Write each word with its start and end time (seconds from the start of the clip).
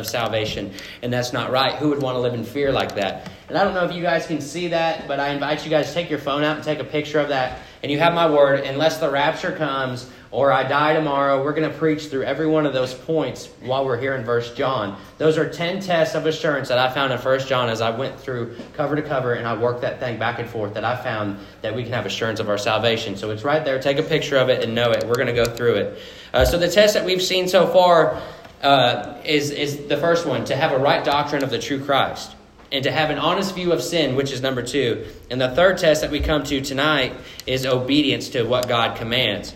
of 0.00 0.06
salvation, 0.06 0.72
and 1.02 1.12
that's 1.12 1.32
not 1.32 1.52
right. 1.52 1.74
Who 1.74 1.90
would 1.90 2.02
want 2.02 2.16
to 2.16 2.20
live 2.20 2.34
in 2.34 2.42
fear 2.42 2.72
like 2.72 2.96
that? 2.96 3.30
And 3.48 3.56
I 3.56 3.62
don't 3.62 3.74
know 3.74 3.84
if 3.84 3.92
you 3.92 4.02
guys 4.02 4.26
can 4.26 4.40
see 4.40 4.68
that, 4.68 5.06
but 5.06 5.20
I 5.20 5.28
invite 5.28 5.64
you 5.64 5.70
guys 5.70 5.88
to 5.88 5.94
take 5.94 6.10
your 6.10 6.18
phone 6.18 6.42
out 6.42 6.56
and 6.56 6.64
take 6.64 6.80
a 6.80 6.84
picture 6.84 7.20
of 7.20 7.28
that. 7.28 7.60
And 7.82 7.90
you 7.90 7.98
have 7.98 8.14
my 8.14 8.28
word, 8.30 8.60
unless 8.60 8.98
the 8.98 9.10
rapture 9.10 9.52
comes 9.52 10.10
or 10.32 10.52
I 10.52 10.62
die 10.62 10.94
tomorrow, 10.94 11.42
we're 11.42 11.52
going 11.52 11.68
to 11.68 11.76
preach 11.76 12.06
through 12.06 12.22
every 12.22 12.46
one 12.46 12.64
of 12.64 12.72
those 12.72 12.94
points 12.94 13.48
while 13.62 13.84
we're 13.84 13.98
here 13.98 14.14
in 14.14 14.24
First 14.24 14.56
John. 14.56 14.96
Those 15.18 15.36
are 15.36 15.50
10 15.50 15.80
tests 15.80 16.14
of 16.14 16.26
assurance 16.26 16.68
that 16.68 16.78
I 16.78 16.88
found 16.92 17.12
in 17.12 17.18
First 17.18 17.48
John 17.48 17.68
as 17.68 17.80
I 17.80 17.90
went 17.90 18.20
through 18.20 18.56
cover 18.74 18.94
to 18.94 19.02
cover 19.02 19.34
and 19.34 19.48
I 19.48 19.60
worked 19.60 19.80
that 19.80 19.98
thing 19.98 20.20
back 20.20 20.38
and 20.38 20.48
forth 20.48 20.74
that 20.74 20.84
I 20.84 20.94
found 21.02 21.38
that 21.62 21.74
we 21.74 21.82
can 21.82 21.92
have 21.92 22.06
assurance 22.06 22.38
of 22.38 22.48
our 22.48 22.58
salvation. 22.58 23.16
So 23.16 23.30
it's 23.30 23.42
right 23.42 23.64
there. 23.64 23.80
Take 23.80 23.98
a 23.98 24.04
picture 24.04 24.36
of 24.36 24.48
it 24.48 24.62
and 24.62 24.72
know 24.72 24.92
it. 24.92 25.04
We're 25.04 25.16
going 25.16 25.26
to 25.26 25.32
go 25.32 25.46
through 25.46 25.74
it. 25.74 25.98
Uh, 26.32 26.44
so 26.44 26.56
the 26.56 26.70
test 26.70 26.94
that 26.94 27.04
we've 27.04 27.22
seen 27.22 27.48
so 27.48 27.66
far 27.66 28.22
uh, 28.62 29.20
is, 29.24 29.50
is 29.50 29.86
the 29.88 29.96
first 29.96 30.26
one 30.26 30.44
to 30.46 30.56
have 30.56 30.72
a 30.72 30.78
right 30.78 31.04
doctrine 31.04 31.42
of 31.42 31.50
the 31.50 31.58
true 31.58 31.82
Christ 31.82 32.34
and 32.72 32.84
to 32.84 32.90
have 32.90 33.10
an 33.10 33.18
honest 33.18 33.54
view 33.54 33.72
of 33.72 33.82
sin, 33.82 34.14
which 34.14 34.30
is 34.32 34.40
number 34.40 34.62
two. 34.62 35.06
And 35.30 35.40
the 35.40 35.50
third 35.50 35.78
test 35.78 36.02
that 36.02 36.10
we 36.10 36.20
come 36.20 36.44
to 36.44 36.60
tonight 36.60 37.14
is 37.46 37.66
obedience 37.66 38.28
to 38.30 38.44
what 38.44 38.68
God 38.68 38.96
commands. 38.96 39.54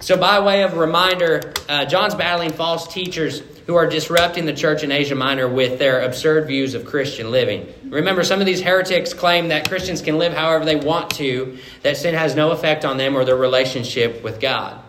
So, 0.00 0.16
by 0.16 0.40
way 0.40 0.62
of 0.62 0.76
reminder, 0.76 1.54
uh, 1.68 1.86
John's 1.86 2.14
battling 2.14 2.52
false 2.52 2.92
teachers 2.92 3.42
who 3.66 3.74
are 3.74 3.86
disrupting 3.86 4.46
the 4.46 4.52
church 4.52 4.84
in 4.84 4.92
Asia 4.92 5.14
Minor 5.14 5.48
with 5.48 5.78
their 5.78 6.02
absurd 6.02 6.46
views 6.46 6.74
of 6.74 6.84
Christian 6.84 7.30
living. 7.30 7.66
Remember, 7.84 8.22
some 8.22 8.40
of 8.40 8.46
these 8.46 8.60
heretics 8.60 9.12
claim 9.12 9.48
that 9.48 9.68
Christians 9.68 10.02
can 10.02 10.18
live 10.18 10.32
however 10.32 10.64
they 10.64 10.76
want 10.76 11.10
to, 11.12 11.58
that 11.82 11.96
sin 11.96 12.14
has 12.14 12.36
no 12.36 12.52
effect 12.52 12.84
on 12.84 12.98
them 12.98 13.16
or 13.16 13.24
their 13.24 13.36
relationship 13.36 14.22
with 14.22 14.38
God. 14.38 14.80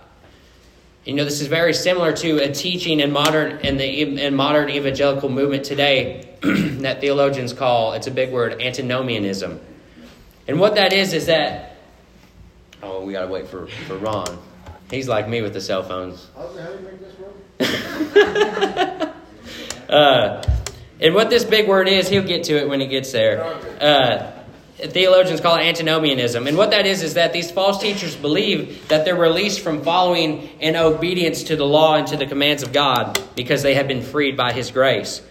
You 1.07 1.13
know, 1.13 1.23
this 1.23 1.39
is 1.39 1.47
very 1.47 1.73
similar 1.73 2.11
to 2.17 2.43
a 2.43 2.51
teaching 2.51 2.99
in 2.99 3.13
modern 3.13 3.59
in 3.61 3.77
the 3.77 4.25
in 4.25 4.35
modern 4.35 4.69
evangelical 4.69 5.29
movement 5.29 5.63
today 5.63 6.27
that 6.41 6.99
theologians 6.99 7.53
call 7.53 7.93
it's 7.93 8.07
a 8.07 8.11
big 8.11 8.33
word 8.33 8.61
antinomianism. 8.61 9.61
And 10.49 10.59
what 10.59 10.75
that 10.75 10.91
is 10.91 11.13
is 11.13 11.27
that 11.27 11.77
oh, 12.83 13.05
we 13.05 13.13
gotta 13.13 13.29
wait 13.29 13.47
for, 13.47 13.67
for 13.67 13.95
Ron. 13.95 14.37
He's 14.91 15.07
like 15.07 15.29
me 15.29 15.41
with 15.41 15.53
the 15.53 15.61
cell 15.61 15.81
phones. 15.81 16.27
How 16.35 16.47
did 16.47 16.81
you 16.81 16.85
make 16.85 16.99
this 17.57 19.09
uh, 19.89 20.43
and 20.99 21.15
what 21.15 21.29
this 21.29 21.45
big 21.45 21.69
word 21.69 21.87
is, 21.87 22.09
he'll 22.09 22.21
get 22.21 22.43
to 22.43 22.57
it 22.57 22.67
when 22.67 22.81
he 22.81 22.87
gets 22.87 23.13
there. 23.13 23.45
Uh, 23.79 24.36
theologians 24.77 25.41
call 25.41 25.57
it 25.57 25.63
antinomianism. 25.63 26.47
And 26.47 26.57
what 26.57 26.71
that 26.71 26.85
is, 26.85 27.01
is 27.01 27.15
that 27.15 27.33
these 27.33 27.49
false 27.49 27.81
teachers 27.81 28.15
believe 28.15 28.87
that 28.89 29.05
they're 29.05 29.15
released 29.15 29.61
from 29.61 29.81
following 29.81 30.49
in 30.59 30.75
obedience 30.75 31.43
to 31.43 31.55
the 31.55 31.65
law 31.65 31.95
and 31.95 32.07
to 32.07 32.17
the 32.17 32.27
commands 32.27 32.61
of 32.61 32.71
God 32.71 33.19
because 33.35 33.63
they 33.63 33.73
have 33.73 33.87
been 33.87 34.01
freed 34.01 34.37
by 34.37 34.53
His 34.53 34.69
grace. 34.69 35.21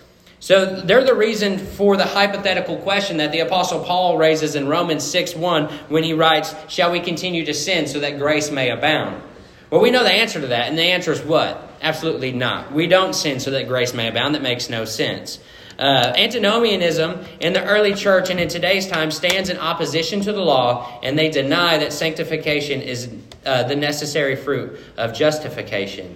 So 0.41 0.81
they're 0.81 1.05
the 1.05 1.15
reason 1.15 1.59
for 1.59 1.97
the 1.97 2.05
hypothetical 2.05 2.77
question 2.79 3.17
that 3.19 3.33
the 3.33 3.41
Apostle 3.41 3.83
Paul 3.85 4.19
raises 4.19 4.55
in 4.55 4.69
Romans 4.69 5.03
6 5.05 5.35
1 5.35 5.67
when 5.89 6.05
he 6.05 6.13
writes, 6.13 6.55
Shall 6.69 6.93
we 6.93 7.01
continue 7.01 7.45
to 7.47 7.55
sin 7.55 7.87
so 7.87 8.01
that 8.01 8.19
grace 8.19 8.51
may 8.51 8.71
abound? 8.71 9.23
Well, 9.71 9.81
we 9.81 9.91
know 9.91 10.05
the 10.05 10.13
answer 10.13 10.41
to 10.41 10.47
that, 10.49 10.69
and 10.69 10.79
the 10.79 10.83
answer 10.83 11.11
is 11.11 11.23
what? 11.23 11.71
Absolutely 11.81 12.33
not. 12.33 12.73
We 12.73 12.87
don't 12.87 13.15
sin 13.15 13.41
so 13.41 13.51
that 13.53 13.67
grace 13.67 13.95
may 13.95 14.09
abound. 14.09 14.35
That 14.35 14.43
makes 14.43 14.71
no 14.71 14.85
sense. 14.85 15.39
Uh, 15.79 16.13
antinomianism 16.17 17.21
in 17.41 17.53
the 17.53 17.63
early 17.65 17.95
church 17.95 18.31
and 18.31 18.41
in 18.41 18.49
today's 18.49 18.87
time 18.87 19.11
stands 19.11 19.51
in 19.51 19.59
opposition 19.59 20.21
to 20.23 20.33
the 20.33 20.41
law, 20.41 21.01
and 21.03 21.19
they 21.19 21.29
deny 21.29 21.77
that 21.77 21.93
sanctification 21.93 22.81
is 22.81 23.11
uh, 23.45 23.63
the 23.65 23.77
necessary 23.77 24.37
fruit 24.37 24.79
of 24.97 25.13
justification. 25.13 26.15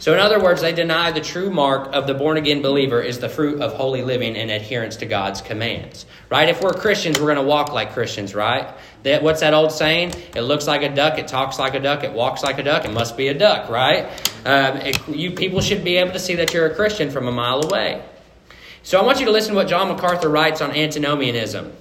So, 0.00 0.12
in 0.12 0.20
other 0.20 0.38
words, 0.38 0.60
they 0.60 0.72
deny 0.72 1.12
the 1.12 1.20
true 1.22 1.48
mark 1.48 1.94
of 1.94 2.06
the 2.06 2.12
born 2.12 2.36
again 2.36 2.60
believer 2.60 3.00
is 3.00 3.20
the 3.20 3.28
fruit 3.30 3.62
of 3.62 3.72
holy 3.72 4.02
living 4.02 4.36
and 4.36 4.50
adherence 4.50 4.96
to 4.96 5.06
God's 5.06 5.40
commands. 5.40 6.04
Right? 6.28 6.48
If 6.48 6.60
we're 6.60 6.74
Christians, 6.74 7.18
we're 7.18 7.32
going 7.32 7.38
to 7.38 7.42
walk 7.42 7.72
like 7.72 7.92
Christians, 7.92 8.34
right? 8.34 8.74
That, 9.04 9.22
what's 9.22 9.40
that 9.40 9.54
old 9.54 9.72
saying? 9.72 10.12
It 10.34 10.42
looks 10.42 10.66
like 10.66 10.82
a 10.82 10.94
duck, 10.94 11.18
it 11.18 11.26
talks 11.26 11.58
like 11.58 11.74
a 11.74 11.80
duck, 11.80 12.04
it 12.04 12.12
walks 12.12 12.42
like 12.42 12.58
a 12.58 12.62
duck, 12.62 12.84
it 12.84 12.92
must 12.92 13.16
be 13.16 13.28
a 13.28 13.34
duck, 13.34 13.70
right? 13.70 14.04
Um, 14.44 14.76
it, 14.78 15.08
you 15.08 15.30
people 15.30 15.62
should 15.62 15.84
be 15.84 15.96
able 15.96 16.12
to 16.12 16.18
see 16.18 16.34
that 16.34 16.52
you're 16.52 16.66
a 16.66 16.74
Christian 16.74 17.10
from 17.10 17.26
a 17.26 17.32
mile 17.32 17.64
away. 17.64 18.02
So 18.84 19.00
I 19.00 19.02
want 19.02 19.18
you 19.18 19.24
to 19.24 19.32
listen 19.32 19.52
to 19.52 19.56
what 19.56 19.68
John 19.68 19.88
MacArthur 19.88 20.28
writes 20.28 20.60
on 20.60 20.70
antinomianism. 20.72 21.72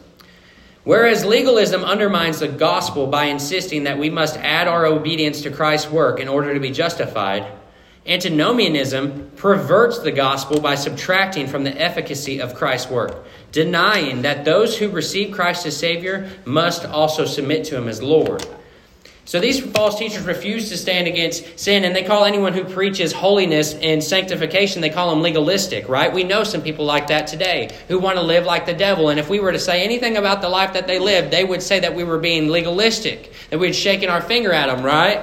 Whereas 0.85 1.25
legalism 1.25 1.83
undermines 1.83 2.39
the 2.39 2.47
gospel 2.47 3.07
by 3.07 3.25
insisting 3.25 3.83
that 3.83 3.99
we 3.99 4.09
must 4.09 4.37
add 4.37 4.69
our 4.69 4.85
obedience 4.85 5.41
to 5.41 5.51
Christ's 5.51 5.91
work 5.91 6.21
in 6.21 6.29
order 6.29 6.53
to 6.53 6.61
be 6.61 6.71
justified, 6.71 7.45
antinomianism 8.07 9.31
perverts 9.35 9.99
the 9.99 10.13
gospel 10.13 10.61
by 10.61 10.75
subtracting 10.75 11.47
from 11.47 11.65
the 11.65 11.77
efficacy 11.77 12.39
of 12.39 12.55
Christ's 12.55 12.89
work, 12.89 13.25
denying 13.51 14.21
that 14.21 14.45
those 14.45 14.77
who 14.77 14.87
receive 14.87 15.35
Christ 15.35 15.65
as 15.65 15.75
Savior 15.75 16.29
must 16.45 16.85
also 16.85 17.25
submit 17.25 17.65
to 17.65 17.77
Him 17.77 17.89
as 17.89 18.01
Lord. 18.01 18.45
So 19.25 19.39
these 19.39 19.61
false 19.61 19.97
teachers 19.97 20.25
refuse 20.25 20.69
to 20.69 20.77
stand 20.77 21.07
against 21.07 21.57
sin, 21.57 21.85
and 21.85 21.95
they 21.95 22.03
call 22.03 22.25
anyone 22.25 22.53
who 22.53 22.65
preaches 22.65 23.13
holiness 23.13 23.73
and 23.75 24.03
sanctification, 24.03 24.81
they 24.81 24.89
call 24.89 25.09
them 25.11 25.21
legalistic, 25.21 25.87
right? 25.87 26.13
We 26.13 26.25
know 26.25 26.43
some 26.43 26.61
people 26.61 26.83
like 26.83 27.07
that 27.07 27.27
today 27.27 27.73
who 27.87 27.99
want 27.99 28.17
to 28.17 28.21
live 28.21 28.45
like 28.45 28.65
the 28.65 28.73
devil. 28.73 29.09
And 29.09 29.19
if 29.19 29.29
we 29.29 29.39
were 29.39 29.53
to 29.53 29.59
say 29.59 29.83
anything 29.83 30.17
about 30.17 30.41
the 30.41 30.49
life 30.49 30.73
that 30.73 30.87
they 30.87 30.99
lived, 30.99 31.31
they 31.31 31.45
would 31.45 31.61
say 31.61 31.79
that 31.79 31.95
we 31.95 32.03
were 32.03 32.19
being 32.19 32.49
legalistic, 32.49 33.31
that 33.49 33.59
we 33.59 33.67
had 33.67 33.75
shaken 33.75 34.09
our 34.09 34.21
finger 34.21 34.51
at 34.51 34.67
them, 34.67 34.85
right? 34.85 35.19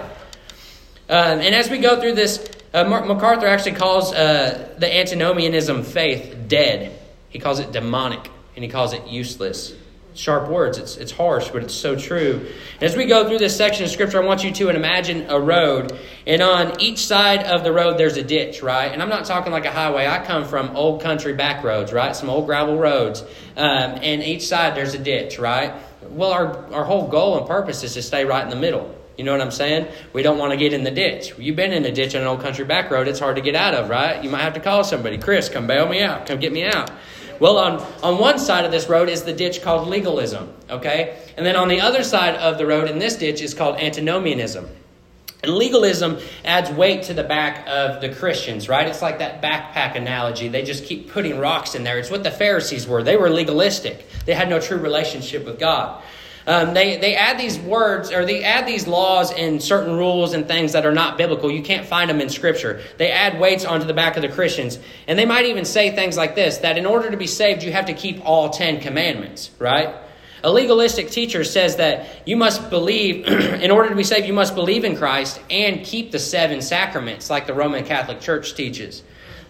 Uh, 1.08 1.38
and 1.40 1.54
as 1.54 1.68
we 1.68 1.78
go 1.78 2.00
through 2.00 2.14
this, 2.14 2.48
uh, 2.72 2.84
MacArthur 2.84 3.46
actually 3.46 3.72
calls 3.72 4.14
uh, 4.14 4.74
the 4.78 4.96
antinomianism 4.96 5.82
faith 5.82 6.48
dead. 6.48 6.98
He 7.28 7.38
calls 7.38 7.58
it 7.58 7.70
demonic, 7.70 8.30
and 8.54 8.64
he 8.64 8.70
calls 8.70 8.94
it 8.94 9.06
useless 9.08 9.74
sharp 10.20 10.48
words. 10.48 10.78
It's, 10.78 10.96
it's 10.96 11.12
harsh, 11.12 11.48
but 11.48 11.62
it's 11.62 11.74
so 11.74 11.96
true. 11.96 12.46
As 12.80 12.96
we 12.96 13.06
go 13.06 13.28
through 13.28 13.38
this 13.38 13.56
section 13.56 13.84
of 13.84 13.90
Scripture, 13.90 14.22
I 14.22 14.26
want 14.26 14.44
you 14.44 14.50
to 14.52 14.68
imagine 14.68 15.26
a 15.28 15.40
road. 15.40 15.98
And 16.26 16.42
on 16.42 16.80
each 16.80 17.06
side 17.06 17.44
of 17.44 17.64
the 17.64 17.72
road, 17.72 17.98
there's 17.98 18.16
a 18.16 18.22
ditch, 18.22 18.62
right? 18.62 18.92
And 18.92 19.02
I'm 19.02 19.08
not 19.08 19.24
talking 19.24 19.52
like 19.52 19.64
a 19.64 19.72
highway. 19.72 20.06
I 20.06 20.24
come 20.24 20.44
from 20.44 20.76
old 20.76 21.00
country 21.00 21.32
back 21.32 21.64
roads, 21.64 21.92
right? 21.92 22.14
Some 22.14 22.28
old 22.28 22.46
gravel 22.46 22.78
roads. 22.78 23.22
Um, 23.56 23.98
and 24.02 24.22
each 24.22 24.46
side, 24.46 24.76
there's 24.76 24.94
a 24.94 24.98
ditch, 24.98 25.38
right? 25.38 25.74
Well, 26.02 26.32
our, 26.32 26.72
our 26.72 26.84
whole 26.84 27.08
goal 27.08 27.38
and 27.38 27.46
purpose 27.46 27.82
is 27.82 27.94
to 27.94 28.02
stay 28.02 28.24
right 28.24 28.44
in 28.44 28.50
the 28.50 28.56
middle. 28.56 28.94
You 29.20 29.24
know 29.24 29.32
what 29.32 29.42
I'm 29.42 29.50
saying? 29.50 29.86
We 30.14 30.22
don't 30.22 30.38
want 30.38 30.52
to 30.52 30.56
get 30.56 30.72
in 30.72 30.82
the 30.82 30.90
ditch. 30.90 31.34
You've 31.36 31.56
been 31.56 31.74
in 31.74 31.84
a 31.84 31.92
ditch 31.92 32.14
on 32.14 32.22
an 32.22 32.26
old 32.26 32.40
country 32.40 32.64
back 32.64 32.90
road, 32.90 33.06
it's 33.06 33.18
hard 33.18 33.36
to 33.36 33.42
get 33.42 33.54
out 33.54 33.74
of, 33.74 33.90
right? 33.90 34.24
You 34.24 34.30
might 34.30 34.40
have 34.40 34.54
to 34.54 34.60
call 34.60 34.82
somebody. 34.82 35.18
Chris, 35.18 35.50
come 35.50 35.66
bail 35.66 35.86
me 35.86 36.00
out. 36.00 36.24
Come 36.24 36.40
get 36.40 36.52
me 36.52 36.64
out. 36.64 36.90
Well, 37.40 37.56
on, 37.56 37.86
on 38.02 38.18
one 38.18 38.38
side 38.38 38.66
of 38.66 38.70
this 38.70 38.88
road 38.88 39.08
is 39.08 39.22
the 39.22 39.32
ditch 39.32 39.62
called 39.62 39.88
legalism, 39.88 40.52
okay? 40.68 41.18
And 41.38 41.44
then 41.44 41.56
on 41.56 41.68
the 41.68 41.80
other 41.80 42.04
side 42.04 42.36
of 42.36 42.58
the 42.58 42.66
road 42.66 42.88
in 42.88 42.98
this 42.98 43.16
ditch 43.16 43.40
is 43.40 43.54
called 43.54 43.76
antinomianism. 43.76 44.68
And 45.42 45.54
legalism 45.54 46.18
adds 46.44 46.70
weight 46.70 47.04
to 47.04 47.14
the 47.14 47.24
back 47.24 47.66
of 47.66 48.02
the 48.02 48.10
Christians, 48.10 48.68
right? 48.68 48.86
It's 48.86 49.00
like 49.00 49.20
that 49.20 49.40
backpack 49.40 49.96
analogy. 49.96 50.48
They 50.48 50.62
just 50.62 50.84
keep 50.84 51.10
putting 51.10 51.38
rocks 51.38 51.74
in 51.74 51.82
there. 51.82 51.98
It's 51.98 52.10
what 52.10 52.24
the 52.24 52.30
Pharisees 52.30 52.86
were. 52.86 53.02
They 53.02 53.16
were 53.16 53.30
legalistic, 53.30 54.06
they 54.26 54.34
had 54.34 54.50
no 54.50 54.60
true 54.60 54.76
relationship 54.76 55.46
with 55.46 55.58
God. 55.58 56.02
Um, 56.46 56.74
they, 56.74 56.96
they 56.96 57.16
add 57.16 57.38
these 57.38 57.58
words 57.58 58.10
or 58.10 58.24
they 58.24 58.42
add 58.42 58.66
these 58.66 58.86
laws 58.86 59.32
and 59.32 59.62
certain 59.62 59.94
rules 59.94 60.32
and 60.32 60.48
things 60.48 60.72
that 60.72 60.86
are 60.86 60.92
not 60.92 61.18
biblical. 61.18 61.50
You 61.50 61.62
can't 61.62 61.86
find 61.86 62.08
them 62.08 62.20
in 62.20 62.28
Scripture. 62.28 62.80
They 62.96 63.10
add 63.10 63.38
weights 63.38 63.64
onto 63.64 63.86
the 63.86 63.94
back 63.94 64.16
of 64.16 64.22
the 64.22 64.28
Christians. 64.28 64.78
And 65.06 65.18
they 65.18 65.26
might 65.26 65.46
even 65.46 65.64
say 65.64 65.94
things 65.94 66.16
like 66.16 66.34
this 66.34 66.58
that 66.58 66.78
in 66.78 66.86
order 66.86 67.10
to 67.10 67.16
be 67.16 67.26
saved, 67.26 67.62
you 67.62 67.72
have 67.72 67.86
to 67.86 67.94
keep 67.94 68.24
all 68.24 68.50
Ten 68.50 68.80
Commandments, 68.80 69.50
right? 69.58 69.94
A 70.42 70.50
legalistic 70.50 71.10
teacher 71.10 71.44
says 71.44 71.76
that 71.76 72.26
you 72.26 72.36
must 72.36 72.70
believe, 72.70 73.26
in 73.28 73.70
order 73.70 73.90
to 73.90 73.94
be 73.94 74.04
saved, 74.04 74.26
you 74.26 74.32
must 74.32 74.54
believe 74.54 74.84
in 74.84 74.96
Christ 74.96 75.40
and 75.50 75.84
keep 75.84 76.10
the 76.10 76.18
seven 76.18 76.62
sacraments, 76.62 77.28
like 77.28 77.46
the 77.46 77.54
Roman 77.54 77.84
Catholic 77.84 78.20
Church 78.20 78.54
teaches. 78.54 79.02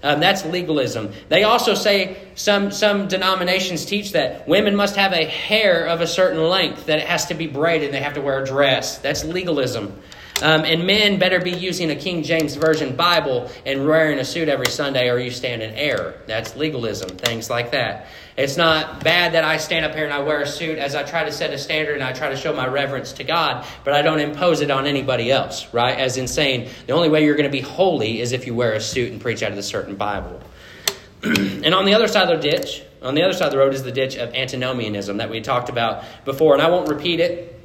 Um, 0.03 0.21
that's 0.21 0.44
legalism. 0.47 1.12
They 1.28 1.44
also 1.44 1.75
say 1.75 2.17
some, 2.35 2.70
some 2.70 3.06
denominations 3.06 3.85
teach 3.85 4.12
that 4.12 4.49
women 4.49 4.75
must 4.75 4.97
have 4.97 5.12
a 5.12 5.26
hair 5.26 5.87
of 5.87 6.00
a 6.00 6.06
certain 6.06 6.43
length, 6.43 6.87
that 6.87 6.99
it 6.99 7.06
has 7.06 7.26
to 7.26 7.35
be 7.35 7.47
braided, 7.47 7.88
and 7.88 7.94
they 7.94 8.00
have 8.00 8.14
to 8.14 8.23
wear 8.23 8.43
a 8.43 8.47
dress. 8.47 8.99
That's 8.99 9.25
legalism. 9.25 10.00
Um, 10.42 10.64
and 10.64 10.87
men 10.87 11.19
better 11.19 11.40
be 11.40 11.50
using 11.50 11.90
a 11.90 11.96
King 11.96 12.22
James 12.22 12.54
Version 12.54 12.96
Bible 12.96 13.50
and 13.66 13.87
wearing 13.87 14.19
a 14.19 14.25
suit 14.25 14.48
every 14.48 14.66
Sunday, 14.66 15.10
or 15.10 15.19
you 15.19 15.31
stand 15.31 15.62
in 15.62 15.75
error. 15.75 16.14
That's 16.26 16.56
legalism, 16.56 17.10
things 17.10 17.50
like 17.50 17.72
that. 17.72 18.06
It's 18.37 18.56
not 18.56 19.04
bad 19.04 19.34
that 19.34 19.44
I 19.44 19.58
stand 19.58 19.84
up 19.84 19.94
here 19.94 20.04
and 20.04 20.14
I 20.14 20.20
wear 20.20 20.40
a 20.40 20.46
suit 20.46 20.78
as 20.78 20.94
I 20.94 21.02
try 21.02 21.25
to 21.25 21.32
set 21.32 21.52
a 21.52 21.58
standard 21.58 21.94
and 21.94 22.02
I 22.02 22.12
try 22.12 22.31
to 22.31 22.37
show 22.37 22.54
my 22.54 22.66
reverence 22.66 23.12
to 23.14 23.25
God, 23.25 23.66
but 23.84 23.92
I 23.92 24.00
don't 24.00 24.20
impose 24.20 24.62
it 24.62 24.70
on 24.70 24.87
anybody 24.87 25.31
else, 25.31 25.72
right? 25.75 25.98
As 25.98 26.16
in 26.16 26.26
saying, 26.26 26.70
the 26.86 26.94
only 26.94 27.10
way 27.10 27.25
you're 27.25 27.36
going 27.36 27.50
to 27.50 27.52
be 27.52 27.60
holy 27.60 28.20
is 28.20 28.32
if 28.32 28.46
you 28.46 28.54
wear 28.54 28.72
a 28.72 28.81
suit 28.81 29.12
and 29.12 29.20
preach 29.20 29.43
out 29.43 29.50
of 29.50 29.56
the 29.56 29.62
certain 29.62 29.94
Bible. 29.94 30.40
and 31.22 31.75
on 31.75 31.84
the 31.84 31.93
other 31.93 32.08
side 32.08 32.31
of 32.31 32.40
the 32.40 32.50
ditch, 32.50 32.82
on 33.02 33.14
the 33.14 33.22
other 33.22 33.34
side 33.34 33.46
of 33.46 33.52
the 33.52 33.58
road 33.58 33.75
is 33.75 33.82
the 33.82 33.93
ditch 33.93 34.16
of 34.16 34.34
antinomianism 34.34 35.19
that 35.19 35.28
we 35.28 35.43
talked 35.43 35.69
about 35.69 36.04
before, 36.25 36.54
and 36.54 36.62
I 36.62 36.70
won't 36.70 36.88
repeat 36.88 37.20
it, 37.20 37.59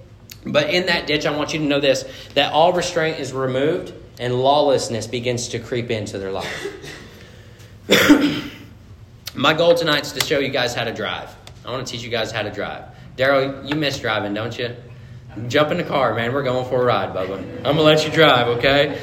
but 0.46 0.70
in 0.70 0.86
that 0.88 1.08
ditch, 1.08 1.26
I 1.26 1.36
want 1.36 1.54
you 1.54 1.60
to 1.60 1.66
know 1.66 1.80
this 1.80 2.06
that 2.34 2.54
all 2.54 2.74
restraint 2.74 3.20
is 3.20 3.34
removed 3.34 3.94
and 4.20 4.34
lawlessness 4.36 5.08
begins 5.08 5.50
to 5.50 5.60
creep 5.60 5.92
into 5.92 6.18
their 6.18 6.32
life. 6.32 6.68
My 9.36 9.54
goal 9.54 9.76
tonight 9.76 10.04
is 10.04 10.14
to 10.14 10.26
show 10.26 10.40
you 10.40 10.50
guys 10.50 10.74
how 10.74 10.86
to 10.86 10.94
drive. 10.94 11.36
I 11.66 11.72
want 11.72 11.86
to 11.86 11.92
teach 11.92 12.04
you 12.04 12.10
guys 12.10 12.32
how 12.32 12.44
to 12.44 12.52
drive. 12.52 12.86
Daryl, 13.18 13.68
you 13.68 13.76
miss 13.76 14.00
driving, 14.00 14.34
don't 14.34 14.58
you? 14.58 14.76
Jump 15.48 15.72
in 15.72 15.78
the 15.78 15.84
car, 15.84 16.14
man. 16.14 16.34
We're 16.34 16.44
going 16.44 16.68
for 16.70 16.82
a 16.82 16.86
ride, 16.86 17.14
Bubba. 17.14 17.38
I'm 17.58 17.64
going 17.64 17.78
to 17.78 17.84
let 17.84 18.06
you 18.06 18.12
drive, 18.12 18.48
okay? 18.60 19.02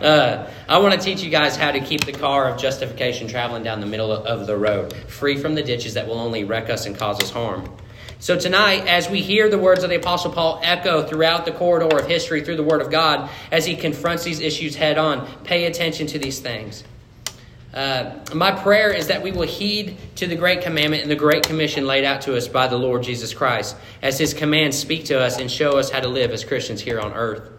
Uh, 0.00 0.48
I 0.68 0.78
want 0.78 0.94
to 0.94 1.00
teach 1.00 1.22
you 1.22 1.30
guys 1.30 1.56
how 1.56 1.70
to 1.72 1.80
keep 1.80 2.04
the 2.04 2.12
car 2.12 2.48
of 2.48 2.58
justification 2.58 3.28
traveling 3.28 3.62
down 3.62 3.80
the 3.80 3.86
middle 3.86 4.10
of 4.12 4.46
the 4.46 4.56
road, 4.56 4.94
free 5.08 5.36
from 5.36 5.54
the 5.54 5.62
ditches 5.62 5.94
that 5.94 6.06
will 6.06 6.18
only 6.18 6.44
wreck 6.44 6.70
us 6.70 6.86
and 6.86 6.96
cause 6.96 7.20
us 7.22 7.30
harm. 7.30 7.70
So, 8.18 8.38
tonight, 8.38 8.86
as 8.86 9.10
we 9.10 9.20
hear 9.20 9.50
the 9.50 9.58
words 9.58 9.84
of 9.84 9.90
the 9.90 9.96
Apostle 9.96 10.32
Paul 10.32 10.58
echo 10.62 11.06
throughout 11.06 11.44
the 11.44 11.52
corridor 11.52 11.98
of 11.98 12.06
history 12.06 12.42
through 12.42 12.56
the 12.56 12.62
Word 12.62 12.80
of 12.80 12.90
God, 12.90 13.28
as 13.52 13.66
he 13.66 13.76
confronts 13.76 14.24
these 14.24 14.40
issues 14.40 14.74
head 14.74 14.96
on, 14.96 15.26
pay 15.44 15.66
attention 15.66 16.06
to 16.08 16.18
these 16.18 16.40
things. 16.40 16.82
Uh, 17.74 18.12
my 18.34 18.52
prayer 18.52 18.90
is 18.90 19.08
that 19.08 19.22
we 19.22 19.32
will 19.32 19.42
heed 19.42 19.98
to 20.14 20.26
the 20.26 20.34
great 20.34 20.62
commandment 20.62 21.02
and 21.02 21.10
the 21.10 21.16
great 21.16 21.42
commission 21.42 21.86
laid 21.86 22.04
out 22.04 22.22
to 22.22 22.34
us 22.34 22.48
by 22.48 22.66
the 22.66 22.78
Lord 22.78 23.02
Jesus 23.02 23.34
Christ, 23.34 23.76
as 24.00 24.18
his 24.18 24.32
commands 24.32 24.78
speak 24.78 25.04
to 25.06 25.20
us 25.20 25.38
and 25.38 25.50
show 25.50 25.78
us 25.78 25.90
how 25.90 26.00
to 26.00 26.08
live 26.08 26.30
as 26.30 26.42
Christians 26.42 26.80
here 26.80 26.98
on 26.98 27.12
earth. 27.12 27.50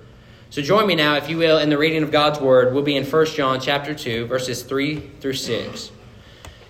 So 0.49 0.63
join 0.63 0.87
me 0.87 0.95
now, 0.95 1.17
if 1.17 1.29
you 1.29 1.37
will, 1.37 1.59
in 1.59 1.69
the 1.69 1.77
reading 1.77 2.01
of 2.01 2.09
God's 2.09 2.39
word. 2.39 2.73
We'll 2.73 2.81
be 2.81 2.95
in 2.95 3.05
1 3.05 3.25
John 3.27 3.61
chapter 3.61 3.93
2, 3.93 4.25
verses 4.25 4.63
3 4.63 4.99
through 5.19 5.33
6. 5.33 5.91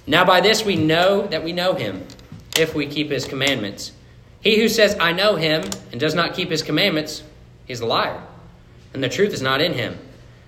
Now 0.06 0.26
by 0.26 0.42
this 0.42 0.66
we 0.66 0.76
know 0.76 1.26
that 1.28 1.42
we 1.42 1.54
know 1.54 1.74
him 1.74 2.06
if 2.58 2.76
we 2.76 2.88
keep 2.88 3.10
his 3.10 3.26
commandments. 3.26 3.92
He 4.42 4.60
who 4.60 4.70
says, 4.70 4.96
I 5.00 5.14
know 5.14 5.36
him, 5.36 5.64
and 5.92 6.00
does 6.00 6.16
not 6.16 6.34
keep 6.34 6.50
his 6.50 6.62
commandments, 6.62 7.24
is 7.68 7.80
a 7.82 7.86
liar, 7.86 8.22
and 8.94 9.04
the 9.04 9.10
truth 9.10 9.34
is 9.34 9.42
not 9.42 9.62
in 9.62 9.74
him. 9.74 9.98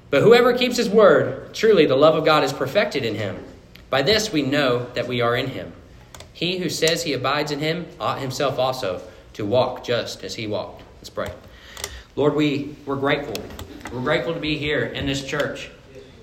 But 0.10 0.24
whoever 0.24 0.58
keeps 0.58 0.78
his 0.78 0.90
word, 0.90 1.54
truly 1.54 1.86
the 1.86 1.96
love 1.96 2.16
of 2.16 2.26
God 2.26 2.44
is 2.44 2.54
perfected 2.54 3.04
in 3.06 3.16
him. 3.16 3.44
By 3.90 4.02
this 4.02 4.32
we 4.32 4.42
know 4.42 4.86
that 4.94 5.08
we 5.08 5.22
are 5.22 5.36
in 5.36 5.48
him. 5.48 5.74
He 6.34 6.58
who 6.60 6.70
says 6.70 7.04
he 7.04 7.14
abides 7.14 7.52
in 7.52 7.60
him 7.60 7.86
ought 8.00 8.20
himself 8.20 8.58
also 8.58 9.02
to 9.34 9.46
walk 9.46 9.84
just 9.84 10.24
as 10.24 10.36
he 10.36 10.48
walked. 10.48 10.84
Let's 10.98 11.10
pray. 11.10 11.32
Lord, 12.16 12.34
we, 12.34 12.76
we're 12.86 12.96
grateful. 12.96 13.36
We're 13.92 14.02
grateful 14.02 14.34
to 14.34 14.40
be 14.40 14.58
here 14.58 14.86
in 14.86 15.06
this 15.06 15.24
church. 15.24 15.70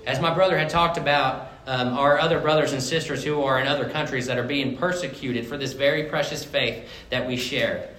As 0.05 0.19
my 0.19 0.33
brother 0.33 0.57
had 0.57 0.69
talked 0.69 0.97
about, 0.97 1.46
um, 1.67 1.97
our 1.97 2.17
other 2.17 2.39
brothers 2.39 2.71
and 2.71 2.81
sisters 2.81 3.23
who 3.23 3.43
are 3.43 3.59
in 3.59 3.67
other 3.67 3.89
countries 3.89 4.25
that 4.27 4.37
are 4.37 4.43
being 4.43 4.77
persecuted 4.77 5.45
for 5.45 5.57
this 5.57 5.73
very 5.73 6.03
precious 6.03 6.43
faith 6.43 6.87
that 7.09 7.27
we 7.27 7.35
share. 7.35 7.89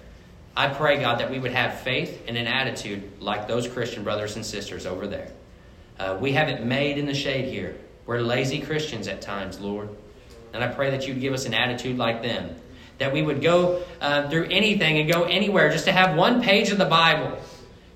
I 0.57 0.69
pray, 0.69 0.99
God, 0.99 1.21
that 1.21 1.31
we 1.31 1.39
would 1.39 1.53
have 1.53 1.81
faith 1.81 2.25
and 2.27 2.37
an 2.37 2.47
attitude 2.47 3.21
like 3.21 3.47
those 3.47 3.69
Christian 3.69 4.03
brothers 4.03 4.37
and 4.37 4.45
sisters 4.45 4.87
over 4.87 5.07
there. 5.07 5.31
Uh, 5.99 6.17
we 6.19 6.33
have 6.33 6.49
it 6.49 6.65
made 6.65 6.97
in 6.97 7.07
the 7.07 7.15
shade 7.15 7.53
here. 7.53 7.77
We're 8.07 8.21
lazy 8.21 8.61
Christians 8.61 9.07
at 9.07 9.21
times, 9.21 9.61
Lord. 9.61 9.91
And 10.55 10.65
I 10.65 10.69
pray 10.69 10.91
that 10.91 11.07
you'd 11.07 11.21
give 11.21 11.35
us 11.35 11.45
an 11.45 11.53
attitude 11.53 11.99
like 11.99 12.23
them. 12.23 12.57
That 12.97 13.13
we 13.13 13.23
would 13.23 13.43
go 13.43 13.85
uh, 14.01 14.29
through 14.31 14.47
anything 14.47 14.99
and 14.99 15.13
go 15.13 15.25
anywhere 15.25 15.71
just 15.71 15.85
to 15.85 15.93
have 15.93 16.17
one 16.17 16.43
page 16.43 16.71
of 16.71 16.79
the 16.79 16.87
Bible 16.87 17.39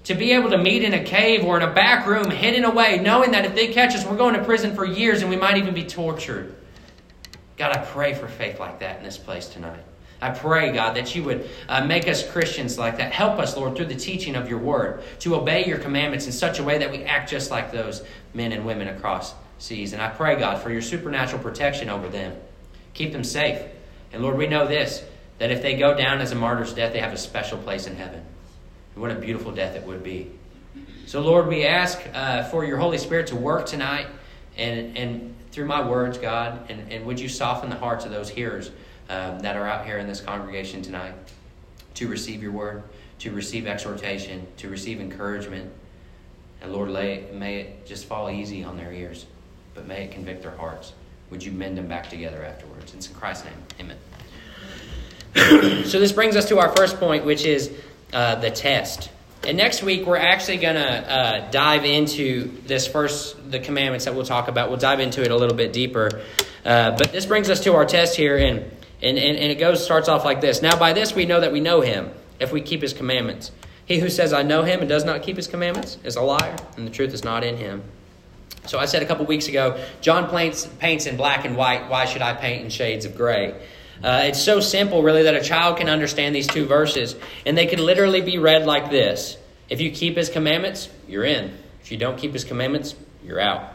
to 0.05 0.15
be 0.15 0.33
able 0.33 0.51
to 0.51 0.59
meet 0.59 0.83
in 0.83 0.95
a 0.95 1.05
cave 1.05 1.45
or 1.45 1.57
in 1.57 1.63
a 1.63 1.73
back 1.73 2.07
room 2.07 2.31
hidden 2.31 2.65
away, 2.65 2.99
knowing 2.99 3.33
that 3.33 3.45
if 3.45 3.55
they 3.55 3.69
catch 3.69 3.95
us, 3.95 4.05
we're 4.05 4.17
going 4.17 4.35
to 4.35 4.45
prison 4.45 4.75
for 4.75 4.85
years 4.85 5.23
and 5.23 5.31
we 5.31 5.37
might 5.37 5.57
even 5.57 5.75
be 5.75 5.85
tortured. 5.85 6.55
God, 7.57 7.77
I 7.77 7.85
pray 7.85 8.15
for 8.15 8.27
faith 8.27 8.59
like 8.59 8.81
that 8.81 8.99
in 8.99 9.05
this 9.05 9.19
place 9.19 9.47
tonight. 9.49 9.83
I 10.21 10.31
pray, 10.31 10.73
God, 10.73 10.97
that 10.97 11.15
you 11.15 11.25
would 11.25 11.49
uh, 11.69 11.85
make 11.85 12.07
us 12.07 12.29
Christians 12.29 12.79
like 12.79 12.99
that. 12.99 13.13
Help 13.13 13.41
us, 13.41 13.57
Lord, 13.57 13.77
through 13.77 13.87
the 13.87 13.97
teaching 13.97 14.37
of 14.37 14.49
your 14.49 14.61
word 14.61 15.03
to 15.21 15.35
obey 15.35 15.67
your 15.67 15.79
commandments 15.79 16.27
in 16.27 16.33
such 16.33 16.61
a 16.61 16.63
way 16.63 16.79
that 16.79 16.93
we 16.93 17.03
act 17.03 17.29
just 17.29 17.51
like 17.51 17.73
those 17.73 18.05
men 18.33 18.53
and 18.53 18.65
women 18.65 18.89
across 18.89 19.35
seas. 19.59 19.93
And 19.93 20.01
I 20.01 20.09
pray, 20.09 20.37
God, 20.37 20.63
for 20.63 20.71
your 20.71 20.83
supernatural 20.83 21.43
protection 21.43 21.89
over 21.89 22.09
them. 22.09 22.37
Keep 22.95 23.13
them 23.13 23.25
safe. 23.25 23.61
And 24.13 24.23
Lord, 24.23 24.37
we 24.37 24.47
know 24.47 24.67
this 24.67 25.05
that 25.39 25.51
if 25.51 25.61
they 25.61 25.77
go 25.77 25.97
down 25.97 26.21
as 26.21 26.31
a 26.31 26.37
martyr's 26.37 26.73
death, 26.73 26.93
they 26.93 27.01
have 27.01 27.13
a 27.13 27.19
special 27.19 27.59
place 27.59 27.89
in 27.89 27.97
heaven. 27.97 28.25
What 28.95 29.11
a 29.11 29.15
beautiful 29.15 29.53
death 29.53 29.75
it 29.77 29.83
would 29.85 30.03
be. 30.03 30.31
So, 31.07 31.21
Lord, 31.21 31.49
we 31.49 31.65
ask 31.65 32.01
uh, 32.15 32.45
for 32.45 32.65
your 32.65 32.79
Holy 32.79 32.99
Spirit 32.99 33.27
to 33.29 33.37
work 33.37 33.67
tonight 33.67 34.07
and, 34.57 34.97
and 34.97 35.35
through 35.51 35.67
my 35.67 35.87
words, 35.87 36.19
God, 36.19 36.71
and, 36.71 36.91
and 36.93 37.05
would 37.07 37.21
you 37.21 37.29
soften 37.29 37.71
the 37.71 37.77
hearts 37.77 38.05
of 38.05 38.11
those 38.11 38.29
hearers 38.31 38.71
um, 39.09 39.41
that 39.41 39.57
are 39.57 39.67
out 39.67 39.85
here 39.85 39.99
in 39.99 40.07
this 40.07 40.21
congregation 40.21 40.83
tonight 40.83 41.15
to 41.95 42.09
receive 42.09 42.43
your 42.43 42.53
word, 42.53 42.83
to 43.19 43.31
receive 43.33 43.67
exhortation, 43.67 44.47
to 44.57 44.69
receive 44.69 45.01
encouragement. 45.01 45.71
And 46.63 46.73
Lord, 46.73 46.91
lay, 46.91 47.27
may 47.33 47.61
it 47.61 47.87
just 47.87 48.07
fall 48.07 48.31
easy 48.31 48.65
on 48.65 48.77
their 48.77 48.93
ears, 48.93 49.27
but 49.75 49.87
may 49.87 50.05
it 50.05 50.13
convict 50.13 50.43
their 50.43 50.57
hearts. 50.57 50.93
Would 51.31 51.45
you 51.45 51.53
mend 51.53 51.77
them 51.77 51.89
back 51.89 52.09
together 52.09 52.45
afterwards? 52.45 52.95
It's 52.95 53.09
in 53.09 53.15
Christ's 53.15 53.47
name. 53.47 53.97
Amen. 55.35 55.85
so 55.87 55.99
this 55.99 56.13
brings 56.13 56.37
us 56.37 56.47
to 56.49 56.59
our 56.59 56.75
first 56.77 56.99
point, 56.99 57.25
which 57.25 57.45
is 57.45 57.71
uh, 58.13 58.37
the 58.37 58.51
test. 58.51 59.11
And 59.45 59.57
next 59.57 59.83
week, 59.83 60.07
we're 60.07 60.17
actually 60.17 60.59
going 60.59 60.77
to 60.77 61.13
uh, 61.13 61.51
dive 61.51 61.85
into 61.85 62.63
this 62.67 62.87
first, 62.87 63.51
the 63.51 63.59
commandments 63.59 64.05
that 64.05 64.15
we'll 64.15 64.25
talk 64.25 64.47
about. 64.47 64.69
We'll 64.69 64.79
dive 64.79 65.01
into 65.01 65.23
it 65.23 65.33
a 65.33 65.37
little 65.37 65.57
bit 65.57 65.73
deeper. 65.73 66.23
Uh, 66.65 66.93
but 66.93 67.11
this 67.11 67.27
brings 67.27 67.51
us 67.51 67.61
to 67.65 67.75
our 67.75 67.85
test 67.85 68.17
here, 68.17 68.37
and, 68.37 68.61
and, 69.03 69.19
and, 69.19 69.19
and 69.19 69.51
it 69.51 69.59
goes 69.59 69.85
starts 69.85 70.09
off 70.09 70.25
like 70.25 70.41
this. 70.41 70.63
Now, 70.63 70.79
by 70.79 70.93
this 70.93 71.13
we 71.15 71.27
know 71.27 71.41
that 71.41 71.53
we 71.53 71.59
know 71.59 71.81
him, 71.81 72.11
if 72.39 72.53
we 72.53 72.61
keep 72.61 72.83
his 72.83 72.93
commandments. 72.93 73.51
He 73.85 73.99
who 73.99 74.09
says, 74.09 74.33
I 74.33 74.43
know 74.43 74.63
him, 74.63 74.79
and 74.79 74.89
does 74.89 75.05
not 75.05 75.23
keep 75.23 75.37
his 75.37 75.49
commandments 75.49 75.99
is 76.05 76.15
a 76.15 76.23
liar, 76.23 76.57
and 76.77 76.87
the 76.87 76.91
truth 76.93 77.13
is 77.13 77.25
not 77.25 77.43
in 77.43 77.57
him. 77.57 77.83
So 78.67 78.79
I 78.79 78.85
said 78.85 79.03
a 79.03 79.07
couple 79.07 79.27
weeks 79.27 79.49
ago, 79.49 79.85
John 80.01 80.31
paints, 80.31 80.67
paints 80.79 81.07
in 81.07 81.17
black 81.17 81.45
and 81.45 81.57
white. 81.57 81.91
Why 81.91 82.05
should 82.05 82.23
I 82.23 82.33
paint 82.35 82.63
in 82.63 82.71
shades 82.71 83.05
of 83.05 83.17
gray? 83.17 83.55
Uh, 84.03 84.23
it's 84.25 84.43
so 84.43 84.59
simple, 84.61 85.03
really, 85.03 85.23
that 85.25 85.37
a 85.37 85.43
child 85.43 85.77
can 85.77 85.89
understand 85.89 86.35
these 86.35 86.47
two 86.47 86.67
verses, 86.67 87.15
and 87.47 87.57
they 87.57 87.67
can 87.67 87.79
literally 87.79 88.21
be 88.21 88.39
read 88.39 88.67
like 88.67 88.91
this 88.91 89.37
If 89.69 89.81
you 89.81 89.91
keep 89.91 90.17
his 90.17 90.29
commandments, 90.29 90.89
you're 91.07 91.25
in. 91.25 91.57
If 91.83 91.93
you 91.93 91.99
don't 91.99 92.19
keep 92.19 92.33
his 92.33 92.45
commandments, 92.45 92.95
you're 93.25 93.41
out. 93.41 93.73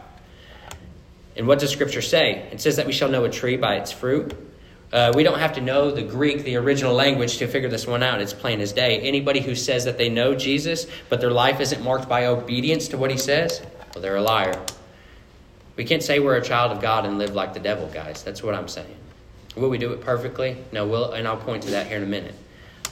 And 1.35 1.47
what 1.47 1.59
does 1.59 1.71
Scripture 1.71 2.01
say? 2.01 2.49
It 2.51 2.61
says 2.61 2.77
that 2.77 2.87
we 2.87 2.93
shall 2.93 3.09
know 3.09 3.23
a 3.23 3.29
tree 3.29 3.57
by 3.57 3.75
its 3.75 3.91
fruit. 3.91 4.35
Uh, 4.91 5.11
we 5.15 5.23
don't 5.23 5.39
have 5.39 5.53
to 5.53 5.61
know 5.61 5.91
the 5.91 6.01
Greek, 6.01 6.43
the 6.43 6.55
original 6.55 6.93
language, 6.93 7.37
to 7.37 7.47
figure 7.47 7.69
this 7.69 7.85
one 7.85 8.01
out. 8.01 8.21
It's 8.21 8.33
plain 8.33 8.61
as 8.61 8.71
day. 8.71 8.99
Anybody 9.01 9.41
who 9.41 9.53
says 9.53 9.85
that 9.85 9.97
they 9.97 10.09
know 10.09 10.33
Jesus, 10.33 10.87
but 11.09 11.21
their 11.21 11.31
life 11.31 11.59
isn't 11.59 11.83
marked 11.83 12.09
by 12.09 12.25
obedience 12.25 12.87
to 12.89 12.97
what 12.97 13.11
he 13.11 13.17
says, 13.17 13.61
well, 13.93 14.01
they're 14.01 14.15
a 14.15 14.21
liar. 14.21 14.59
We 15.75 15.83
can't 15.83 16.01
say 16.01 16.19
we're 16.19 16.37
a 16.37 16.41
child 16.41 16.71
of 16.71 16.81
God 16.81 17.05
and 17.05 17.17
live 17.17 17.35
like 17.35 17.53
the 17.53 17.59
devil, 17.59 17.87
guys. 17.87 18.23
That's 18.23 18.41
what 18.41 18.55
I'm 18.55 18.67
saying. 18.67 18.95
Will 19.57 19.69
we 19.69 19.77
do 19.77 19.91
it 19.91 20.01
perfectly? 20.01 20.57
No, 20.71 20.85
we'll, 20.87 21.11
and 21.11 21.27
I'll 21.27 21.37
point 21.37 21.63
to 21.63 21.71
that 21.71 21.87
here 21.87 21.97
in 21.97 22.03
a 22.03 22.07
minute. 22.07 22.35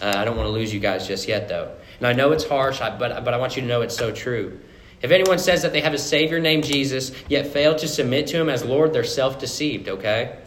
Uh, 0.01 0.13
I 0.16 0.25
don't 0.25 0.36
want 0.36 0.48
to 0.48 0.51
lose 0.51 0.74
you 0.74 0.80
guys 0.80 1.08
just 1.08 1.28
yet, 1.28 1.48
though. 1.48 1.72
And 2.00 2.08
I 2.08 2.13
know 2.13 2.32
it's 2.32 2.46
harsh, 2.46 2.80
but, 2.80 3.00
but 3.00 3.34
I 3.34 3.38
want 3.38 3.56
you 3.56 3.62
to 3.62 3.68
know 3.68 3.82
it's 3.82 3.96
so 3.96 4.12
true. 4.12 4.60
If 5.01 5.12
anyone 5.12 5.39
says 5.39 5.62
that 5.62 5.72
they 5.72 5.82
have 5.82 5.94
a 5.94 5.98
Savior 5.98 6.39
named 6.39 6.63
Jesus, 6.63 7.12
yet 7.30 7.48
fail 7.48 7.75
to 7.75 7.88
submit 7.88 8.28
to 8.28 8.38
Him 8.38 8.50
as 8.50 8.66
Lord, 8.66 8.94
they're 8.94 9.04
self 9.04 9.39
deceived, 9.39 9.88
okay? 9.88 10.39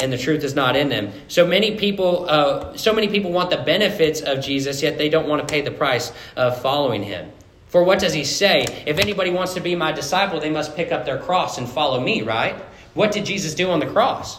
And 0.00 0.12
the 0.12 0.18
truth 0.18 0.44
is 0.44 0.54
not 0.54 0.76
in 0.76 0.90
them. 0.90 1.12
So 1.26 1.46
many 1.46 1.76
people, 1.76 2.28
uh, 2.28 2.76
so 2.76 2.92
many 2.92 3.08
people 3.08 3.32
want 3.32 3.50
the 3.50 3.56
benefits 3.56 4.20
of 4.20 4.40
Jesus, 4.40 4.82
yet 4.82 4.98
they 4.98 5.08
don't 5.08 5.28
want 5.28 5.46
to 5.46 5.52
pay 5.52 5.62
the 5.62 5.70
price 5.70 6.12
of 6.36 6.60
following 6.60 7.02
Him. 7.02 7.32
For 7.68 7.82
what 7.82 7.98
does 7.98 8.12
He 8.12 8.24
say? 8.24 8.62
If 8.86 8.98
anybody 8.98 9.30
wants 9.30 9.54
to 9.54 9.60
be 9.60 9.74
my 9.74 9.92
disciple, 9.92 10.38
they 10.38 10.50
must 10.50 10.76
pick 10.76 10.92
up 10.92 11.04
their 11.04 11.18
cross 11.18 11.58
and 11.58 11.68
follow 11.68 12.00
me, 12.00 12.22
right? 12.22 12.56
What 12.94 13.12
did 13.12 13.24
Jesus 13.24 13.54
do 13.54 13.70
on 13.70 13.80
the 13.80 13.86
cross? 13.86 14.38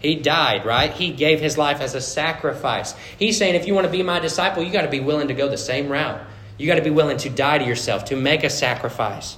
He 0.00 0.14
died, 0.14 0.64
right? 0.64 0.92
He 0.92 1.10
gave 1.10 1.40
his 1.40 1.58
life 1.58 1.80
as 1.80 1.94
a 1.94 2.00
sacrifice. 2.00 2.94
He's 3.18 3.36
saying, 3.36 3.54
if 3.54 3.66
you 3.66 3.74
want 3.74 3.86
to 3.86 3.92
be 3.92 4.02
my 4.02 4.20
disciple, 4.20 4.62
you 4.62 4.70
got 4.70 4.82
to 4.82 4.90
be 4.90 5.00
willing 5.00 5.28
to 5.28 5.34
go 5.34 5.48
the 5.48 5.58
same 5.58 5.88
route. 5.88 6.20
You 6.56 6.66
got 6.66 6.76
to 6.76 6.82
be 6.82 6.90
willing 6.90 7.16
to 7.18 7.30
die 7.30 7.58
to 7.58 7.64
yourself, 7.64 8.06
to 8.06 8.16
make 8.16 8.44
a 8.44 8.50
sacrifice. 8.50 9.36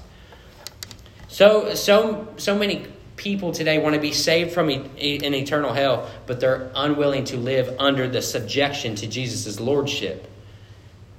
So, 1.29 1.75
so, 1.75 2.29
so 2.37 2.59
many 2.59 2.87
people 3.17 3.53
today 3.53 3.79
want 3.79 3.95
to 3.95 4.01
be 4.01 4.13
saved 4.13 4.53
from 4.53 4.69
an 4.71 4.91
eternal 4.99 5.73
hell, 5.73 6.11
but 6.27 6.41
they're 6.41 6.71
unwilling 6.75 7.25
to 7.25 7.37
live 7.37 7.77
under 7.79 8.09
the 8.09 8.23
subjection 8.23 8.95
to 8.97 9.07
Jesus' 9.07 9.61
lordship. 9.61 10.27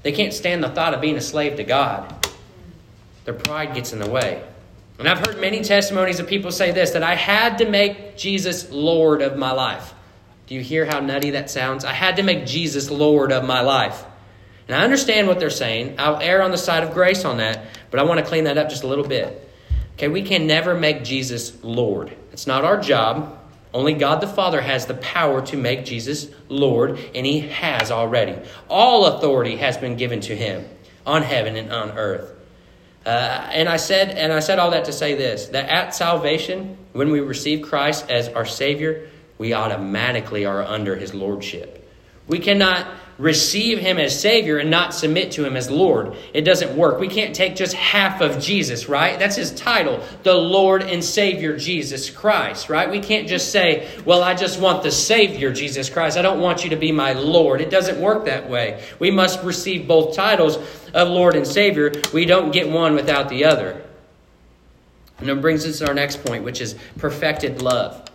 They 0.03 0.12
can't 0.12 0.33
stand 0.33 0.63
the 0.63 0.69
thought 0.69 0.93
of 0.93 1.01
being 1.01 1.15
a 1.15 1.21
slave 1.21 1.57
to 1.57 1.63
God. 1.63 2.27
Their 3.25 3.36
pride 3.36 3.75
gets 3.75 3.93
in 3.93 4.00
the 4.00 4.10
way. 4.10 4.43
And 5.00 5.07
I've 5.07 5.25
heard 5.25 5.39
many 5.39 5.62
testimonies 5.62 6.19
of 6.19 6.27
people 6.27 6.51
say 6.51 6.71
this 6.71 6.91
that 6.91 7.03
I 7.03 7.15
had 7.15 7.57
to 7.57 7.69
make 7.69 8.17
Jesus 8.17 8.69
Lord 8.71 9.21
of 9.21 9.38
my 9.38 9.51
life. 9.51 9.93
Do 10.48 10.55
you 10.55 10.62
hear 10.62 10.86
how 10.86 11.00
nutty 11.00 11.31
that 11.31 11.50
sounds? 11.50 11.86
I 11.86 11.93
had 11.93 12.17
to 12.17 12.24
make 12.24 12.45
Jesus 12.45 12.91
Lord 12.91 13.31
of 13.31 13.45
my 13.45 13.62
life. 13.62 14.05
And 14.67 14.75
I 14.75 14.83
understand 14.83 15.27
what 15.27 15.39
they're 15.39 15.50
saying. 15.50 15.95
I'll 15.98 16.19
err 16.21 16.41
on 16.41 16.51
the 16.51 16.57
side 16.57 16.83
of 16.83 16.93
grace 16.93 17.25
on 17.25 17.38
that, 17.38 17.65
but 17.89 18.00
I 18.00 18.03
want 18.03 18.19
to 18.19 18.25
clean 18.25 18.43
that 18.45 18.57
up 18.57 18.69
just 18.69 18.83
a 18.83 18.88
little 18.88 19.07
bit. 19.07 19.50
Okay, 19.93 20.07
we 20.07 20.21
can 20.24 20.48
never 20.48 20.75
make 20.75 21.03
Jesus 21.03 21.63
Lord. 21.63 22.15
It's 22.31 22.48
not 22.48 22.63
our 22.63 22.79
job. 22.79 23.38
Only 23.74 23.93
God 23.93 24.19
the 24.19 24.27
Father 24.27 24.62
has 24.62 24.86
the 24.86 24.95
power 24.95 25.41
to 25.48 25.57
make 25.57 25.86
Jesus 25.86 26.29
Lord, 26.50 27.00
and 27.15 27.25
He 27.25 27.39
has 27.41 27.91
already. 27.91 28.38
All 28.69 29.05
authority 29.05 29.57
has 29.57 29.77
been 29.77 29.95
given 29.95 30.19
to 30.21 30.36
Him 30.36 30.65
on 31.05 31.24
heaven 31.24 31.55
and 31.55 31.71
on 31.71 31.91
earth. 31.98 32.33
Uh, 33.05 33.50
and 33.51 33.67
I 33.67 33.77
said, 33.77 34.10
and 34.12 34.31
I 34.31 34.39
said 34.39 34.60
all 34.60 34.72
that 34.72 34.86
to 34.86 34.93
say 34.93 35.15
this: 35.15 35.48
that 35.48 35.70
at 35.70 35.96
salvation, 35.96 36.77
When 36.93 37.10
we 37.10 37.22
receive 37.22 37.62
Christ 37.62 38.10
as 38.10 38.27
our 38.29 38.46
Savior, 38.46 39.10
we 39.38 39.53
automatically 39.53 40.46
are 40.46 40.62
under 40.62 40.96
His 40.96 41.13
Lordship. 41.13 41.89
We 42.27 42.39
cannot 42.39 42.88
receive 43.21 43.77
him 43.77 43.99
as 43.99 44.19
Savior 44.19 44.57
and 44.57 44.71
not 44.71 44.95
submit 44.95 45.33
to 45.33 45.45
him 45.45 45.55
as 45.55 45.69
Lord. 45.69 46.15
It 46.33 46.41
doesn't 46.41 46.75
work. 46.75 46.99
We 46.99 47.07
can't 47.07 47.35
take 47.35 47.55
just 47.55 47.75
half 47.75 48.19
of 48.19 48.39
Jesus, 48.39 48.89
right? 48.89 49.19
That's 49.19 49.35
his 49.35 49.51
title, 49.51 50.03
the 50.23 50.33
Lord 50.33 50.81
and 50.81 51.03
Savior 51.03 51.55
Jesus 51.55 52.09
Christ, 52.09 52.67
right? 52.67 52.89
We 52.89 52.99
can't 52.99 53.27
just 53.27 53.51
say, 53.51 53.87
well, 54.05 54.23
I 54.23 54.33
just 54.33 54.59
want 54.59 54.81
the 54.81 54.89
Savior 54.89 55.53
Jesus 55.53 55.87
Christ. 55.87 56.17
I 56.17 56.23
don't 56.23 56.41
want 56.41 56.63
you 56.63 56.71
to 56.71 56.75
be 56.75 56.91
my 56.91 57.13
Lord. 57.13 57.61
It 57.61 57.69
doesn't 57.69 58.01
work 58.01 58.25
that 58.25 58.49
way. 58.49 58.83
We 58.97 59.11
must 59.11 59.43
receive 59.43 59.87
both 59.87 60.15
titles 60.15 60.57
of 60.91 61.07
Lord 61.07 61.35
and 61.35 61.45
Savior. 61.45 61.91
We 62.11 62.25
don't 62.25 62.51
get 62.51 62.69
one 62.69 62.95
without 62.95 63.29
the 63.29 63.45
other. 63.45 63.83
And 65.19 65.29
it 65.29 65.39
brings 65.41 65.63
us 65.67 65.77
to 65.77 65.87
our 65.87 65.93
next 65.93 66.25
point, 66.25 66.43
which 66.43 66.59
is 66.59 66.75
perfected 66.97 67.61
love. 67.61 68.09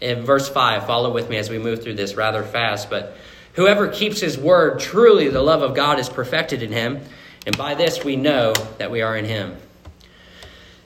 In 0.00 0.24
verse 0.24 0.48
5, 0.48 0.86
follow 0.86 1.12
with 1.12 1.28
me 1.28 1.36
as 1.36 1.50
we 1.50 1.58
move 1.58 1.82
through 1.82 1.94
this 1.94 2.14
rather 2.14 2.44
fast, 2.44 2.88
but 2.88 3.16
Whoever 3.56 3.88
keeps 3.88 4.20
his 4.20 4.38
word, 4.38 4.80
truly 4.80 5.28
the 5.28 5.42
love 5.42 5.62
of 5.62 5.74
God 5.74 5.98
is 5.98 6.08
perfected 6.08 6.62
in 6.62 6.72
him. 6.72 7.00
And 7.46 7.56
by 7.56 7.74
this 7.74 8.04
we 8.04 8.16
know 8.16 8.52
that 8.78 8.90
we 8.90 9.02
are 9.02 9.16
in 9.16 9.24
him. 9.24 9.56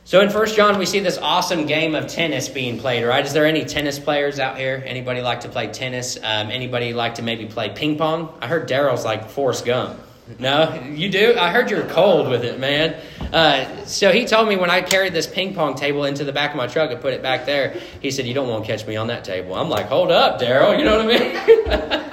So 0.05 0.21
in 0.21 0.31
First 0.31 0.57
John, 0.57 0.79
we 0.79 0.87
see 0.87 1.01
this 1.01 1.19
awesome 1.19 1.67
game 1.67 1.95
of 1.95 2.09
tennis 2.09 2.49
being 2.49 2.79
played, 2.79 3.05
right? 3.05 3.25
Is 3.25 3.33
there 3.33 3.47
any 3.47 3.65
tennis 3.65 3.99
players 3.99 4.39
out 4.41 4.57
here? 4.57 4.83
Anybody 4.85 5.21
like 5.21 5.41
to 5.41 5.49
play 5.49 5.69
tennis? 5.69 6.17
Um, 6.17 6.51
anybody 6.51 6.93
like 6.93 7.17
to 7.17 7.23
maybe 7.23 7.47
play 7.47 7.71
ping 7.71 7.97
pong? 7.97 8.33
I 8.41 8.47
heard 8.47 8.69
Daryl's 8.69 9.05
like 9.05 9.31
Forrest 9.31 9.65
Gump. 9.65 10.01
No, 10.39 10.75
you 10.95 11.11
do? 11.11 11.37
I 11.39 11.51
heard 11.51 11.71
you're 11.71 11.87
cold 11.87 12.29
with 12.29 12.45
it, 12.45 12.61
man. 12.61 13.01
Uh, 13.33 13.85
so 13.85 14.13
he 14.13 14.27
told 14.27 14.49
me 14.49 14.57
when 14.57 14.71
I 14.71 14.81
carried 14.81 15.13
this 15.13 15.27
ping 15.27 15.55
pong 15.55 15.75
table 15.75 16.05
into 16.05 16.25
the 16.25 16.33
back 16.33 16.51
of 16.51 16.57
my 16.57 16.69
truck 16.69 16.91
and 16.91 17.01
put 17.01 17.15
it 17.15 17.23
back 17.23 17.47
there, 17.47 17.81
he 18.01 18.13
said, 18.13 18.27
You 18.27 18.35
don't 18.35 18.49
want 18.49 18.65
to 18.65 18.71
catch 18.71 18.87
me 18.87 18.97
on 18.97 19.09
that 19.09 19.25
table. 19.25 19.55
I'm 19.57 19.69
like, 19.69 19.87
Hold 19.87 20.13
up, 20.13 20.41
Daryl. 20.41 20.79
You 20.79 20.85
know 20.85 21.05
what 21.05 21.15
I 21.15 21.99
mean? 21.99 22.07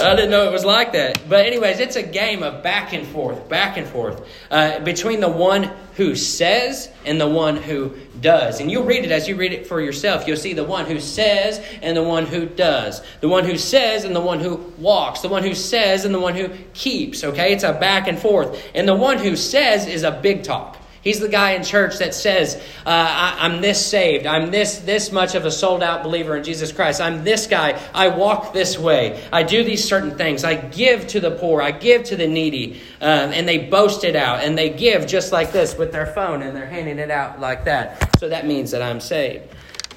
I 0.00 0.14
didn't 0.14 0.30
know 0.30 0.44
it 0.44 0.52
was 0.52 0.64
like 0.64 0.92
that. 0.92 1.28
But, 1.28 1.46
anyways, 1.46 1.80
it's 1.80 1.96
a 1.96 2.02
game 2.02 2.44
of 2.44 2.62
back 2.62 2.92
and 2.92 3.06
forth, 3.06 3.48
back 3.48 3.76
and 3.76 3.86
forth 3.86 4.28
uh, 4.50 4.78
between 4.80 5.18
the 5.18 5.28
one 5.28 5.70
who 5.96 6.14
says 6.14 6.88
and 7.04 7.20
the 7.20 7.26
one 7.26 7.56
who 7.56 7.96
does. 8.20 8.60
And 8.60 8.70
you'll 8.70 8.84
read 8.84 9.04
it 9.04 9.10
as 9.10 9.26
you 9.26 9.34
read 9.34 9.52
it 9.52 9.66
for 9.66 9.80
yourself. 9.80 10.28
You'll 10.28 10.36
see 10.36 10.52
the 10.52 10.62
one 10.62 10.86
who 10.86 11.00
says 11.00 11.60
and 11.82 11.96
the 11.96 12.02
one 12.04 12.26
who 12.26 12.46
does. 12.46 13.02
The 13.20 13.28
one 13.28 13.44
who 13.44 13.58
says 13.58 14.04
and 14.04 14.14
the 14.14 14.20
one 14.20 14.38
who 14.38 14.72
walks. 14.78 15.20
The 15.20 15.28
one 15.28 15.42
who 15.42 15.54
says 15.54 16.04
and 16.04 16.14
the 16.14 16.20
one 16.20 16.36
who 16.36 16.50
keeps. 16.74 17.24
Okay? 17.24 17.52
It's 17.52 17.64
a 17.64 17.72
back 17.72 18.06
and 18.06 18.18
forth. 18.18 18.70
And 18.76 18.86
the 18.86 18.94
one 18.94 19.18
who 19.18 19.34
says 19.34 19.88
is 19.88 20.04
a 20.04 20.12
big 20.12 20.44
talk. 20.44 20.76
He's 21.02 21.20
the 21.20 21.28
guy 21.28 21.52
in 21.52 21.62
church 21.62 21.98
that 21.98 22.12
says, 22.12 22.56
uh, 22.84 22.90
I, 22.90 23.46
am 23.46 23.60
this 23.60 23.84
saved. 23.84 24.26
I'm 24.26 24.50
this, 24.50 24.78
this 24.78 25.12
much 25.12 25.34
of 25.36 25.44
a 25.44 25.50
sold 25.50 25.82
out 25.82 26.02
believer 26.02 26.36
in 26.36 26.42
Jesus 26.42 26.72
Christ. 26.72 27.00
I'm 27.00 27.22
this 27.22 27.46
guy. 27.46 27.80
I 27.94 28.08
walk 28.08 28.52
this 28.52 28.78
way. 28.78 29.22
I 29.32 29.44
do 29.44 29.62
these 29.62 29.84
certain 29.84 30.16
things. 30.16 30.42
I 30.42 30.54
give 30.56 31.06
to 31.08 31.20
the 31.20 31.30
poor. 31.30 31.62
I 31.62 31.70
give 31.70 32.04
to 32.04 32.16
the 32.16 32.26
needy. 32.26 32.80
Um, 33.00 33.32
and 33.32 33.48
they 33.48 33.58
boast 33.58 34.02
it 34.02 34.16
out. 34.16 34.42
And 34.42 34.58
they 34.58 34.70
give 34.70 35.06
just 35.06 35.30
like 35.30 35.52
this 35.52 35.78
with 35.78 35.92
their 35.92 36.06
phone 36.06 36.42
and 36.42 36.56
they're 36.56 36.66
handing 36.66 36.98
it 36.98 37.10
out 37.10 37.38
like 37.40 37.64
that. 37.66 38.18
So 38.18 38.28
that 38.28 38.46
means 38.46 38.72
that 38.72 38.82
I'm 38.82 39.00
saved. 39.00 39.44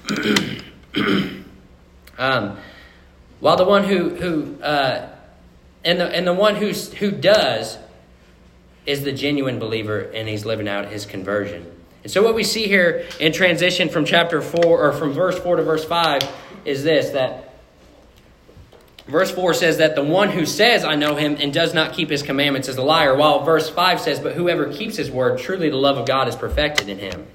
um, 2.18 2.58
while 3.40 3.58
the 3.58 3.66
one 3.66 3.86
who, 3.86 4.10
who 4.10 4.62
uh, 4.62 5.10
and, 5.84 6.00
the, 6.00 6.06
and 6.06 6.28
the 6.28 6.34
one 6.34 6.56
who's, 6.56 6.94
who 6.94 7.10
does 7.10 7.80
is 8.86 9.04
the 9.04 9.12
genuine 9.12 9.60
believer 9.60 10.00
and 10.00 10.28
he's 10.28 10.46
living 10.46 10.68
out 10.68 10.88
his 10.88 11.06
conversion. 11.06 11.66
And 12.04 12.12
so, 12.12 12.24
what 12.24 12.34
we 12.34 12.44
see 12.44 12.68
here 12.68 13.06
in 13.20 13.32
transition 13.32 13.90
from 13.90 14.06
chapter 14.06 14.42
4 14.42 14.66
or 14.66 14.92
from 14.94 15.14
verse 15.14 15.38
4 15.38 15.58
to 15.58 15.64
verse 15.64 15.86
5 15.86 16.22
is 16.66 16.84
this 16.84 17.12
that 17.12 17.54
verse 19.08 19.30
4 19.32 19.54
says 19.54 19.78
that 19.78 19.96
the 19.96 20.04
one 20.04 20.30
who 20.30 20.46
says, 20.46 20.84
I 20.84 20.96
know 20.96 21.16
him, 21.16 21.38
and 21.40 21.54
does 21.54 21.74
not 21.74 21.94
keep 21.94 22.10
his 22.10 22.24
commandments 22.24 22.68
is 22.68 22.78
a 22.78 22.82
liar, 22.82 23.16
while 23.16 23.44
verse 23.44 23.70
5 23.70 24.00
says, 24.02 24.20
But 24.20 24.34
whoever 24.34 24.72
keeps 24.72 24.96
his 24.96 25.12
word, 25.12 25.40
truly 25.40 25.70
the 25.70 25.78
love 25.78 25.98
of 25.98 26.08
God 26.08 26.28
is 26.28 26.36
perfected 26.36 26.90
in 26.90 26.98
him. 26.98 27.28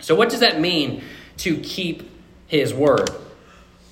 So, 0.00 0.14
what 0.14 0.30
does 0.30 0.40
that 0.40 0.58
mean 0.58 1.02
to 1.38 1.58
keep 1.58 2.08
his 2.46 2.72
word? 2.72 3.10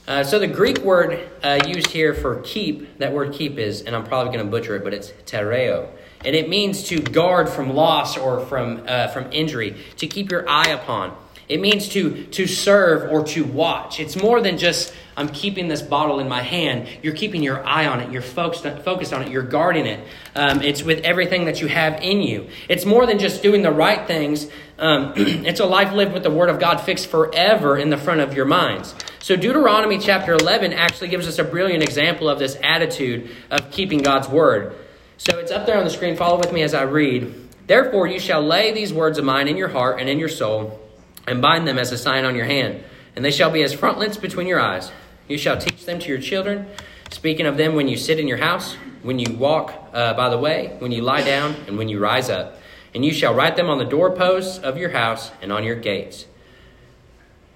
Uh, 0.09 0.25
so, 0.25 0.39
the 0.39 0.47
Greek 0.47 0.79
word 0.79 1.29
uh, 1.43 1.59
used 1.67 1.89
here 1.89 2.15
for 2.15 2.41
keep, 2.41 2.99
that 2.99 3.13
word 3.13 3.35
keep 3.35 3.59
is, 3.59 3.83
and 3.83 3.95
I'm 3.95 4.05
probably 4.05 4.33
going 4.33 4.47
to 4.47 4.51
butcher 4.51 4.77
it, 4.77 4.85
but 4.85 4.95
it's 4.95 5.11
tereo 5.27 5.91
and 6.25 6.35
it 6.35 6.49
means 6.49 6.85
to 6.85 7.01
guard 7.01 7.49
from 7.49 7.75
loss 7.75 8.17
or 8.17 8.41
from, 8.47 8.85
uh, 8.87 9.09
from 9.09 9.33
injury, 9.33 9.77
to 9.99 10.07
keep 10.07 10.31
your 10.31 10.49
eye 10.49 10.71
upon. 10.71 11.17
It 11.49 11.61
means 11.61 11.89
to, 11.91 12.25
to 12.25 12.47
serve 12.47 13.11
or 13.11 13.25
to 13.27 13.45
watch. 13.45 14.01
It's 14.01 14.21
more 14.21 14.41
than 14.41 14.59
just, 14.59 14.93
I'm 15.17 15.29
keeping 15.29 15.69
this 15.69 15.81
bottle 15.81 16.19
in 16.19 16.29
my 16.29 16.43
hand. 16.43 16.89
You're 17.03 17.15
keeping 17.15 17.41
your 17.41 17.65
eye 17.65 17.87
on 17.87 18.01
it. 18.01 18.11
You're 18.11 18.23
focused, 18.23 18.65
focused 18.83 19.13
on 19.13 19.23
it. 19.23 19.31
You're 19.31 19.45
guarding 19.45 19.87
it. 19.87 20.01
Um, 20.35 20.61
it's 20.61 20.83
with 20.83 21.05
everything 21.05 21.45
that 21.45 21.61
you 21.61 21.69
have 21.69 22.03
in 22.03 22.21
you. 22.21 22.49
It's 22.69 22.85
more 22.85 23.07
than 23.07 23.21
just 23.21 23.45
doing 23.45 23.63
the 23.63 23.71
right 23.71 24.09
things. 24.09 24.49
Um, 24.79 25.13
it's 25.17 25.61
a 25.61 25.67
life 25.67 25.93
lived 25.93 26.13
with 26.13 26.25
the 26.25 26.31
Word 26.31 26.51
of 26.51 26.59
God 26.59 26.79
fixed 26.81 27.07
forever 27.07 27.79
in 27.79 27.91
the 27.91 27.97
front 27.97 28.21
of 28.21 28.35
your 28.35 28.47
minds. 28.47 28.97
So 29.21 29.37
Deuteronomy 29.37 29.99
chapter 29.99 30.35
11 30.35 30.73
actually 30.73 31.09
gives 31.09 31.29
us 31.29 31.39
a 31.39 31.45
brilliant 31.45 31.85
example 31.85 32.29
of 32.29 32.41
this 32.41 32.59
attitude 32.63 33.31
of 33.53 33.71
keeping 33.71 34.01
God's 34.01 34.29
Word. 34.29 34.75
So 35.19 35.39
it's 35.39 35.51
up 35.51 35.67
there 35.67 35.79
on 35.79 35.85
the 35.85 35.91
screen. 35.91 36.17
Follow 36.17 36.39
with 36.39 36.53
me 36.53 36.63
as 36.63 36.75
I 36.75 36.83
read. 36.83 37.35
Therefore, 37.67 38.07
you 38.07 38.21
shall 38.21 38.43
lay 38.43 38.73
these 38.73 38.93
words 38.93 39.19
of 39.19 39.25
mine 39.25 39.49
in 39.49 39.57
your 39.57 39.69
heart 39.69 39.99
and 39.99 40.09
in 40.09 40.19
your 40.19 40.29
soul, 40.29 40.79
and 41.27 41.43
bind 41.43 41.67
them 41.67 41.79
as 41.79 41.91
a 41.91 41.99
sign 41.99 42.25
on 42.25 42.37
your 42.37 42.45
hand, 42.45 42.85
and 43.17 43.25
they 43.25 43.31
shall 43.31 43.51
be 43.51 43.63
as 43.63 43.73
frontlets 43.73 44.17
between 44.17 44.47
your 44.47 44.61
eyes. 44.61 44.93
You 45.27 45.39
shall 45.39 45.59
teach 45.59 45.85
them 45.85 45.99
to 45.99 46.09
your 46.09 46.21
children, 46.21 46.69
speaking 47.11 47.47
of 47.47 47.57
them 47.57 47.75
when 47.75 47.89
you 47.89 47.97
sit 47.97 48.21
in 48.21 48.29
your 48.29 48.37
house, 48.37 48.75
when 49.03 49.19
you 49.19 49.35
walk 49.35 49.73
uh, 49.93 50.15
by 50.15 50.29
the 50.29 50.39
way, 50.39 50.77
when 50.79 50.93
you 50.93 51.03
lie 51.03 51.23
down, 51.23 51.57
and 51.67 51.77
when 51.77 51.89
you 51.89 51.99
rise 51.99 52.31
up. 52.31 52.59
And 52.95 53.05
you 53.05 53.13
shall 53.13 53.35
write 53.35 53.57
them 53.57 53.69
on 53.69 53.79
the 53.79 53.85
doorposts 53.85 54.59
of 54.59 54.79
your 54.79 54.91
house 54.91 55.31
and 55.43 55.53
on 55.53 55.65
your 55.65 55.77
gates. 55.77 56.27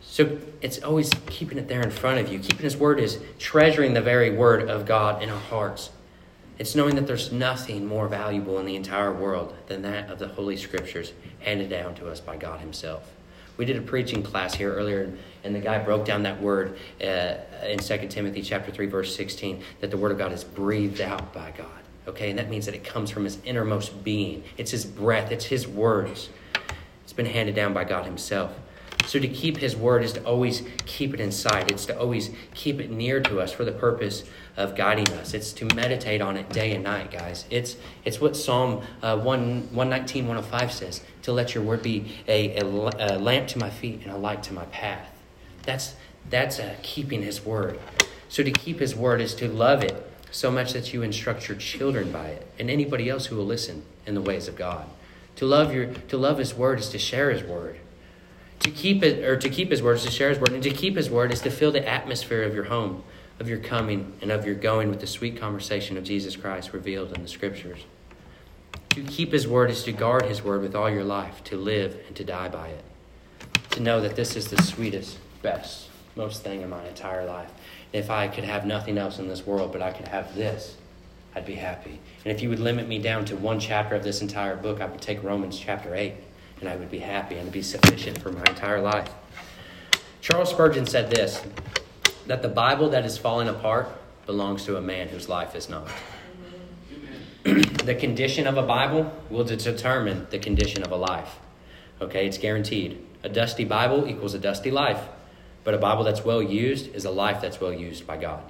So 0.02 0.38
it's 0.60 0.82
always 0.82 1.10
keeping 1.26 1.56
it 1.56 1.68
there 1.68 1.80
in 1.80 1.90
front 1.90 2.18
of 2.18 2.32
you. 2.32 2.40
Keeping 2.40 2.64
His 2.64 2.76
word 2.76 2.98
is 2.98 3.20
treasuring 3.38 3.94
the 3.94 4.00
very 4.00 4.30
word 4.30 4.68
of 4.68 4.86
God 4.86 5.22
in 5.22 5.30
our 5.30 5.38
hearts. 5.38 5.90
It's 6.60 6.74
knowing 6.74 6.94
that 6.96 7.06
there's 7.06 7.32
nothing 7.32 7.86
more 7.86 8.06
valuable 8.06 8.58
in 8.58 8.66
the 8.66 8.76
entire 8.76 9.14
world 9.14 9.56
than 9.66 9.80
that 9.80 10.10
of 10.10 10.18
the 10.18 10.28
Holy 10.28 10.58
Scriptures 10.58 11.14
handed 11.38 11.70
down 11.70 11.94
to 11.94 12.10
us 12.10 12.20
by 12.20 12.36
God 12.36 12.60
Himself. 12.60 13.10
We 13.56 13.64
did 13.64 13.78
a 13.78 13.80
preaching 13.80 14.22
class 14.22 14.52
here 14.52 14.74
earlier, 14.74 15.10
and 15.42 15.54
the 15.54 15.58
guy 15.58 15.78
broke 15.78 16.04
down 16.04 16.22
that 16.24 16.38
word 16.42 16.76
uh, 17.02 17.36
in 17.66 17.78
2 17.78 18.08
Timothy 18.08 18.42
chapter 18.42 18.70
3, 18.70 18.84
verse 18.88 19.16
16, 19.16 19.64
that 19.80 19.90
the 19.90 19.96
Word 19.96 20.12
of 20.12 20.18
God 20.18 20.32
is 20.32 20.44
breathed 20.44 21.00
out 21.00 21.32
by 21.32 21.50
God. 21.56 21.66
Okay, 22.06 22.28
and 22.28 22.38
that 22.38 22.50
means 22.50 22.66
that 22.66 22.74
it 22.74 22.84
comes 22.84 23.10
from 23.10 23.24
His 23.24 23.38
innermost 23.46 24.04
being. 24.04 24.44
It's 24.58 24.70
His 24.70 24.84
breath, 24.84 25.32
it's 25.32 25.46
His 25.46 25.66
words. 25.66 26.28
It's 27.04 27.14
been 27.14 27.24
handed 27.24 27.54
down 27.54 27.72
by 27.72 27.84
God 27.84 28.04
Himself. 28.04 28.52
So 29.10 29.18
to 29.18 29.26
keep 29.26 29.56
His 29.56 29.74
Word 29.74 30.04
is 30.04 30.12
to 30.12 30.22
always 30.22 30.62
keep 30.86 31.12
it 31.12 31.18
in 31.18 31.32
sight, 31.32 31.68
it's 31.68 31.84
to 31.86 31.98
always 31.98 32.30
keep 32.54 32.78
it 32.78 32.92
near 32.92 33.20
to 33.22 33.40
us 33.40 33.50
for 33.52 33.64
the 33.64 33.72
purpose 33.72 34.22
of 34.56 34.76
guiding 34.76 35.08
us. 35.14 35.34
It's 35.34 35.52
to 35.54 35.64
meditate 35.74 36.20
on 36.20 36.36
it 36.36 36.48
day 36.50 36.76
and 36.76 36.84
night, 36.84 37.10
guys. 37.10 37.44
It's, 37.50 37.74
it's 38.04 38.20
what 38.20 38.36
Psalm 38.36 38.84
uh, 39.02 39.18
1, 39.18 39.70
119, 39.72 40.28
105 40.28 40.72
says 40.72 41.02
to 41.22 41.32
let 41.32 41.56
your 41.56 41.64
word 41.64 41.82
be 41.82 42.18
a, 42.28 42.58
a, 42.58 42.64
a, 42.64 43.18
lamp 43.18 43.48
to 43.48 43.58
my 43.58 43.68
feet 43.68 44.02
and 44.04 44.12
a 44.12 44.16
light 44.16 44.44
to 44.44 44.54
my 44.54 44.66
path. 44.66 45.10
That's, 45.64 45.96
that's 46.28 46.60
uh, 46.60 46.76
keeping 46.84 47.22
his 47.22 47.44
word. 47.44 47.80
So 48.28 48.44
to 48.44 48.52
keep 48.52 48.78
his 48.78 48.94
word 48.94 49.20
is 49.20 49.34
to 49.34 49.48
love 49.48 49.82
it 49.82 50.08
so 50.30 50.52
much 50.52 50.72
that 50.74 50.92
you 50.92 51.02
instruct 51.02 51.48
your 51.48 51.56
children 51.56 52.12
by 52.12 52.28
it 52.28 52.46
and 52.60 52.70
anybody 52.70 53.10
else 53.10 53.26
who 53.26 53.34
will 53.34 53.44
listen 53.44 53.82
in 54.06 54.14
the 54.14 54.22
ways 54.22 54.46
of 54.46 54.54
God. 54.54 54.88
To 55.34 55.46
love, 55.46 55.74
your, 55.74 55.86
to 55.86 56.16
love 56.16 56.38
his 56.38 56.54
word 56.54 56.78
is 56.78 56.90
to 56.90 56.98
share 57.00 57.32
his 57.32 57.42
word. 57.42 57.80
To 58.60 58.70
keep 58.70 59.02
it 59.02 59.24
or 59.24 59.36
to 59.36 59.48
keep 59.48 59.70
his 59.70 59.82
word 59.82 59.96
is 59.96 60.04
to 60.04 60.10
share 60.10 60.28
his 60.28 60.38
word, 60.38 60.52
and 60.52 60.62
to 60.62 60.70
keep 60.70 60.96
his 60.96 61.10
word 61.10 61.32
is 61.32 61.40
to 61.42 61.50
fill 61.50 61.72
the 61.72 61.86
atmosphere 61.86 62.42
of 62.42 62.54
your 62.54 62.64
home 62.64 63.02
of 63.40 63.48
your 63.48 63.58
coming 63.58 64.12
and 64.20 64.30
of 64.30 64.44
your 64.44 64.54
going 64.54 64.90
with 64.90 65.00
the 65.00 65.06
sweet 65.06 65.40
conversation 65.40 65.96
of 65.96 66.04
Jesus 66.04 66.36
Christ 66.36 66.74
revealed 66.74 67.16
in 67.16 67.22
the 67.22 67.28
Scriptures. 67.28 67.80
To 68.90 69.02
keep 69.02 69.32
His 69.32 69.48
word 69.48 69.70
is 69.70 69.82
to 69.84 69.92
guard 69.92 70.26
His 70.26 70.42
word 70.42 70.60
with 70.60 70.76
all 70.76 70.90
your 70.90 71.04
life, 71.04 71.42
to 71.44 71.56
live 71.56 71.98
and 72.06 72.14
to 72.16 72.24
die 72.24 72.48
by 72.48 72.68
it. 72.68 72.84
To 73.70 73.80
know 73.80 74.00
that 74.02 74.14
this 74.14 74.36
is 74.36 74.48
the 74.48 74.62
sweetest, 74.62 75.18
best, 75.42 75.88
most 76.16 76.42
thing 76.42 76.60
in 76.60 76.68
my 76.68 76.86
entire 76.86 77.24
life. 77.24 77.50
And 77.92 78.04
if 78.04 78.10
I 78.10 78.28
could 78.28 78.44
have 78.44 78.66
nothing 78.66 78.98
else 78.98 79.18
in 79.18 79.26
this 79.26 79.46
world, 79.46 79.72
but 79.72 79.80
I 79.80 79.92
could 79.92 80.08
have 80.08 80.34
this, 80.34 80.76
I'd 81.34 81.46
be 81.46 81.54
happy. 81.54 81.98
And 82.24 82.34
if 82.34 82.42
you 82.42 82.50
would 82.50 82.60
limit 82.60 82.88
me 82.88 82.98
down 82.98 83.24
to 83.26 83.36
one 83.36 83.58
chapter 83.58 83.94
of 83.94 84.02
this 84.02 84.20
entire 84.20 84.56
book, 84.56 84.82
I 84.82 84.86
would 84.86 85.00
take 85.00 85.22
Romans 85.22 85.58
chapter 85.58 85.94
8, 85.94 86.12
and 86.60 86.68
I 86.68 86.76
would 86.76 86.90
be 86.90 86.98
happy 86.98 87.36
and 87.36 87.50
be 87.50 87.62
sufficient 87.62 88.18
for 88.18 88.30
my 88.30 88.44
entire 88.44 88.80
life. 88.80 89.10
Charles 90.20 90.50
Spurgeon 90.50 90.86
said 90.86 91.10
this 91.10 91.42
that 92.26 92.42
the 92.42 92.48
Bible 92.48 92.90
that 92.90 93.04
is 93.04 93.18
falling 93.18 93.48
apart 93.48 93.88
belongs 94.26 94.64
to 94.64 94.76
a 94.76 94.80
man 94.80 95.08
whose 95.08 95.28
life 95.28 95.56
is 95.56 95.68
not. 95.68 95.88
the 97.42 97.96
condition 97.98 98.46
of 98.46 98.56
a 98.56 98.62
Bible 98.62 99.12
will 99.30 99.44
determine 99.44 100.26
the 100.30 100.38
condition 100.38 100.82
of 100.82 100.92
a 100.92 100.96
life. 100.96 101.38
Okay, 102.00 102.26
it's 102.26 102.38
guaranteed. 102.38 103.04
A 103.22 103.28
dusty 103.28 103.64
Bible 103.64 104.06
equals 104.06 104.34
a 104.34 104.38
dusty 104.38 104.70
life, 104.70 105.08
but 105.64 105.74
a 105.74 105.78
Bible 105.78 106.04
that's 106.04 106.24
well 106.24 106.42
used 106.42 106.94
is 106.94 107.04
a 107.04 107.10
life 107.10 107.40
that's 107.40 107.60
well 107.60 107.72
used 107.72 108.06
by 108.06 108.16
God. 108.16 108.42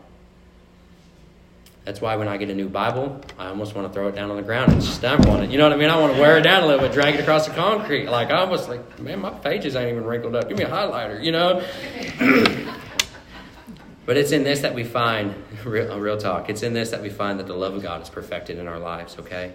That's 1.84 2.00
why 2.00 2.16
when 2.16 2.28
I 2.28 2.36
get 2.36 2.50
a 2.50 2.54
new 2.54 2.68
Bible, 2.68 3.20
I 3.38 3.46
almost 3.46 3.74
want 3.74 3.88
to 3.88 3.92
throw 3.92 4.08
it 4.08 4.14
down 4.14 4.30
on 4.30 4.36
the 4.36 4.42
ground 4.42 4.70
and 4.72 4.82
stamp 4.82 5.26
on 5.26 5.42
it. 5.42 5.50
You 5.50 5.56
know 5.56 5.64
what 5.64 5.72
I 5.72 5.76
mean? 5.76 5.88
I 5.88 5.98
want 5.98 6.14
to 6.14 6.20
wear 6.20 6.36
it 6.36 6.42
down 6.42 6.62
a 6.62 6.66
little 6.66 6.80
bit, 6.80 6.92
drag 6.92 7.14
it 7.14 7.20
across 7.20 7.46
the 7.46 7.54
concrete. 7.54 8.06
Like 8.06 8.30
I 8.30 8.38
almost 8.38 8.68
like, 8.68 8.98
man, 8.98 9.20
my 9.20 9.30
pages 9.30 9.74
ain't 9.76 9.90
even 9.90 10.04
wrinkled 10.04 10.36
up. 10.36 10.48
Give 10.48 10.58
me 10.58 10.64
a 10.64 10.68
highlighter, 10.68 11.22
you 11.22 11.32
know? 11.32 11.64
but 14.06 14.18
it's 14.18 14.30
in 14.30 14.44
this 14.44 14.60
that 14.60 14.74
we 14.74 14.84
find 14.84 15.34
real, 15.64 15.98
real 15.98 16.18
talk. 16.18 16.50
It's 16.50 16.62
in 16.62 16.74
this 16.74 16.90
that 16.90 17.00
we 17.00 17.08
find 17.08 17.38
that 17.40 17.46
the 17.46 17.54
love 17.54 17.74
of 17.74 17.82
God 17.82 18.02
is 18.02 18.10
perfected 18.10 18.58
in 18.58 18.68
our 18.68 18.78
lives, 18.78 19.16
okay? 19.18 19.54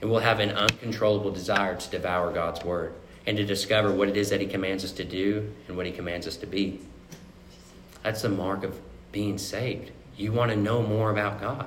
And 0.00 0.10
we'll 0.10 0.20
have 0.20 0.40
an 0.40 0.50
uncontrollable 0.50 1.30
desire 1.30 1.76
to 1.76 1.90
devour 1.90 2.32
God's 2.32 2.64
word 2.64 2.94
and 3.26 3.36
to 3.36 3.44
discover 3.44 3.92
what 3.92 4.08
it 4.08 4.16
is 4.16 4.30
that 4.30 4.40
He 4.40 4.46
commands 4.46 4.82
us 4.82 4.92
to 4.92 5.04
do 5.04 5.52
and 5.68 5.76
what 5.76 5.84
He 5.84 5.92
commands 5.92 6.26
us 6.26 6.36
to 6.38 6.46
be. 6.46 6.80
That's 8.02 8.22
the 8.22 8.30
mark 8.30 8.64
of 8.64 8.80
being 9.12 9.36
saved. 9.36 9.90
You 10.16 10.32
want 10.32 10.50
to 10.50 10.56
know 10.56 10.82
more 10.82 11.10
about 11.10 11.40
God. 11.40 11.66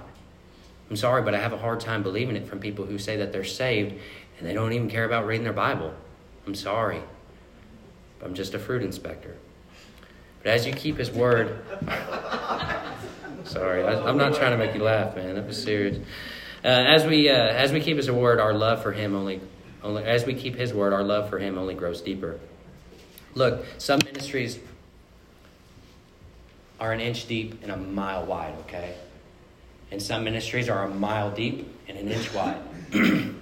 I'm 0.90 0.96
sorry, 0.96 1.24
but 1.24 1.34
I 1.34 1.40
have 1.40 1.54
a 1.54 1.58
hard 1.58 1.80
time 1.80 2.04
believing 2.04 2.36
it 2.36 2.48
from 2.48 2.60
people 2.60 2.86
who 2.86 2.98
say 3.00 3.18
that 3.18 3.32
they're 3.32 3.44
saved 3.44 3.96
and 4.38 4.48
they 4.48 4.54
don't 4.54 4.74
even 4.74 4.90
care 4.90 5.06
about 5.06 5.26
reading 5.26 5.44
their 5.44 5.54
Bible. 5.54 5.94
I'm 6.46 6.56
sorry. 6.56 7.02
I'm 8.22 8.34
just 8.34 8.54
a 8.54 8.60
fruit 8.60 8.84
inspector. 8.84 9.36
But 10.42 10.52
as 10.52 10.68
you 10.68 10.74
keep 10.74 10.98
His 10.98 11.12
word, 11.12 11.64
sorry, 13.44 13.84
I, 13.84 14.10
am 14.10 14.18
not 14.18 14.36
trying 14.36 14.52
to 14.52 14.58
make 14.58 14.76
you 14.76 14.84
laugh, 14.84 15.16
man. 15.16 15.36
That 15.36 15.48
was 15.48 15.62
serious. 15.62 15.98
Uh, 16.64 16.68
as 16.68 17.06
we 17.06 17.30
uh, 17.30 17.34
as 17.34 17.72
we 17.72 17.80
keep 17.80 17.98
His 17.98 18.12
word, 18.12 18.40
our 18.40 18.54
love 18.54 18.84
for 18.84 18.92
Him 18.92 19.16
only 19.16 19.42
only 19.82 20.04
as 20.04 20.26
we 20.26 20.34
keep 20.34 20.56
His 20.56 20.74
word, 20.74 20.94
our 20.94 21.04
love 21.04 21.30
for 21.30 21.40
Him 21.40 21.58
only 21.58 21.76
grows 21.76 22.02
deeper. 22.02 22.40
Look, 23.36 23.66
some 23.78 24.00
ministries 24.06 24.60
are 26.84 26.92
an 26.92 27.00
inch 27.00 27.28
deep 27.28 27.64
and 27.64 27.72
a 27.72 27.78
mile 27.78 28.26
wide, 28.26 28.54
okay? 28.60 28.94
And 29.90 30.02
some 30.02 30.26
ministries 30.26 30.68
are 30.68 30.84
a 30.84 30.90
mile 30.90 31.32
deep 31.32 31.66
and 31.88 31.98
an 31.98 32.10
inch 32.10 32.34
wide. 32.34 32.58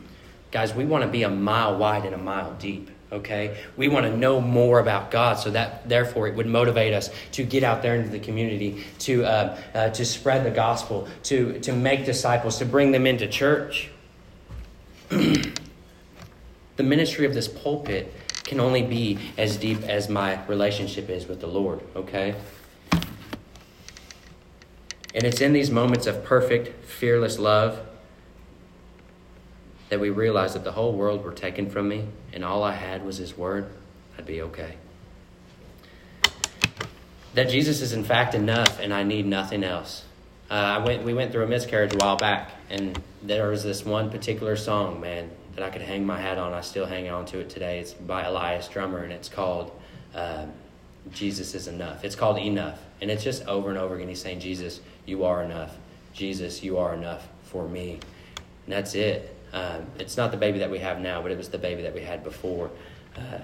Guys, 0.51 0.75
we 0.75 0.85
want 0.85 1.03
to 1.03 1.07
be 1.09 1.23
a 1.23 1.29
mile 1.29 1.75
wide 1.75 2.05
and 2.05 2.13
a 2.13 2.19
mile 2.19 2.53
deep, 2.59 2.91
okay? 3.11 3.57
We 3.77 3.87
want 3.87 4.05
to 4.05 4.15
know 4.15 4.39
more 4.41 4.77
about 4.77 5.09
God, 5.09 5.39
so 5.39 5.49
that 5.49 5.89
therefore 5.89 6.27
it 6.27 6.35
would 6.35 6.45
motivate 6.45 6.93
us 6.93 7.09
to 7.31 7.43
get 7.43 7.63
out 7.63 7.81
there 7.81 7.95
into 7.95 8.09
the 8.09 8.19
community, 8.19 8.83
to 8.99 9.25
uh, 9.25 9.57
uh, 9.73 9.89
to 9.89 10.05
spread 10.05 10.45
the 10.45 10.51
gospel, 10.51 11.07
to 11.23 11.59
to 11.61 11.73
make 11.73 12.05
disciples, 12.05 12.59
to 12.59 12.65
bring 12.65 12.91
them 12.91 13.07
into 13.07 13.27
church. 13.27 13.89
The 16.77 16.83
ministry 16.87 17.27
of 17.27 17.35
this 17.35 17.47
pulpit 17.47 18.11
can 18.43 18.59
only 18.59 18.81
be 18.81 19.19
as 19.37 19.57
deep 19.57 19.83
as 19.83 20.09
my 20.09 20.43
relationship 20.47 21.09
is 21.09 21.27
with 21.27 21.39
the 21.39 21.45
Lord, 21.45 21.81
okay? 21.95 22.33
And 25.13 25.23
it's 25.23 25.41
in 25.41 25.53
these 25.53 25.69
moments 25.69 26.07
of 26.07 26.23
perfect, 26.23 26.85
fearless 26.85 27.37
love 27.37 27.79
that 29.89 29.99
we 29.99 30.09
realize 30.09 30.53
that 30.53 30.63
the 30.63 30.71
whole 30.71 30.93
world 30.93 31.23
were 31.23 31.33
taken 31.33 31.69
from 31.69 31.89
me 31.89 32.07
and 32.31 32.45
all 32.45 32.63
I 32.63 32.73
had 32.73 33.05
was 33.05 33.17
His 33.17 33.37
Word, 33.37 33.69
I'd 34.17 34.25
be 34.25 34.41
okay. 34.41 34.75
That 37.33 37.49
Jesus 37.49 37.81
is 37.81 37.91
in 37.91 38.03
fact 38.03 38.33
enough 38.33 38.79
and 38.79 38.93
I 38.93 39.03
need 39.03 39.25
nothing 39.25 39.63
else. 39.63 40.05
Uh, 40.49 40.53
I 40.53 40.77
went, 40.79 41.03
we 41.03 41.13
went 41.13 41.31
through 41.31 41.45
a 41.45 41.47
miscarriage 41.47 41.93
a 41.93 41.97
while 41.97 42.17
back, 42.17 42.51
and 42.69 43.01
there 43.23 43.47
was 43.47 43.63
this 43.63 43.85
one 43.85 44.09
particular 44.11 44.57
song, 44.57 44.99
man, 44.99 45.31
that 45.55 45.63
I 45.63 45.69
could 45.69 45.81
hang 45.81 46.05
my 46.05 46.19
hat 46.19 46.37
on. 46.37 46.51
I 46.51 46.59
still 46.59 46.85
hang 46.85 47.09
on 47.09 47.25
to 47.27 47.39
it 47.39 47.49
today. 47.49 47.79
It's 47.79 47.93
by 47.93 48.23
Elias 48.23 48.67
Dummer, 48.67 49.01
and 49.01 49.13
it's 49.13 49.29
called 49.29 49.71
uh, 50.13 50.47
Jesus 51.13 51.55
is 51.55 51.69
Enough. 51.69 52.03
It's 52.03 52.15
called 52.15 52.37
Enough. 52.37 52.79
And 53.01 53.09
it's 53.09 53.23
just 53.23 53.45
over 53.47 53.69
and 53.69 53.77
over 53.77 53.95
again. 53.95 54.07
He's 54.07 54.21
saying, 54.21 54.39
Jesus, 54.39 54.79
you 55.05 55.25
are 55.25 55.43
enough. 55.43 55.75
Jesus, 56.13 56.63
you 56.63 56.77
are 56.77 56.93
enough 56.93 57.27
for 57.43 57.67
me. 57.67 57.99
And 58.65 58.73
that's 58.73 58.95
it. 58.95 59.35
Um, 59.53 59.85
it's 59.97 60.17
not 60.17 60.31
the 60.31 60.37
baby 60.37 60.59
that 60.59 60.69
we 60.69 60.79
have 60.79 60.99
now, 60.99 61.21
but 61.21 61.31
it 61.31 61.37
was 61.37 61.49
the 61.49 61.57
baby 61.57 61.81
that 61.81 61.93
we 61.93 62.01
had 62.01 62.23
before. 62.23 62.69
Uh, 63.17 63.39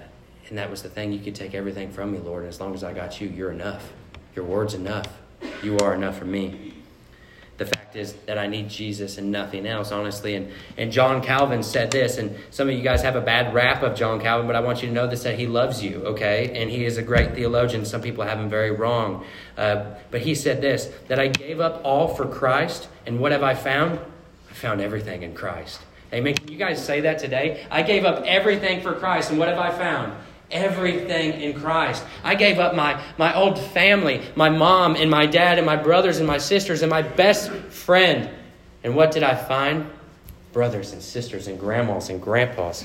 and 0.48 0.56
that 0.56 0.70
was 0.70 0.82
the 0.82 0.88
thing. 0.88 1.12
You 1.12 1.18
could 1.18 1.34
take 1.34 1.54
everything 1.54 1.90
from 1.90 2.12
me, 2.12 2.18
Lord. 2.18 2.44
And 2.44 2.48
as 2.48 2.60
long 2.60 2.72
as 2.74 2.84
I 2.84 2.92
got 2.92 3.20
you, 3.20 3.28
you're 3.28 3.50
enough. 3.50 3.92
Your 4.34 4.44
word's 4.44 4.74
enough. 4.74 5.06
You 5.62 5.76
are 5.78 5.94
enough 5.94 6.18
for 6.18 6.24
me 6.24 6.67
the 7.58 7.66
fact 7.66 7.96
is 7.96 8.12
that 8.26 8.38
I 8.38 8.46
need 8.46 8.68
Jesus 8.68 9.18
and 9.18 9.32
nothing 9.32 9.66
else, 9.66 9.90
honestly. 9.90 10.36
And, 10.36 10.50
and 10.76 10.92
John 10.92 11.20
Calvin 11.20 11.64
said 11.64 11.90
this, 11.90 12.16
and 12.16 12.34
some 12.50 12.68
of 12.68 12.74
you 12.74 12.82
guys 12.82 13.02
have 13.02 13.16
a 13.16 13.20
bad 13.20 13.52
rap 13.52 13.82
of 13.82 13.96
John 13.96 14.20
Calvin, 14.20 14.46
but 14.46 14.54
I 14.54 14.60
want 14.60 14.80
you 14.80 14.88
to 14.88 14.94
know 14.94 15.08
this 15.08 15.24
that 15.24 15.36
he 15.36 15.48
loves 15.48 15.82
you, 15.82 16.04
okay? 16.04 16.52
And 16.54 16.70
he 16.70 16.84
is 16.84 16.98
a 16.98 17.02
great 17.02 17.34
theologian. 17.34 17.84
Some 17.84 18.00
people 18.00 18.22
have 18.22 18.38
him 18.38 18.48
very 18.48 18.70
wrong. 18.70 19.24
Uh, 19.56 19.96
but 20.12 20.20
he 20.20 20.36
said 20.36 20.60
this 20.60 20.90
that 21.08 21.18
I 21.18 21.26
gave 21.26 21.58
up 21.58 21.80
all 21.84 22.14
for 22.14 22.26
Christ, 22.26 22.88
and 23.06 23.18
what 23.18 23.32
have 23.32 23.42
I 23.42 23.54
found? 23.54 23.98
I 24.48 24.54
found 24.54 24.80
everything 24.80 25.24
in 25.24 25.34
Christ. 25.34 25.80
Amen. 26.12 26.34
Can 26.34 26.48
you 26.48 26.56
guys 26.56 26.82
say 26.82 27.00
that 27.02 27.18
today? 27.18 27.66
I 27.70 27.82
gave 27.82 28.04
up 28.04 28.24
everything 28.24 28.80
for 28.80 28.94
Christ, 28.94 29.30
and 29.30 29.38
what 29.38 29.48
have 29.48 29.58
I 29.58 29.70
found? 29.70 30.14
Everything 30.50 31.40
in 31.40 31.60
Christ. 31.60 32.04
I 32.24 32.34
gave 32.34 32.58
up 32.58 32.74
my, 32.74 33.02
my 33.18 33.34
old 33.34 33.58
family, 33.58 34.22
my 34.34 34.48
mom 34.48 34.96
and 34.96 35.10
my 35.10 35.26
dad 35.26 35.58
and 35.58 35.66
my 35.66 35.76
brothers 35.76 36.18
and 36.18 36.26
my 36.26 36.38
sisters 36.38 36.82
and 36.82 36.90
my 36.90 37.02
best 37.02 37.50
friend. 37.50 38.30
And 38.82 38.94
what 38.94 39.10
did 39.10 39.22
I 39.22 39.34
find? 39.34 39.90
Brothers 40.52 40.92
and 40.92 41.02
sisters 41.02 41.46
and 41.46 41.58
grandmas 41.58 42.08
and 42.08 42.20
grandpas 42.20 42.84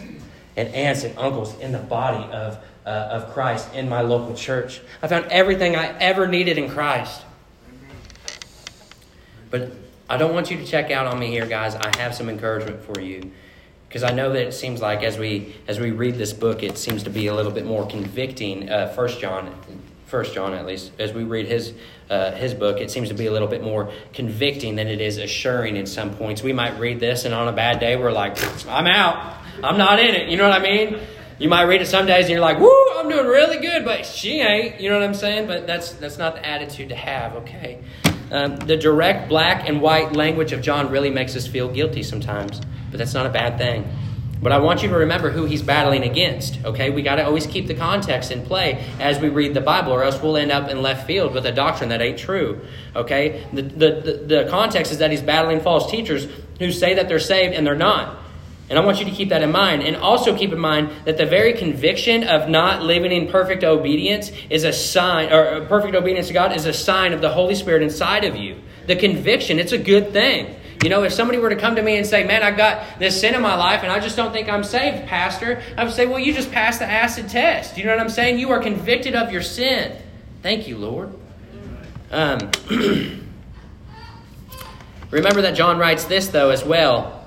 and 0.56 0.69
aunts 0.69 1.04
and 1.04 1.17
uncles 1.17 1.58
in 1.60 1.71
the 1.71 1.80
body 1.80 2.23
of, 2.32 2.58
uh, 2.86 2.89
of 2.89 3.34
Christ 3.34 3.73
in 3.73 3.89
my 3.89 4.02
local 4.02 4.36
church. 4.36 4.82
I 5.02 5.08
found 5.08 5.26
everything 5.28 5.76
I 5.76 5.97
ever 5.99 6.28
needed 6.28 6.58
in 6.58 6.69
Christ. 6.69 7.23
But 9.49 9.71
I 10.10 10.17
don't 10.17 10.34
want 10.34 10.52
you 10.52 10.58
to 10.58 10.65
check 10.65 10.91
out 10.91 11.08
on 11.08 11.17
me 11.17 11.28
here, 11.28 11.45
guys. 11.45 11.76
I 11.76 11.95
have 11.97 12.13
some 12.13 12.28
encouragement 12.28 12.82
for 12.82 12.99
you 12.99 13.32
because 13.94 14.12
I 14.12 14.12
know 14.12 14.34
that 14.34 14.48
it 14.48 14.56
seems 14.56 14.82
like 14.82 15.04
as 15.04 15.20
we 15.20 15.56
as 15.68 15.80
we 15.80 15.92
read 15.92 16.16
this 16.16 16.34
book, 16.34 16.64
it 16.64 16.80
seems 16.80 17.04
to 17.04 17.12
be 17.12 17.28
a 17.28 17.36
little 17.36 17.52
bit 17.52 17.64
more 17.64 17.86
convicting. 17.86 18.68
Uh, 18.68 18.88
First 18.88 19.20
John, 19.20 19.54
First 20.08 20.34
John, 20.34 20.56
at 20.56 20.66
least 20.66 20.94
as 20.98 21.14
we 21.14 21.24
read 21.24 21.46
his 21.46 21.76
uh, 22.10 22.32
his 22.32 22.56
book, 22.56 22.80
it 22.80 22.90
seems 22.90 23.10
to 23.10 23.14
be 23.14 23.28
a 23.28 23.32
little 23.32 23.48
bit 23.48 23.62
more 23.62 23.92
convicting 24.12 24.78
than 24.78 24.88
it 24.88 25.00
is 25.00 25.20
assuring. 25.20 25.76
In 25.76 25.86
some 25.86 26.16
points, 26.16 26.42
we 26.42 26.54
might 26.54 26.80
read 26.80 27.00
this, 27.00 27.26
and 27.26 27.36
on 27.36 27.48
a 27.48 27.52
bad 27.52 27.80
day, 27.80 27.96
we're 27.96 28.12
like, 28.12 28.36
"I'm 28.68 28.88
out. 28.88 29.38
I'm 29.64 29.78
not 29.78 30.00
in 30.00 30.16
it." 30.16 30.28
You 30.28 30.38
know 30.38 30.50
what 30.50 30.60
I 30.60 30.64
mean? 30.64 30.98
You 31.38 31.48
might 31.48 31.66
read 31.66 31.84
it 31.84 31.86
some 31.86 32.08
days, 32.08 32.26
and 32.26 32.32
you're 32.32 32.40
like, 32.40 32.60
"Woo, 32.60 32.74
I'm 32.98 33.08
doing 33.08 33.28
really 33.28 33.60
good," 33.60 33.86
but 33.86 34.08
she 34.08 34.40
ain't. 34.40 34.82
You 34.82 34.90
know 34.90 34.98
what 34.98 35.06
I'm 35.06 35.14
saying? 35.14 35.46
But 35.46 35.68
that's 35.68 35.92
that's 35.94 36.18
not 36.18 36.34
the 36.34 36.44
attitude 36.44 36.90
to 36.90 36.96
have. 36.96 37.36
Okay. 37.36 37.78
Um, 38.32 38.56
the 38.56 38.76
direct 38.76 39.30
black 39.30 39.70
and 39.70 39.82
white 39.82 40.14
language 40.14 40.52
of 40.52 40.64
John 40.64 40.90
really 40.90 41.12
makes 41.12 41.36
us 41.36 41.46
feel 41.46 41.72
guilty 41.72 42.02
sometimes 42.02 42.60
but 42.94 43.00
that's 43.00 43.16
not 43.16 43.26
a 43.26 43.30
bad 43.30 43.58
thing. 43.58 43.90
But 44.42 44.52
I 44.52 44.60
want 44.60 44.84
you 44.84 44.90
to 44.90 44.96
remember 44.96 45.32
who 45.32 45.46
he's 45.46 45.62
battling 45.62 46.04
against, 46.04 46.64
okay? 46.66 46.90
We 46.90 47.02
got 47.02 47.16
to 47.16 47.26
always 47.26 47.48
keep 47.48 47.66
the 47.68 47.74
context 47.74 48.30
in 48.30 48.46
play 48.46 48.86
as 49.00 49.18
we 49.20 49.30
read 49.30 49.54
the 49.54 49.62
Bible, 49.62 49.94
or 49.94 50.04
else 50.04 50.22
we'll 50.22 50.36
end 50.36 50.52
up 50.52 50.70
in 50.70 50.82
left 50.82 51.08
field 51.08 51.34
with 51.34 51.46
a 51.46 51.52
doctrine 51.52 51.90
that 51.90 52.02
ain't 52.02 52.20
true, 52.20 52.62
okay? 52.96 53.48
The, 53.54 53.62
the, 53.62 53.90
the, 53.90 54.14
the 54.36 54.48
context 54.50 54.92
is 54.92 54.98
that 55.00 55.12
he's 55.12 55.22
battling 55.22 55.62
false 55.62 55.90
teachers 55.90 56.28
who 56.60 56.72
say 56.72 56.94
that 56.96 57.08
they're 57.08 57.20
saved 57.20 57.56
and 57.56 57.66
they're 57.66 57.74
not. 57.74 58.18
And 58.70 58.78
I 58.78 58.84
want 58.84 59.00
you 59.00 59.06
to 59.06 59.12
keep 59.12 59.30
that 59.30 59.44
in 59.44 59.52
mind. 59.52 59.84
And 59.84 59.96
also 59.96 60.38
keep 60.38 60.52
in 60.52 60.60
mind 60.60 60.90
that 61.06 61.18
the 61.18 61.26
very 61.26 61.54
conviction 61.54 62.24
of 62.24 62.50
not 62.50 62.82
living 62.82 63.12
in 63.12 63.30
perfect 63.30 63.64
obedience 63.64 64.32
is 64.50 64.66
a 64.66 64.74
sign, 64.74 65.32
or 65.32 65.48
uh, 65.48 65.66
perfect 65.68 65.96
obedience 65.96 66.28
to 66.28 66.34
God 66.34 66.56
is 66.56 66.66
a 66.66 66.74
sign 66.74 67.14
of 67.14 67.22
the 67.22 67.30
Holy 67.30 67.56
Spirit 67.56 67.82
inside 67.82 68.26
of 68.26 68.36
you. 68.36 68.62
The 68.88 68.96
conviction, 68.96 69.60
it's 69.60 69.72
a 69.72 69.78
good 69.78 70.12
thing. 70.12 70.56
You 70.84 70.89
know, 70.89 71.04
if 71.04 71.13
somebody 71.13 71.39
were 71.39 71.50
to 71.50 71.56
come 71.56 71.78
to 71.78 71.82
me 71.82 71.96
and 71.96 72.06
say, 72.06 72.26
Man, 72.26 72.43
I've 72.43 72.58
got 72.58 73.00
this 73.00 73.19
sin 73.19 73.36
in 73.36 73.41
my 73.41 73.56
life 73.56 73.84
and 73.84 73.91
I 73.91 74.02
just 74.02 74.17
don't 74.17 74.34
think 74.34 74.50
I'm 74.50 74.65
saved, 74.65 75.08
Pastor, 75.08 75.62
I 75.78 75.86
would 75.86 75.93
say, 75.93 76.06
Well, 76.06 76.19
you 76.19 76.34
just 76.34 76.52
passed 76.52 76.80
the 76.80 76.86
acid 76.86 77.30
test. 77.30 77.78
You 77.78 77.86
know 77.86 77.91
what 77.91 78.02
I'm 78.02 78.10
saying? 78.10 78.38
You 78.38 78.52
are 78.52 78.60
convicted 78.60 79.15
of 79.15 79.32
your 79.32 79.41
sin. 79.41 79.98
Thank 80.41 80.67
you, 80.67 80.78
Lord. 80.78 81.13
Um, 82.12 82.52
remember 85.10 85.41
that 85.43 85.56
John 85.56 85.78
writes 85.78 86.04
this, 86.04 86.28
though, 86.28 86.50
as 86.50 86.65
well 86.65 87.26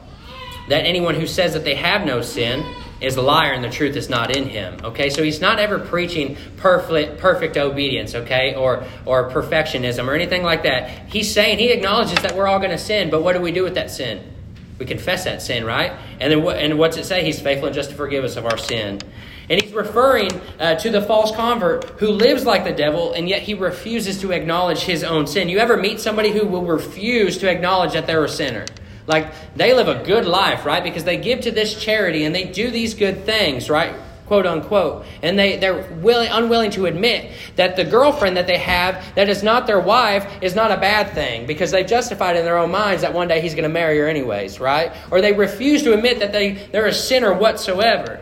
that 0.69 0.85
anyone 0.85 1.15
who 1.15 1.27
says 1.27 1.55
that 1.55 1.65
they 1.65 1.77
have 1.77 2.05
no 2.05 2.21
sin 2.21 2.63
is 3.01 3.17
a 3.17 3.23
liar 3.23 3.53
and 3.53 3.63
the 3.63 3.71
truth 3.71 3.97
is 3.97 4.09
not 4.09 4.35
in 4.35 4.49
him. 4.49 4.79
Okay, 4.85 5.11
so 5.11 5.23
he's 5.23 5.41
not 5.41 5.59
ever 5.59 5.79
preaching 5.79 6.37
perfect, 6.57 7.19
perfect 7.19 7.57
obedience, 7.57 8.15
okay, 8.15 8.55
or, 8.55 8.85
or 9.05 9.31
perfectionism 9.31 10.07
or 10.09 10.15
anything 10.15 10.43
like 10.43 10.63
that. 10.63 11.09
He's 11.09 11.33
saying, 11.33 11.59
he 11.59 11.71
acknowledges 11.73 12.21
that 12.23 12.35
we're 12.35 12.47
all 12.47 12.59
going 12.59 12.71
to 12.71 12.79
sin, 12.79 13.11
but 13.11 13.23
what 13.23 13.35
do 13.35 13.41
we 13.41 13.53
do 13.53 13.63
with 13.63 13.75
that 13.75 13.91
sin? 13.91 14.33
We 14.79 14.87
confess 14.87 15.25
that 15.25 15.41
sin, 15.43 15.65
right? 15.65 15.93
And 16.21 16.31
then 16.31 16.43
what, 16.43 16.59
and 16.59 16.79
what's 16.79 16.97
it 16.97 17.05
say? 17.05 17.25
He's 17.25 17.41
faithful 17.41 17.67
and 17.67 17.75
just 17.75 17.91
to 17.91 17.97
forgive 17.97 18.25
us 18.25 18.37
of 18.37 18.45
our 18.45 18.59
sin. 18.59 19.01
And 19.49 19.63
he's 19.63 19.73
referring 19.73 20.31
uh, 20.59 20.75
to 20.77 20.91
the 20.91 21.01
false 21.01 21.35
convert 21.35 21.85
who 22.01 22.09
lives 22.09 22.45
like 22.45 22.65
the 22.65 22.73
devil 22.73 23.13
and 23.13 23.29
yet 23.29 23.43
he 23.43 23.55
refuses 23.55 24.21
to 24.23 24.33
acknowledge 24.33 24.81
his 24.81 25.05
own 25.05 25.27
sin. 25.27 25.49
You 25.49 25.59
ever 25.59 25.77
meet 25.77 26.01
somebody 26.01 26.31
who 26.31 26.47
will 26.47 26.65
refuse 26.65 27.39
to 27.39 27.51
acknowledge 27.51 27.93
that 27.93 28.07
they're 28.07 28.25
a 28.25 28.29
sinner? 28.29 28.67
Like 29.07 29.33
they 29.55 29.73
live 29.73 29.89
a 29.89 30.03
good 30.05 30.27
life, 30.27 30.67
right? 30.67 30.83
Because 30.83 31.05
they 31.05 31.17
give 31.17 31.43
to 31.43 31.51
this 31.51 31.81
charity 31.81 32.25
and 32.25 32.35
they 32.35 32.45
do 32.45 32.71
these 32.71 32.95
good 32.95 33.25
things, 33.25 33.71
right? 33.71 33.95
quote 34.27 34.47
unquote. 34.47 35.07
And 35.23 35.39
they, 35.39 35.57
they're 35.57 35.83
willing, 35.95 36.31
unwilling 36.31 36.71
to 36.73 36.87
admit 36.87 37.33
that 37.57 37.77
the 37.77 37.85
girlfriend 37.85 38.37
that 38.37 38.47
they 38.47 38.59
have 38.59 39.03
that 39.15 39.29
is 39.29 39.43
not 39.43 39.67
their 39.67 39.81
wife 39.81 40.43
is 40.43 40.55
not 40.55 40.71
a 40.71 40.77
bad 40.77 41.13
thing 41.15 41.47
because 41.47 41.71
they've 41.71 41.87
justified 41.87 42.37
in 42.37 42.45
their 42.45 42.59
own 42.59 42.71
minds 42.71 43.03
that 43.03 43.15
one 43.15 43.29
day 43.29 43.41
he's 43.41 43.55
going 43.55 43.63
to 43.63 43.69
marry 43.69 43.99
her 43.99 44.09
anyways, 44.09 44.61
right? 44.61 44.93
Or 45.11 45.21
they 45.21 45.33
refuse 45.33 45.83
to 45.85 45.95
admit 45.95 46.19
that 46.19 46.33
they, 46.33 46.53
they're 46.73 46.87
a 46.87 46.93
sinner 46.93 47.33
whatsoever. 47.33 48.21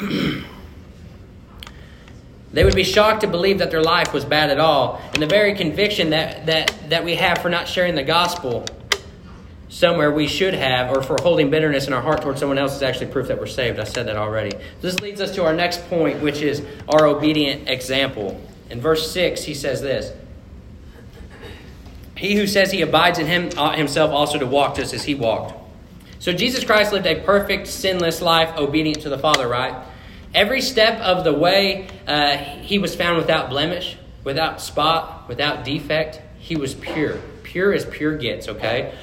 They 2.52 2.62
would 2.62 2.76
be 2.76 2.84
shocked 2.84 3.22
to 3.22 3.26
believe 3.26 3.58
that 3.58 3.72
their 3.72 3.82
life 3.82 4.12
was 4.12 4.24
bad 4.24 4.48
at 4.48 4.60
all. 4.60 5.02
And 5.12 5.20
the 5.20 5.26
very 5.26 5.54
conviction 5.54 6.10
that, 6.10 6.46
that, 6.46 6.72
that 6.88 7.04
we 7.04 7.16
have 7.16 7.38
for 7.38 7.48
not 7.48 7.66
sharing 7.66 7.96
the 7.96 8.04
gospel 8.04 8.64
somewhere 9.74 10.12
we 10.12 10.28
should 10.28 10.54
have, 10.54 10.96
or 10.96 11.02
for 11.02 11.16
holding 11.20 11.50
bitterness 11.50 11.88
in 11.88 11.92
our 11.92 12.00
heart 12.00 12.22
towards 12.22 12.38
someone 12.38 12.58
else, 12.58 12.76
is 12.76 12.82
actually 12.82 13.06
proof 13.06 13.26
that 13.26 13.40
we're 13.40 13.46
saved. 13.46 13.80
I 13.80 13.84
said 13.84 14.06
that 14.06 14.16
already. 14.16 14.56
This 14.80 15.00
leads 15.00 15.20
us 15.20 15.34
to 15.34 15.44
our 15.44 15.52
next 15.52 15.88
point, 15.88 16.22
which 16.22 16.42
is 16.42 16.62
our 16.88 17.06
obedient 17.06 17.68
example. 17.68 18.40
In 18.70 18.80
verse 18.80 19.10
6, 19.10 19.42
he 19.42 19.52
says 19.52 19.82
this 19.82 20.12
He 22.16 22.36
who 22.36 22.46
says 22.46 22.70
he 22.70 22.82
abides 22.82 23.18
in 23.18 23.26
him 23.26 23.50
ought 23.58 23.76
himself 23.76 24.12
also 24.12 24.38
to 24.38 24.46
walk 24.46 24.76
just 24.76 24.94
as 24.94 25.02
he 25.02 25.16
walked. 25.16 25.54
So 26.20 26.32
Jesus 26.32 26.62
Christ 26.62 26.92
lived 26.92 27.06
a 27.06 27.20
perfect, 27.22 27.66
sinless 27.66 28.22
life, 28.22 28.56
obedient 28.56 29.02
to 29.02 29.08
the 29.08 29.18
Father, 29.18 29.48
right? 29.48 29.74
Every 30.32 30.60
step 30.60 31.00
of 31.00 31.24
the 31.24 31.32
way, 31.32 31.88
uh, 32.06 32.36
he 32.36 32.78
was 32.78 32.94
found 32.94 33.18
without 33.18 33.50
blemish, 33.50 33.96
without 34.22 34.60
spot, 34.60 35.28
without 35.28 35.64
defect. 35.64 36.20
He 36.38 36.54
was 36.54 36.74
pure. 36.74 37.18
Pure 37.42 37.72
as 37.74 37.84
pure 37.84 38.16
gets, 38.16 38.48
okay? 38.48 38.94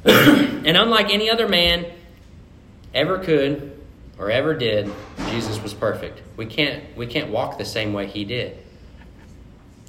and 0.04 0.76
unlike 0.76 1.10
any 1.10 1.28
other 1.30 1.48
man 1.48 1.86
ever 2.94 3.18
could 3.18 3.78
or 4.18 4.30
ever 4.30 4.54
did, 4.54 4.90
Jesus 5.30 5.62
was 5.62 5.74
perfect. 5.74 6.22
We 6.36 6.46
can't, 6.46 6.96
we 6.96 7.06
can't 7.06 7.30
walk 7.30 7.58
the 7.58 7.64
same 7.64 7.92
way 7.92 8.06
he 8.06 8.24
did. 8.24 8.58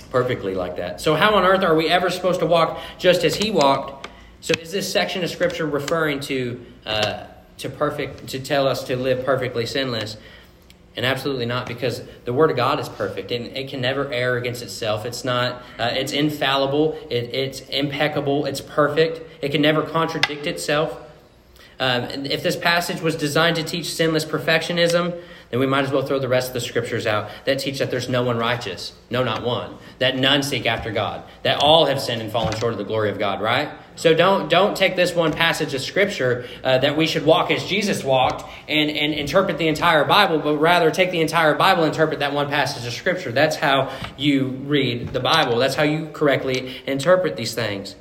Perfectly 0.09 0.55
like 0.55 0.77
that. 0.77 0.99
So, 0.99 1.15
how 1.15 1.35
on 1.35 1.45
earth 1.45 1.63
are 1.63 1.75
we 1.75 1.87
ever 1.87 2.09
supposed 2.09 2.41
to 2.41 2.45
walk 2.45 2.79
just 2.97 3.23
as 3.23 3.35
he 3.35 3.51
walked? 3.51 4.09
So, 4.41 4.53
is 4.59 4.71
this 4.71 4.91
section 4.91 5.23
of 5.23 5.29
Scripture 5.29 5.65
referring 5.65 6.19
to, 6.21 6.65
uh, 6.85 7.27
to 7.59 7.69
perfect, 7.69 8.27
to 8.27 8.39
tell 8.39 8.67
us 8.67 8.83
to 8.85 8.97
live 8.97 9.25
perfectly 9.25 9.65
sinless? 9.65 10.17
And 10.97 11.05
absolutely 11.05 11.45
not, 11.45 11.67
because 11.67 12.01
the 12.25 12.33
Word 12.33 12.51
of 12.51 12.57
God 12.57 12.79
is 12.79 12.89
perfect 12.89 13.31
and 13.31 13.47
it 13.55 13.69
can 13.69 13.79
never 13.79 14.11
err 14.11 14.35
against 14.35 14.61
itself. 14.61 15.05
It's 15.05 15.23
not, 15.23 15.61
uh, 15.79 15.91
it's 15.93 16.11
infallible, 16.11 16.97
it, 17.09 17.33
it's 17.33 17.61
impeccable, 17.61 18.45
it's 18.45 18.59
perfect. 18.59 19.21
It 19.41 19.51
can 19.51 19.61
never 19.61 19.83
contradict 19.83 20.47
itself. 20.47 20.97
Um, 21.81 22.27
if 22.27 22.43
this 22.43 22.55
passage 22.55 23.01
was 23.01 23.15
designed 23.15 23.55
to 23.55 23.63
teach 23.63 23.91
sinless 23.91 24.23
perfectionism, 24.23 25.19
then 25.49 25.59
we 25.59 25.65
might 25.65 25.83
as 25.83 25.91
well 25.91 26.05
throw 26.05 26.19
the 26.19 26.27
rest 26.27 26.49
of 26.49 26.53
the 26.53 26.61
scriptures 26.61 27.07
out 27.07 27.31
that 27.45 27.57
teach 27.57 27.79
that 27.79 27.89
there's 27.89 28.07
no 28.07 28.21
one 28.21 28.37
righteous, 28.37 28.93
no, 29.09 29.23
not 29.23 29.43
one, 29.43 29.79
that 29.97 30.15
none 30.15 30.43
seek 30.43 30.67
after 30.67 30.91
God, 30.91 31.23
that 31.41 31.57
all 31.57 31.87
have 31.87 31.99
sinned 31.99 32.21
and 32.21 32.31
fallen 32.31 32.55
short 32.59 32.73
of 32.73 32.77
the 32.77 32.85
glory 32.85 33.09
of 33.09 33.17
God, 33.17 33.41
right? 33.41 33.71
So 33.95 34.13
don't 34.13 34.47
don't 34.47 34.77
take 34.77 34.95
this 34.95 35.15
one 35.15 35.33
passage 35.33 35.73
of 35.73 35.81
scripture 35.81 36.47
uh, 36.63 36.77
that 36.77 36.95
we 36.95 37.07
should 37.07 37.25
walk 37.25 37.49
as 37.49 37.65
Jesus 37.65 38.03
walked 38.03 38.47
and, 38.69 38.91
and 38.91 39.15
interpret 39.15 39.57
the 39.57 39.67
entire 39.67 40.05
Bible, 40.05 40.37
but 40.37 40.57
rather 40.57 40.91
take 40.91 41.09
the 41.09 41.19
entire 41.19 41.55
Bible 41.55 41.83
and 41.83 41.93
interpret 41.93 42.19
that 42.19 42.31
one 42.31 42.47
passage 42.47 42.85
of 42.85 42.93
scripture. 42.93 43.31
That's 43.31 43.55
how 43.55 43.91
you 44.17 44.49
read 44.49 45.13
the 45.13 45.19
Bible. 45.19 45.57
That's 45.57 45.75
how 45.75 45.83
you 45.83 46.11
correctly 46.13 46.83
interpret 46.85 47.37
these 47.37 47.55
things. 47.55 47.95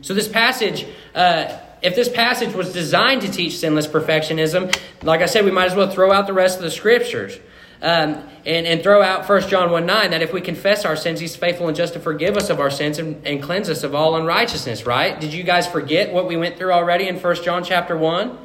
So 0.00 0.14
this 0.14 0.26
passage. 0.26 0.84
Uh, 1.14 1.58
if 1.82 1.94
this 1.96 2.08
passage 2.08 2.54
was 2.54 2.72
designed 2.72 3.22
to 3.22 3.30
teach 3.30 3.58
sinless 3.58 3.86
perfectionism, 3.86 4.76
like 5.02 5.20
I 5.20 5.26
said, 5.26 5.44
we 5.44 5.50
might 5.50 5.66
as 5.66 5.74
well 5.74 5.90
throw 5.90 6.12
out 6.12 6.26
the 6.26 6.32
rest 6.32 6.58
of 6.58 6.62
the 6.62 6.70
scriptures. 6.70 7.38
Um, 7.82 8.22
and, 8.44 8.66
and 8.66 8.82
throw 8.82 9.02
out 9.02 9.28
1 9.28 9.48
John 9.48 9.70
1 9.70 9.86
9 9.86 10.10
that 10.10 10.22
if 10.22 10.32
we 10.32 10.40
confess 10.40 10.84
our 10.84 10.96
sins, 10.96 11.20
he's 11.20 11.36
faithful 11.36 11.68
and 11.68 11.76
just 11.76 11.94
to 11.94 12.00
forgive 12.00 12.36
us 12.36 12.50
of 12.50 12.60
our 12.60 12.70
sins 12.70 12.98
and, 12.98 13.26
and 13.26 13.42
cleanse 13.42 13.68
us 13.68 13.82
of 13.82 13.94
all 13.94 14.16
unrighteousness, 14.16 14.86
right? 14.86 15.18
Did 15.20 15.32
you 15.32 15.42
guys 15.42 15.66
forget 15.66 16.12
what 16.12 16.26
we 16.26 16.36
went 16.36 16.56
through 16.56 16.72
already 16.72 17.08
in 17.08 17.18
1 17.18 17.42
John 17.42 17.64
chapter 17.64 17.96
1? 17.96 18.38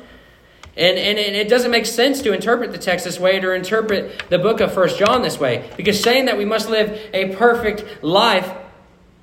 And, 0.77 0.97
and, 0.97 1.17
and 1.17 1.35
it 1.35 1.47
doesn't 1.47 1.71
make 1.71 1.85
sense 1.85 2.21
to 2.23 2.33
interpret 2.33 2.71
the 2.73 2.77
text 2.77 3.05
this 3.05 3.17
way 3.17 3.41
or 3.41 3.55
interpret 3.55 4.29
the 4.29 4.37
book 4.37 4.59
of 4.59 4.75
1 4.75 4.89
John 4.97 5.21
this 5.21 5.39
way. 5.39 5.69
Because 5.77 6.01
saying 6.01 6.25
that 6.25 6.37
we 6.37 6.45
must 6.45 6.69
live 6.69 6.99
a 7.13 7.33
perfect 7.35 8.03
life, 8.03 8.53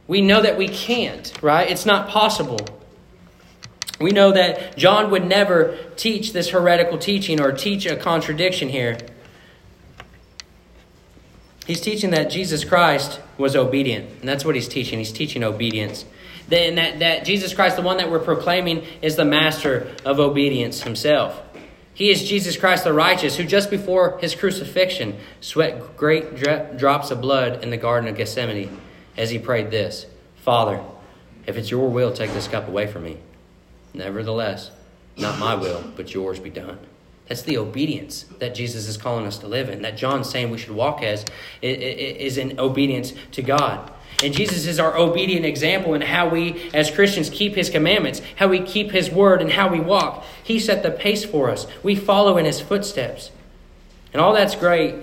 we 0.07 0.23
know 0.23 0.41
that 0.41 0.57
we 0.57 0.69
can't, 0.69 1.33
right? 1.43 1.71
It's 1.71 1.85
not 1.85 2.09
possible. 2.09 2.59
We 4.03 4.11
know 4.11 4.33
that 4.33 4.77
John 4.77 5.11
would 5.11 5.25
never 5.25 5.79
teach 5.97 6.33
this 6.33 6.51
heretical 6.51 6.99
teaching 6.99 7.41
or 7.41 7.53
teach 7.53 7.87
a 7.87 7.97
contradiction 7.97 8.69
here. 8.69 8.99
He's 11.67 11.81
teaching 11.81 12.11
that 12.11 12.25
Jesus 12.25 12.65
Christ 12.65 13.21
was 13.39 13.55
obedient, 13.55 14.11
and 14.21 14.29
that's 14.29 14.45
what 14.45 14.57
he's 14.57 14.69
teaching. 14.69 14.99
He's 14.99 15.13
teaching 15.13 15.45
obedience. 15.45 16.05
Then 16.49 16.75
that, 16.75 16.99
that 16.99 17.25
Jesus 17.25 17.55
Christ, 17.55 17.77
the 17.77 17.83
one 17.83 17.99
that 17.99 18.11
we're 18.11 18.19
proclaiming, 18.19 18.85
is 19.01 19.17
the 19.17 19.25
master 19.25 19.95
of 20.05 20.19
obedience 20.19 20.83
himself. 20.83 21.41
He 21.95 22.11
is 22.11 22.29
Jesus 22.29 22.57
Christ 22.57 22.85
the 22.85 22.93
righteous, 22.93 23.37
who 23.37 23.45
just 23.45 23.71
before 23.71 24.19
his 24.19 24.35
crucifixion 24.35 25.17
sweat 25.41 25.97
great 25.97 26.37
drops 26.37 27.11
of 27.11 27.21
blood 27.21 27.63
in 27.63 27.71
the 27.71 27.77
Garden 27.77 28.09
of 28.09 28.17
Gethsemane 28.17 28.81
as 29.17 29.31
he 29.31 29.39
prayed 29.39 29.71
this 29.71 30.07
Father, 30.37 30.83
if 31.47 31.57
it's 31.57 31.71
your 31.71 31.89
will, 31.89 32.13
take 32.13 32.33
this 32.33 32.49
cup 32.49 32.67
away 32.67 32.87
from 32.87 33.05
me. 33.05 33.19
Nevertheless, 33.95 34.71
not 35.17 35.39
my 35.39 35.55
will, 35.55 35.85
but 35.97 36.15
yours 36.15 36.39
be 36.39 36.51
done. 36.51 36.79
That's 37.29 37.43
the 37.43 37.59
obedience 37.59 38.25
that 38.41 38.55
Jesus 38.55 38.89
is 38.89 38.97
calling 38.97 39.27
us 39.27 39.39
to 39.39 39.47
live 39.47 39.69
in, 39.69 39.83
that 39.83 39.97
John's 39.97 40.29
saying 40.29 40.51
we 40.51 40.59
should 40.59 40.75
walk 40.75 41.03
as, 41.03 41.25
is 41.63 42.37
in 42.37 42.59
obedience 42.59 43.13
to 43.33 43.43
God. 43.43 43.91
And 44.23 44.35
Jesus 44.35 44.67
is 44.67 44.79
our 44.79 44.97
obedient 44.97 45.47
example 45.47 45.95
in 45.95 46.01
how 46.01 46.29
we, 46.29 46.71
as 46.75 46.91
Christians, 46.91 47.31
keep 47.31 47.55
his 47.55 47.71
commandments, 47.71 48.23
how 48.37 48.49
we 48.49 48.61
keep 48.61 48.91
his 48.91 49.11
word, 49.11 49.41
and 49.41 49.51
how 49.51 49.69
we 49.69 49.81
walk. 49.81 50.25
He 50.45 50.59
set 50.59 50.83
the 50.83 50.91
pace 50.91 51.25
for 51.25 51.51
us. 51.51 51.67
We 51.83 51.97
follow 51.97 52.37
in 52.39 52.45
his 52.45 52.61
footsteps. 52.61 53.31
And 54.13 54.21
all 54.21 54.35
that's 54.35 54.55
great, 54.55 54.95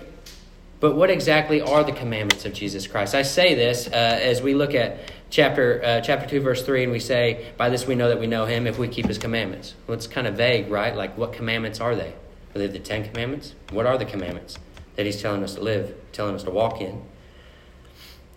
but 0.79 0.95
what 0.95 1.09
exactly 1.09 1.61
are 1.61 1.83
the 1.83 1.91
commandments 1.91 2.45
of 2.45 2.53
Jesus 2.53 2.87
Christ? 2.87 3.15
I 3.15 3.23
say 3.23 3.55
this 3.55 3.87
uh, 3.87 3.91
as 3.91 4.41
we 4.41 4.53
look 4.53 4.73
at 4.73 4.99
chapter 5.29 5.81
uh, 5.83 6.01
chapter 6.01 6.27
2 6.27 6.41
verse 6.41 6.65
3 6.65 6.83
and 6.83 6.91
we 6.91 6.99
say 6.99 7.51
by 7.57 7.69
this 7.69 7.85
we 7.85 7.95
know 7.95 8.09
that 8.09 8.19
we 8.19 8.27
know 8.27 8.45
him 8.45 8.67
if 8.67 8.79
we 8.79 8.87
keep 8.87 9.07
his 9.07 9.17
commandments. 9.17 9.75
Well 9.87 9.95
it's 9.95 10.07
kind 10.07 10.27
of 10.27 10.35
vague 10.35 10.69
right? 10.69 10.95
Like 10.95 11.17
what 11.17 11.33
commandments 11.33 11.79
are 11.79 11.95
they? 11.95 12.13
Are 12.55 12.59
they 12.59 12.67
the 12.67 12.79
ten 12.79 13.07
commandments? 13.07 13.53
What 13.71 13.85
are 13.85 13.97
the 13.97 14.05
commandments 14.05 14.57
that 14.95 15.05
he's 15.05 15.21
telling 15.21 15.43
us 15.43 15.55
to 15.55 15.61
live 15.61 15.95
telling 16.11 16.35
us 16.35 16.43
to 16.43 16.51
walk 16.51 16.81
in? 16.81 17.03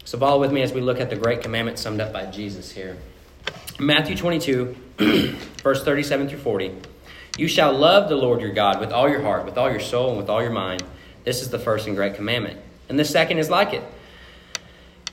So 0.05 0.19
follow 0.19 0.41
with 0.41 0.53
me 0.53 0.63
as 0.63 0.73
we 0.73 0.81
look 0.81 1.01
at 1.01 1.11
the 1.11 1.17
great 1.17 1.43
commandment 1.43 1.79
summed 1.79 2.01
up 2.01 2.13
by 2.13 2.27
jesus 2.27 2.73
here. 2.73 2.99
Matthew 3.79 4.17
22 4.17 4.77
verse 5.63 5.83
37 5.83 6.29
through 6.29 6.39
40 6.39 6.75
you 7.39 7.49
shall 7.49 7.73
love 7.73 8.11
the 8.11 8.17
lord 8.17 8.43
your 8.43 8.53
god 8.53 8.79
with 8.79 8.93
all 8.93 9.09
your 9.09 9.23
heart 9.23 9.47
with 9.47 9.57
all 9.57 9.71
your 9.71 9.81
soul 9.81 10.11
and 10.11 10.19
with 10.19 10.29
all 10.29 10.43
your 10.43 10.53
mind. 10.53 10.83
This 11.25 11.41
is 11.41 11.51
the 11.51 11.59
first 11.59 11.87
and 11.87 11.97
great 11.97 12.17
commandment. 12.17 12.61
And 12.89 12.99
the 12.99 13.05
second 13.05 13.39
is 13.39 13.49
like 13.49 13.73
it. 13.73 13.83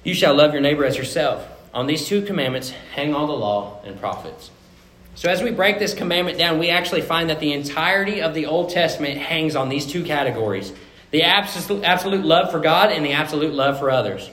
You 0.04 0.14
shall 0.14 0.36
love 0.36 0.52
your 0.54 0.62
neighbor 0.62 0.84
as 0.84 0.98
yourself 0.98 1.48
on 1.74 1.88
these 1.88 2.08
two 2.08 2.22
commandments 2.22 2.70
hang 2.70 3.14
all 3.14 3.28
the 3.28 3.34
law 3.34 3.82
and 3.84 4.00
prophets. 4.00 4.52
So, 5.16 5.30
as 5.30 5.44
we 5.44 5.52
break 5.52 5.80
this 5.80 5.94
commandment 5.94 6.38
down, 6.38 6.60
we 6.60 6.70
actually 6.70 7.02
find 7.02 7.30
that 7.30 7.40
the 7.40 7.52
entirety 7.52 8.22
of 8.22 8.34
the 8.34 8.46
Old 8.46 8.70
Testament 8.70 9.18
hangs 9.18 9.56
on 9.56 9.70
these 9.70 9.86
two 9.86 10.04
categories 10.04 10.72
the 11.12 11.24
absolute, 11.24 12.24
love 12.24 12.52
for 12.52 12.60
God 12.60 12.92
and 12.92 13.04
the 13.04 13.14
absolute 13.14 13.54
love 13.54 13.80
for 13.80 13.90
others. 13.90 14.30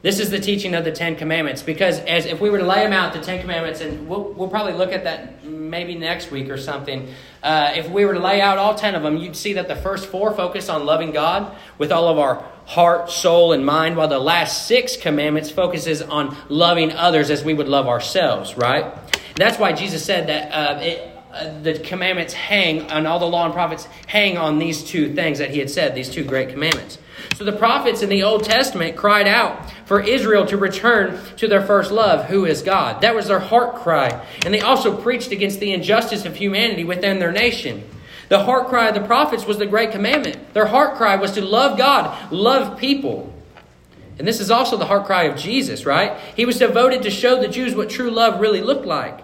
This 0.00 0.20
is 0.20 0.30
the 0.30 0.38
teaching 0.38 0.74
of 0.74 0.84
the 0.84 0.92
Ten 0.92 1.16
Commandments 1.16 1.60
because, 1.62 1.98
as 2.00 2.24
if 2.24 2.40
we 2.40 2.50
were 2.50 2.58
to 2.58 2.66
lay 2.66 2.84
them 2.84 2.92
out, 2.92 3.12
the 3.12 3.20
Ten 3.20 3.40
Commandments, 3.40 3.80
and 3.80 4.08
we'll, 4.08 4.32
we'll 4.32 4.48
probably 4.48 4.74
look 4.74 4.92
at 4.92 5.02
that 5.04 5.44
maybe 5.44 5.96
next 5.96 6.30
week 6.30 6.48
or 6.50 6.56
something. 6.56 7.08
Uh, 7.42 7.72
if 7.74 7.90
we 7.90 8.04
were 8.04 8.14
to 8.14 8.20
lay 8.20 8.40
out 8.40 8.58
all 8.58 8.76
ten 8.76 8.94
of 8.94 9.02
them, 9.02 9.16
you'd 9.16 9.34
see 9.34 9.54
that 9.54 9.66
the 9.66 9.74
first 9.74 10.06
four 10.06 10.32
focus 10.32 10.68
on 10.68 10.86
loving 10.86 11.10
God 11.10 11.56
with 11.78 11.90
all 11.90 12.08
of 12.08 12.18
our 12.18 12.44
heart, 12.66 13.10
soul, 13.10 13.52
and 13.52 13.66
mind, 13.66 13.96
while 13.96 14.08
the 14.08 14.18
last 14.20 14.68
six 14.68 14.96
commandments 14.96 15.50
focuses 15.50 16.00
on 16.00 16.36
loving 16.48 16.92
others 16.92 17.28
as 17.28 17.42
we 17.42 17.54
would 17.54 17.68
love 17.68 17.88
ourselves, 17.88 18.56
right? 18.56 18.94
That's 19.34 19.58
why 19.58 19.72
Jesus 19.72 20.04
said 20.04 20.28
that 20.28 20.52
uh, 20.52 20.80
it, 20.80 21.07
uh, 21.32 21.60
the 21.62 21.78
commandments 21.78 22.32
hang, 22.32 22.82
and 22.90 23.06
all 23.06 23.18
the 23.18 23.26
law 23.26 23.44
and 23.44 23.52
prophets 23.52 23.86
hang 24.06 24.38
on 24.38 24.58
these 24.58 24.82
two 24.82 25.14
things 25.14 25.38
that 25.38 25.50
he 25.50 25.58
had 25.58 25.70
said, 25.70 25.94
these 25.94 26.08
two 26.08 26.24
great 26.24 26.48
commandments. 26.48 26.98
So 27.36 27.44
the 27.44 27.52
prophets 27.52 28.02
in 28.02 28.08
the 28.08 28.22
Old 28.22 28.44
Testament 28.44 28.96
cried 28.96 29.28
out 29.28 29.70
for 29.84 30.00
Israel 30.00 30.46
to 30.46 30.56
return 30.56 31.20
to 31.36 31.48
their 31.48 31.60
first 31.60 31.90
love, 31.90 32.26
who 32.26 32.44
is 32.44 32.62
God. 32.62 33.02
That 33.02 33.14
was 33.14 33.28
their 33.28 33.40
heart 33.40 33.76
cry. 33.76 34.24
And 34.44 34.54
they 34.54 34.60
also 34.60 34.96
preached 34.96 35.30
against 35.30 35.60
the 35.60 35.72
injustice 35.72 36.24
of 36.24 36.36
humanity 36.36 36.84
within 36.84 37.18
their 37.18 37.32
nation. 37.32 37.88
The 38.28 38.44
heart 38.44 38.68
cry 38.68 38.88
of 38.88 38.94
the 38.94 39.00
prophets 39.00 39.46
was 39.46 39.58
the 39.58 39.66
great 39.66 39.90
commandment. 39.90 40.54
Their 40.54 40.66
heart 40.66 40.96
cry 40.96 41.16
was 41.16 41.32
to 41.32 41.44
love 41.44 41.78
God, 41.78 42.32
love 42.32 42.78
people. 42.78 43.32
And 44.18 44.26
this 44.26 44.40
is 44.40 44.50
also 44.50 44.76
the 44.76 44.86
heart 44.86 45.06
cry 45.06 45.24
of 45.24 45.38
Jesus, 45.38 45.86
right? 45.86 46.18
He 46.36 46.44
was 46.44 46.58
devoted 46.58 47.02
to 47.02 47.10
show 47.10 47.40
the 47.40 47.48
Jews 47.48 47.74
what 47.74 47.88
true 47.88 48.10
love 48.10 48.40
really 48.40 48.60
looked 48.60 48.86
like. 48.86 49.20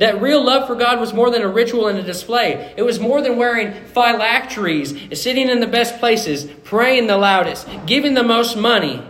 That 0.00 0.22
real 0.22 0.42
love 0.42 0.66
for 0.66 0.74
God 0.74 0.98
was 0.98 1.12
more 1.12 1.30
than 1.30 1.42
a 1.42 1.48
ritual 1.48 1.86
and 1.86 1.98
a 1.98 2.02
display. 2.02 2.72
It 2.74 2.82
was 2.82 2.98
more 2.98 3.20
than 3.20 3.36
wearing 3.36 3.74
phylacteries, 3.88 4.94
sitting 5.20 5.50
in 5.50 5.60
the 5.60 5.66
best 5.66 5.98
places, 5.98 6.46
praying 6.64 7.06
the 7.06 7.18
loudest, 7.18 7.68
giving 7.84 8.14
the 8.14 8.22
most 8.22 8.56
money. 8.56 9.02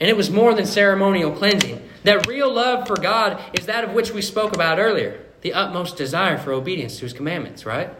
And 0.00 0.08
it 0.08 0.16
was 0.16 0.30
more 0.30 0.54
than 0.54 0.64
ceremonial 0.64 1.32
cleansing. 1.32 1.86
That 2.04 2.26
real 2.26 2.50
love 2.50 2.86
for 2.86 2.96
God 2.96 3.38
is 3.58 3.66
that 3.66 3.84
of 3.84 3.92
which 3.92 4.12
we 4.12 4.22
spoke 4.22 4.54
about 4.54 4.78
earlier 4.78 5.22
the 5.42 5.52
utmost 5.52 5.96
desire 5.96 6.38
for 6.38 6.50
obedience 6.52 6.96
to 6.96 7.04
His 7.04 7.12
commandments, 7.12 7.64
right? 7.64 7.90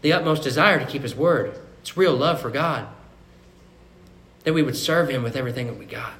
The 0.00 0.14
utmost 0.14 0.42
desire 0.42 0.80
to 0.80 0.86
keep 0.86 1.02
His 1.02 1.14
word. 1.14 1.56
It's 1.82 1.98
real 1.98 2.16
love 2.16 2.40
for 2.40 2.50
God. 2.50 2.88
That 4.44 4.54
we 4.54 4.62
would 4.62 4.76
serve 4.76 5.10
Him 5.10 5.22
with 5.22 5.36
everything 5.36 5.66
that 5.66 5.78
we 5.78 5.84
got. 5.84 6.14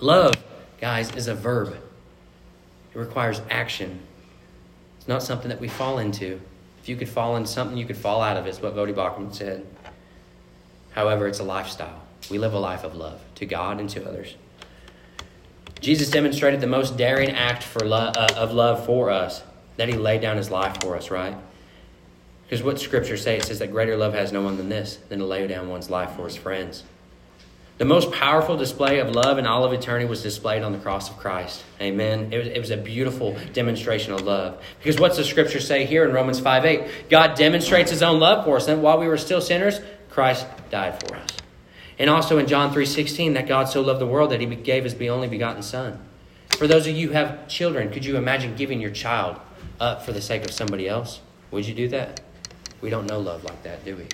Love, 0.00 0.34
guys, 0.80 1.14
is 1.14 1.28
a 1.28 1.34
verb, 1.34 1.78
it 2.98 3.02
requires 3.02 3.40
action. 3.48 4.00
It's 4.98 5.08
not 5.08 5.22
something 5.22 5.48
that 5.48 5.60
we 5.60 5.68
fall 5.68 5.98
into. 5.98 6.40
If 6.82 6.88
you 6.88 6.96
could 6.96 7.08
fall 7.08 7.36
into 7.36 7.48
something, 7.48 7.76
you 7.76 7.86
could 7.86 7.96
fall 7.96 8.20
out 8.20 8.36
of 8.36 8.46
it, 8.46 8.50
is 8.50 8.60
what 8.60 8.74
Voddie 8.74 8.94
Baucham 8.94 9.32
said. 9.32 9.64
However, 10.90 11.28
it's 11.28 11.38
a 11.38 11.44
lifestyle. 11.44 12.02
We 12.28 12.38
live 12.38 12.54
a 12.54 12.58
life 12.58 12.82
of 12.82 12.96
love 12.96 13.20
to 13.36 13.46
God 13.46 13.78
and 13.78 13.88
to 13.90 14.06
others. 14.06 14.34
Jesus 15.80 16.10
demonstrated 16.10 16.60
the 16.60 16.66
most 16.66 16.96
daring 16.96 17.30
act 17.30 17.62
for 17.62 17.84
uh, 17.84 18.28
of 18.36 18.52
love 18.52 18.84
for 18.84 19.10
us, 19.10 19.42
that 19.76 19.88
he 19.88 19.94
laid 19.94 20.20
down 20.20 20.36
his 20.36 20.50
life 20.50 20.76
for 20.80 20.96
us, 20.96 21.08
right? 21.10 21.36
Because 22.42 22.64
what 22.64 22.80
Scripture 22.80 23.16
says, 23.16 23.44
it 23.44 23.46
says 23.46 23.58
that 23.60 23.70
greater 23.70 23.96
love 23.96 24.14
has 24.14 24.32
no 24.32 24.42
one 24.42 24.56
than 24.56 24.68
this, 24.68 24.98
than 25.08 25.20
to 25.20 25.24
lay 25.24 25.46
down 25.46 25.68
one's 25.68 25.88
life 25.88 26.16
for 26.16 26.24
his 26.24 26.34
friends. 26.34 26.82
The 27.78 27.84
most 27.84 28.10
powerful 28.10 28.56
display 28.56 28.98
of 28.98 29.14
love 29.14 29.38
in 29.38 29.46
all 29.46 29.64
of 29.64 29.72
eternity 29.72 30.04
was 30.04 30.20
displayed 30.20 30.64
on 30.64 30.72
the 30.72 30.78
cross 30.78 31.08
of 31.10 31.16
Christ. 31.16 31.62
Amen. 31.80 32.32
It 32.32 32.38
was, 32.38 32.46
it 32.48 32.58
was 32.58 32.70
a 32.72 32.76
beautiful 32.76 33.36
demonstration 33.52 34.12
of 34.12 34.22
love. 34.22 34.60
Because 34.78 34.98
what's 34.98 35.16
the 35.16 35.22
Scripture 35.22 35.60
say 35.60 35.86
here 35.86 36.04
in 36.04 36.12
Romans 36.12 36.40
5 36.40 36.64
8? 36.64 37.08
God 37.08 37.36
demonstrates 37.36 37.92
his 37.92 38.02
own 38.02 38.18
love 38.18 38.44
for 38.44 38.56
us, 38.56 38.66
and 38.66 38.82
while 38.82 38.98
we 38.98 39.06
were 39.06 39.16
still 39.16 39.40
sinners, 39.40 39.80
Christ 40.10 40.44
died 40.70 41.00
for 41.00 41.14
us. 41.14 41.28
And 42.00 42.10
also 42.10 42.38
in 42.38 42.46
John 42.48 42.72
3:16 42.72 43.34
that 43.34 43.46
God 43.46 43.68
so 43.68 43.80
loved 43.80 44.00
the 44.00 44.06
world 44.06 44.30
that 44.30 44.40
he 44.40 44.46
gave 44.46 44.82
his 44.82 44.94
only 45.08 45.28
begotten 45.28 45.62
son. 45.62 46.00
For 46.50 46.66
those 46.66 46.88
of 46.88 46.96
you 46.96 47.08
who 47.08 47.14
have 47.14 47.46
children, 47.46 47.90
could 47.90 48.04
you 48.04 48.16
imagine 48.16 48.56
giving 48.56 48.80
your 48.80 48.90
child 48.90 49.36
up 49.78 50.04
for 50.04 50.12
the 50.12 50.20
sake 50.20 50.44
of 50.44 50.50
somebody 50.50 50.88
else? 50.88 51.20
Would 51.52 51.66
you 51.66 51.74
do 51.74 51.88
that? 51.88 52.20
We 52.80 52.90
don't 52.90 53.06
know 53.06 53.20
love 53.20 53.44
like 53.44 53.62
that, 53.62 53.84
do 53.84 53.96
we? 53.96 54.06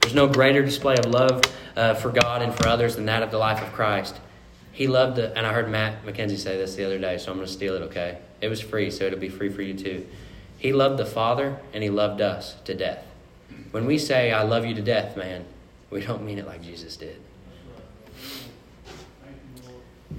There's 0.00 0.14
no 0.14 0.26
greater 0.26 0.62
display 0.62 0.96
of 0.96 1.06
love 1.06 1.42
uh, 1.76 1.94
for 1.94 2.10
God 2.10 2.42
and 2.42 2.54
for 2.54 2.66
others 2.66 2.96
than 2.96 3.06
that 3.06 3.22
of 3.22 3.30
the 3.30 3.38
life 3.38 3.62
of 3.62 3.72
Christ. 3.72 4.18
He 4.72 4.86
loved 4.86 5.16
the, 5.16 5.36
and 5.36 5.46
I 5.46 5.52
heard 5.52 5.68
Matt 5.68 6.04
McKenzie 6.04 6.38
say 6.38 6.56
this 6.56 6.74
the 6.74 6.84
other 6.84 6.98
day, 6.98 7.18
so 7.18 7.30
I'm 7.30 7.36
going 7.36 7.46
to 7.46 7.52
steal 7.52 7.74
it, 7.74 7.82
okay? 7.82 8.18
It 8.40 8.48
was 8.48 8.60
free, 8.60 8.90
so 8.90 9.04
it'll 9.04 9.18
be 9.18 9.28
free 9.28 9.50
for 9.50 9.62
you 9.62 9.74
too. 9.74 10.06
He 10.58 10.72
loved 10.72 10.98
the 10.98 11.06
Father 11.06 11.58
and 11.72 11.82
he 11.82 11.90
loved 11.90 12.20
us 12.20 12.56
to 12.64 12.74
death. 12.74 13.04
When 13.70 13.86
we 13.86 13.98
say, 13.98 14.32
I 14.32 14.42
love 14.42 14.64
you 14.64 14.74
to 14.74 14.82
death, 14.82 15.16
man, 15.16 15.44
we 15.90 16.00
don't 16.00 16.24
mean 16.24 16.38
it 16.38 16.46
like 16.46 16.62
Jesus 16.62 16.96
did. 16.96 17.20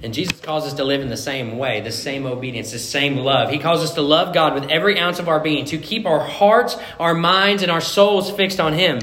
And 0.02 0.12
Jesus 0.12 0.40
calls 0.40 0.64
us 0.64 0.74
to 0.74 0.84
live 0.84 1.00
in 1.00 1.08
the 1.08 1.16
same 1.16 1.58
way, 1.58 1.80
the 1.80 1.92
same 1.92 2.26
obedience, 2.26 2.72
the 2.72 2.78
same 2.78 3.16
love. 3.16 3.50
He 3.50 3.58
calls 3.58 3.84
us 3.84 3.94
to 3.94 4.02
love 4.02 4.34
God 4.34 4.54
with 4.54 4.68
every 4.68 4.98
ounce 4.98 5.20
of 5.20 5.28
our 5.28 5.38
being, 5.38 5.64
to 5.66 5.78
keep 5.78 6.06
our 6.06 6.20
hearts, 6.20 6.76
our 6.98 7.14
minds, 7.14 7.62
and 7.62 7.70
our 7.70 7.80
souls 7.80 8.30
fixed 8.30 8.58
on 8.58 8.72
Him. 8.72 8.98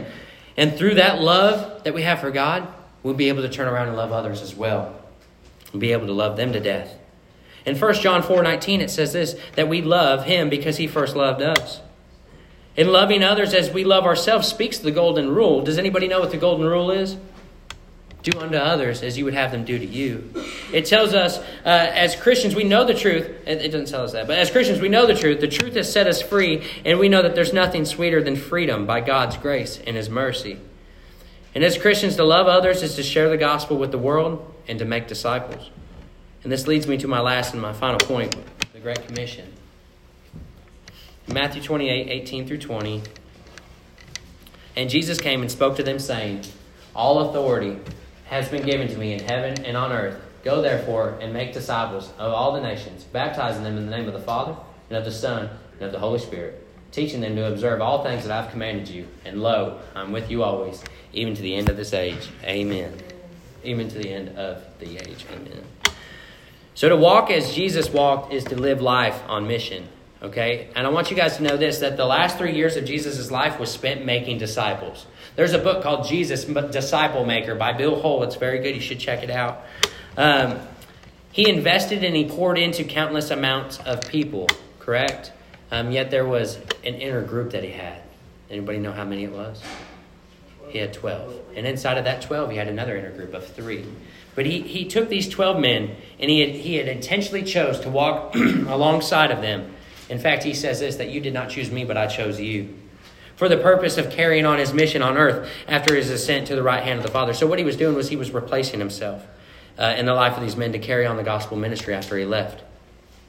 And 0.57 0.75
through 0.77 0.95
that 0.95 1.21
love 1.21 1.83
that 1.83 1.93
we 1.93 2.01
have 2.03 2.19
for 2.19 2.31
God, 2.31 2.67
we'll 3.03 3.13
be 3.13 3.29
able 3.29 3.41
to 3.41 3.49
turn 3.49 3.67
around 3.67 3.87
and 3.87 3.97
love 3.97 4.11
others 4.11 4.41
as 4.41 4.55
well. 4.55 4.95
We'll 5.71 5.79
be 5.79 5.91
able 5.91 6.07
to 6.07 6.13
love 6.13 6.37
them 6.37 6.53
to 6.53 6.59
death. 6.59 6.95
In 7.65 7.77
1 7.77 7.93
John 7.95 8.23
4 8.23 8.41
19, 8.41 8.81
it 8.81 8.89
says 8.89 9.13
this 9.13 9.39
that 9.55 9.69
we 9.69 9.81
love 9.81 10.25
Him 10.25 10.49
because 10.49 10.77
He 10.77 10.87
first 10.87 11.15
loved 11.15 11.41
us. 11.41 11.81
And 12.77 12.91
loving 12.91 13.23
others 13.23 13.53
as 13.53 13.69
we 13.69 13.83
love 13.83 14.05
ourselves 14.05 14.47
speaks 14.47 14.77
the 14.77 14.91
golden 14.91 15.29
rule. 15.29 15.61
Does 15.61 15.77
anybody 15.77 16.07
know 16.07 16.21
what 16.21 16.31
the 16.31 16.37
golden 16.37 16.65
rule 16.65 16.91
is? 16.91 17.17
Do 18.21 18.37
unto 18.37 18.57
others 18.57 19.01
as 19.01 19.17
you 19.17 19.23
would 19.25 19.33
have 19.33 19.51
them 19.51 19.63
do 19.63 19.79
to 19.79 19.85
you. 19.85 20.29
It 20.73 20.85
tells 20.85 21.13
us, 21.13 21.37
uh, 21.37 21.43
as 21.65 22.17
Christians, 22.17 22.53
we 22.53 22.65
know 22.65 22.83
the 22.83 22.93
truth. 22.93 23.25
It, 23.47 23.61
it 23.61 23.71
doesn't 23.71 23.87
tell 23.87 24.03
us 24.03 24.11
that, 24.11 24.27
but 24.27 24.37
as 24.37 24.51
Christians, 24.51 24.81
we 24.81 24.89
know 24.89 25.05
the 25.05 25.15
truth. 25.15 25.39
The 25.39 25.47
truth 25.47 25.75
has 25.75 25.91
set 25.91 26.05
us 26.05 26.21
free, 26.21 26.63
and 26.83 26.99
we 26.99 27.07
know 27.07 27.21
that 27.21 27.33
there's 27.33 27.53
nothing 27.53 27.85
sweeter 27.85 28.21
than 28.21 28.35
freedom 28.35 28.85
by 28.85 28.99
God's 28.99 29.37
grace 29.37 29.79
and 29.87 29.95
His 29.95 30.09
mercy. 30.09 30.59
And 31.55 31.63
as 31.63 31.77
Christians, 31.77 32.17
to 32.17 32.25
love 32.25 32.47
others 32.47 32.83
is 32.83 32.95
to 32.95 33.03
share 33.03 33.29
the 33.29 33.37
gospel 33.37 33.77
with 33.77 33.91
the 33.91 33.97
world 33.97 34.53
and 34.67 34.77
to 34.79 34.85
make 34.85 35.07
disciples. 35.07 35.69
And 36.43 36.51
this 36.51 36.67
leads 36.67 36.87
me 36.87 36.97
to 36.97 37.07
my 37.07 37.21
last 37.21 37.53
and 37.53 37.61
my 37.61 37.73
final 37.73 37.99
point 37.99 38.35
the 38.73 38.79
Great 38.79 39.05
Commission. 39.07 39.51
Matthew 41.27 41.61
28 41.61 42.09
18 42.09 42.47
through 42.47 42.57
20. 42.59 43.01
And 44.75 44.89
Jesus 44.89 45.19
came 45.19 45.41
and 45.41 45.51
spoke 45.51 45.75
to 45.77 45.83
them, 45.83 45.99
saying, 45.99 46.43
All 46.95 47.29
authority 47.29 47.79
has 48.29 48.47
been 48.47 48.63
given 48.63 48.87
to 48.87 48.97
me 48.97 49.13
in 49.13 49.19
heaven 49.19 49.65
and 49.65 49.75
on 49.75 49.91
earth. 49.91 50.21
Go 50.43 50.61
therefore 50.61 51.17
and 51.19 51.33
make 51.33 51.51
disciples 51.51 52.11
of 52.17 52.31
all 52.31 52.53
the 52.53 52.61
nations, 52.61 53.03
baptizing 53.03 53.63
them 53.63 53.77
in 53.77 53.85
the 53.85 53.91
name 53.91 54.07
of 54.07 54.13
the 54.13 54.21
Father, 54.21 54.55
and 54.89 54.97
of 54.97 55.03
the 55.03 55.11
Son, 55.11 55.49
and 55.73 55.81
of 55.81 55.91
the 55.91 55.99
Holy 55.99 56.19
Spirit, 56.19 56.65
teaching 56.91 57.21
them 57.21 57.35
to 57.35 57.51
observe 57.51 57.81
all 57.81 58.03
things 58.03 58.25
that 58.25 58.31
I've 58.31 58.51
commanded 58.51 58.87
you. 58.87 59.07
And 59.25 59.41
lo, 59.41 59.79
I'm 59.95 60.11
with 60.11 60.31
you 60.31 60.43
always, 60.43 60.83
even 61.11 61.35
to 61.35 61.41
the 61.41 61.55
end 61.55 61.69
of 61.69 61.75
this 61.75 61.93
age. 61.93 62.29
Amen. 62.43 62.93
Even 63.63 63.89
to 63.89 63.97
the 63.97 64.09
end 64.09 64.37
of 64.37 64.63
the 64.79 64.97
age. 64.97 65.25
Amen. 65.33 65.63
So 66.75 66.87
to 66.87 66.95
walk 66.95 67.29
as 67.29 67.53
Jesus 67.53 67.89
walked 67.89 68.31
is 68.31 68.45
to 68.45 68.55
live 68.55 68.81
life 68.81 69.21
on 69.27 69.47
mission. 69.47 69.89
Okay? 70.21 70.69
And 70.75 70.85
I 70.85 70.89
want 70.89 71.09
you 71.09 71.15
guys 71.15 71.37
to 71.37 71.43
know 71.43 71.57
this 71.57 71.79
that 71.79 71.97
the 71.97 72.05
last 72.05 72.37
three 72.37 72.55
years 72.55 72.75
of 72.75 72.85
Jesus' 72.85 73.31
life 73.31 73.59
was 73.59 73.71
spent 73.71 74.05
making 74.05 74.37
disciples. 74.37 75.05
There's 75.35 75.53
a 75.53 75.59
book 75.59 75.81
called 75.81 76.07
Jesus 76.07 76.43
Disciple 76.43 77.25
Maker 77.25 77.55
by 77.55 77.73
Bill 77.73 78.01
Hull. 78.01 78.23
It's 78.23 78.35
very 78.35 78.59
good. 78.59 78.75
You 78.75 78.81
should 78.81 78.99
check 78.99 79.23
it 79.23 79.29
out. 79.29 79.63
Um, 80.17 80.59
he 81.31 81.49
invested 81.49 82.03
and 82.03 82.15
he 82.15 82.25
poured 82.25 82.57
into 82.57 82.83
countless 82.83 83.31
amounts 83.31 83.79
of 83.79 84.01
people, 84.09 84.47
correct? 84.79 85.31
Um, 85.71 85.91
yet 85.91 86.11
there 86.11 86.25
was 86.25 86.57
an 86.83 86.95
inner 86.95 87.21
group 87.21 87.51
that 87.51 87.63
he 87.63 87.71
had. 87.71 88.01
Anybody 88.49 88.79
know 88.79 88.91
how 88.91 89.05
many 89.05 89.23
it 89.23 89.31
was? 89.31 89.61
He 90.69 90.79
had 90.79 90.93
12. 90.93 91.39
And 91.55 91.65
inside 91.65 91.97
of 91.97 92.03
that 92.05 92.21
12, 92.23 92.51
he 92.51 92.57
had 92.57 92.67
another 92.67 92.97
inner 92.97 93.11
group 93.11 93.33
of 93.33 93.47
three. 93.47 93.85
But 94.35 94.45
he, 94.45 94.61
he 94.61 94.85
took 94.85 95.09
these 95.09 95.29
12 95.29 95.59
men 95.59 95.95
and 96.19 96.29
he 96.29 96.41
had, 96.41 96.49
he 96.49 96.75
had 96.75 96.87
intentionally 96.87 97.43
chose 97.43 97.79
to 97.81 97.89
walk 97.89 98.35
alongside 98.35 99.31
of 99.31 99.41
them 99.41 99.73
in 100.09 100.19
fact, 100.19 100.43
he 100.43 100.53
says 100.53 100.79
this 100.79 100.97
that 100.97 101.09
you 101.09 101.21
did 101.21 101.33
not 101.33 101.49
choose 101.49 101.71
me, 101.71 101.85
but 101.85 101.95
I 101.95 102.07
chose 102.07 102.39
you. 102.39 102.75
For 103.35 103.47
the 103.47 103.57
purpose 103.57 103.97
of 103.97 104.11
carrying 104.11 104.45
on 104.45 104.59
his 104.59 104.73
mission 104.73 105.01
on 105.01 105.17
earth 105.17 105.49
after 105.67 105.95
his 105.95 106.09
ascent 106.09 106.47
to 106.47 106.55
the 106.55 106.63
right 106.63 106.83
hand 106.83 106.99
of 106.99 107.05
the 107.05 107.11
Father. 107.11 107.33
So, 107.33 107.47
what 107.47 107.59
he 107.59 107.63
was 107.63 107.77
doing 107.77 107.95
was 107.95 108.09
he 108.09 108.17
was 108.17 108.31
replacing 108.31 108.79
himself 108.79 109.25
uh, 109.77 109.95
in 109.97 110.05
the 110.05 110.13
life 110.13 110.35
of 110.35 110.43
these 110.43 110.57
men 110.57 110.73
to 110.73 110.79
carry 110.79 111.05
on 111.05 111.15
the 111.15 111.23
gospel 111.23 111.55
ministry 111.55 111.93
after 111.93 112.17
he 112.17 112.25
left. 112.25 112.63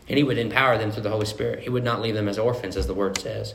And 0.08 0.18
he 0.18 0.24
would 0.24 0.38
empower 0.38 0.76
them 0.76 0.90
through 0.90 1.04
the 1.04 1.10
Holy 1.10 1.26
Spirit. 1.26 1.60
He 1.60 1.70
would 1.70 1.84
not 1.84 2.00
leave 2.00 2.16
them 2.16 2.28
as 2.28 2.38
orphans, 2.38 2.76
as 2.76 2.88
the 2.88 2.94
word 2.94 3.18
says. 3.18 3.54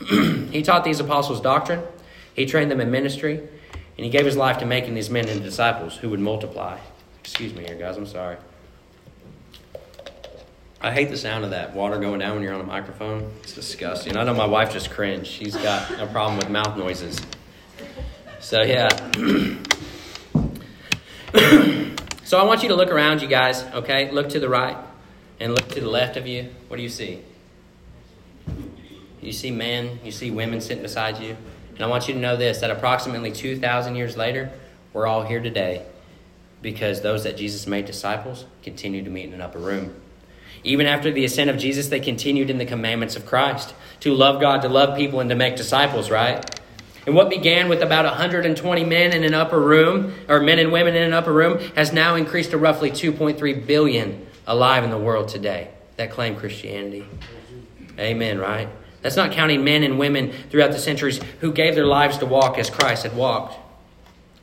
he 0.50 0.62
taught 0.62 0.82
these 0.82 0.98
apostles 0.98 1.40
doctrine, 1.40 1.84
he 2.34 2.46
trained 2.46 2.70
them 2.70 2.80
in 2.80 2.90
ministry, 2.90 3.38
and 3.96 4.04
he 4.04 4.10
gave 4.10 4.24
his 4.24 4.36
life 4.36 4.58
to 4.58 4.66
making 4.66 4.94
these 4.94 5.10
men 5.10 5.28
into 5.28 5.44
disciples 5.44 5.98
who 5.98 6.10
would 6.10 6.18
multiply. 6.18 6.78
Excuse 7.20 7.54
me 7.54 7.64
here, 7.64 7.76
guys, 7.76 7.96
I'm 7.96 8.06
sorry. 8.06 8.36
I 10.84 10.90
hate 10.90 11.10
the 11.10 11.16
sound 11.16 11.44
of 11.44 11.50
that 11.50 11.76
water 11.76 12.00
going 12.00 12.18
down 12.18 12.34
when 12.34 12.42
you're 12.42 12.54
on 12.54 12.60
a 12.60 12.64
microphone. 12.64 13.30
It's 13.44 13.52
disgusting. 13.52 14.16
I 14.16 14.24
know 14.24 14.34
my 14.34 14.46
wife 14.46 14.72
just 14.72 14.90
cringed. 14.90 15.28
She's 15.28 15.54
got 15.54 15.88
a 16.00 16.08
problem 16.08 16.38
with 16.38 16.50
mouth 16.50 16.76
noises. 16.76 17.20
So, 18.40 18.62
yeah. 18.62 18.88
so, 22.24 22.36
I 22.36 22.42
want 22.42 22.64
you 22.64 22.68
to 22.70 22.74
look 22.74 22.90
around 22.90 23.22
you 23.22 23.28
guys, 23.28 23.62
okay? 23.62 24.10
Look 24.10 24.30
to 24.30 24.40
the 24.40 24.48
right 24.48 24.76
and 25.38 25.54
look 25.54 25.68
to 25.68 25.80
the 25.80 25.88
left 25.88 26.16
of 26.16 26.26
you. 26.26 26.48
What 26.66 26.78
do 26.78 26.82
you 26.82 26.88
see? 26.88 27.22
You 29.20 29.30
see 29.30 29.52
men, 29.52 30.00
you 30.02 30.10
see 30.10 30.32
women 30.32 30.60
sitting 30.60 30.82
beside 30.82 31.20
you. 31.20 31.36
And 31.76 31.82
I 31.82 31.86
want 31.86 32.08
you 32.08 32.14
to 32.14 32.20
know 32.20 32.36
this 32.36 32.58
that 32.58 32.72
approximately 32.72 33.30
2,000 33.30 33.94
years 33.94 34.16
later, 34.16 34.50
we're 34.92 35.06
all 35.06 35.22
here 35.22 35.40
today 35.40 35.86
because 36.60 37.02
those 37.02 37.22
that 37.22 37.36
Jesus 37.36 37.68
made 37.68 37.84
disciples 37.84 38.46
continue 38.64 39.04
to 39.04 39.10
meet 39.10 39.26
in 39.26 39.34
an 39.34 39.40
upper 39.40 39.60
room. 39.60 40.01
Even 40.64 40.86
after 40.86 41.10
the 41.10 41.24
ascent 41.24 41.50
of 41.50 41.58
Jesus, 41.58 41.88
they 41.88 42.00
continued 42.00 42.50
in 42.50 42.58
the 42.58 42.64
commandments 42.64 43.16
of 43.16 43.26
Christ 43.26 43.74
to 44.00 44.14
love 44.14 44.40
God, 44.40 44.62
to 44.62 44.68
love 44.68 44.96
people, 44.96 45.20
and 45.20 45.28
to 45.30 45.36
make 45.36 45.56
disciples, 45.56 46.10
right? 46.10 46.60
And 47.04 47.16
what 47.16 47.30
began 47.30 47.68
with 47.68 47.82
about 47.82 48.04
120 48.04 48.84
men 48.84 49.12
in 49.12 49.24
an 49.24 49.34
upper 49.34 49.60
room, 49.60 50.14
or 50.28 50.40
men 50.40 50.60
and 50.60 50.70
women 50.70 50.94
in 50.94 51.02
an 51.02 51.12
upper 51.12 51.32
room, 51.32 51.58
has 51.74 51.92
now 51.92 52.14
increased 52.14 52.50
to 52.50 52.58
roughly 52.58 52.90
2.3 52.90 53.66
billion 53.66 54.26
alive 54.46 54.84
in 54.84 54.90
the 54.90 54.98
world 54.98 55.28
today 55.28 55.68
that 55.96 56.10
claim 56.10 56.36
Christianity. 56.36 57.04
Amen, 57.98 58.38
right? 58.38 58.68
That's 59.02 59.16
not 59.16 59.32
counting 59.32 59.64
men 59.64 59.82
and 59.82 59.98
women 59.98 60.32
throughout 60.50 60.70
the 60.70 60.78
centuries 60.78 61.20
who 61.40 61.52
gave 61.52 61.74
their 61.74 61.86
lives 61.86 62.18
to 62.18 62.26
walk 62.26 62.56
as 62.56 62.70
Christ 62.70 63.02
had 63.02 63.16
walked. 63.16 63.58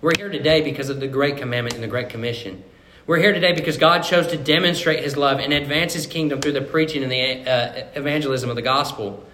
We're 0.02 0.12
here 0.18 0.30
today 0.30 0.62
because 0.62 0.90
of 0.90 1.00
the 1.00 1.08
Great 1.08 1.38
Commandment 1.38 1.76
and 1.76 1.84
the 1.84 1.88
Great 1.88 2.10
Commission. 2.10 2.64
We're 3.10 3.18
here 3.18 3.34
today 3.34 3.54
because 3.54 3.78
God 3.78 4.02
chose 4.02 4.28
to 4.28 4.38
demonstrate 4.38 5.04
his 5.04 5.18
love 5.18 5.40
and 5.40 5.52
advance 5.52 5.94
his 5.94 6.06
kingdom 6.06 6.42
through 6.42 6.52
the 6.52 6.62
preaching 6.62 7.02
and 7.02 7.12
the 7.12 7.50
uh, 7.50 7.88
evangelism 7.96 8.52
of 8.52 8.56
the 8.56 8.62
gospel. 8.62 9.26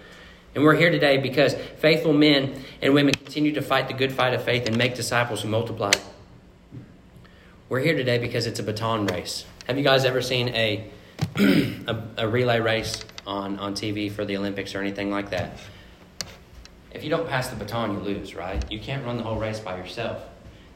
And 0.56 0.64
we're 0.64 0.78
here 0.78 0.92
today 0.92 1.18
because 1.18 1.56
faithful 1.80 2.14
men 2.14 2.64
and 2.82 2.94
women 2.94 3.14
continue 3.14 3.52
to 3.52 3.62
fight 3.62 3.90
the 3.90 3.94
good 3.94 4.14
fight 4.14 4.34
of 4.34 4.42
faith 4.46 4.66
and 4.66 4.78
make 4.78 4.96
disciples 4.96 5.42
who 5.42 5.50
multiply. 5.50 5.92
We're 7.68 7.82
here 7.82 7.98
today 7.98 8.18
because 8.18 8.46
it's 8.46 8.62
a 8.62 8.64
baton 8.64 9.08
race. 9.08 9.44
Have 9.68 9.78
you 9.78 9.84
guys 9.84 10.06
ever 10.06 10.22
seen 10.22 10.56
a, 10.56 10.90
a, 11.36 12.02
a 12.20 12.30
relay 12.30 12.62
race 12.62 13.04
on, 13.28 13.60
on 13.60 13.74
TV 13.74 14.10
for 14.10 14.24
the 14.24 14.38
Olympics 14.38 14.74
or 14.74 14.80
anything 14.80 15.12
like 15.12 15.32
that? 15.32 15.60
If 16.94 17.04
you 17.04 17.10
don't 17.10 17.28
pass 17.28 17.50
the 17.50 17.58
baton, 17.58 17.92
you 17.92 18.00
lose, 18.00 18.36
right? 18.36 18.64
You 18.72 18.80
can't 18.80 19.06
run 19.06 19.18
the 19.18 19.24
whole 19.24 19.38
race 19.38 19.60
by 19.60 19.76
yourself 19.76 20.24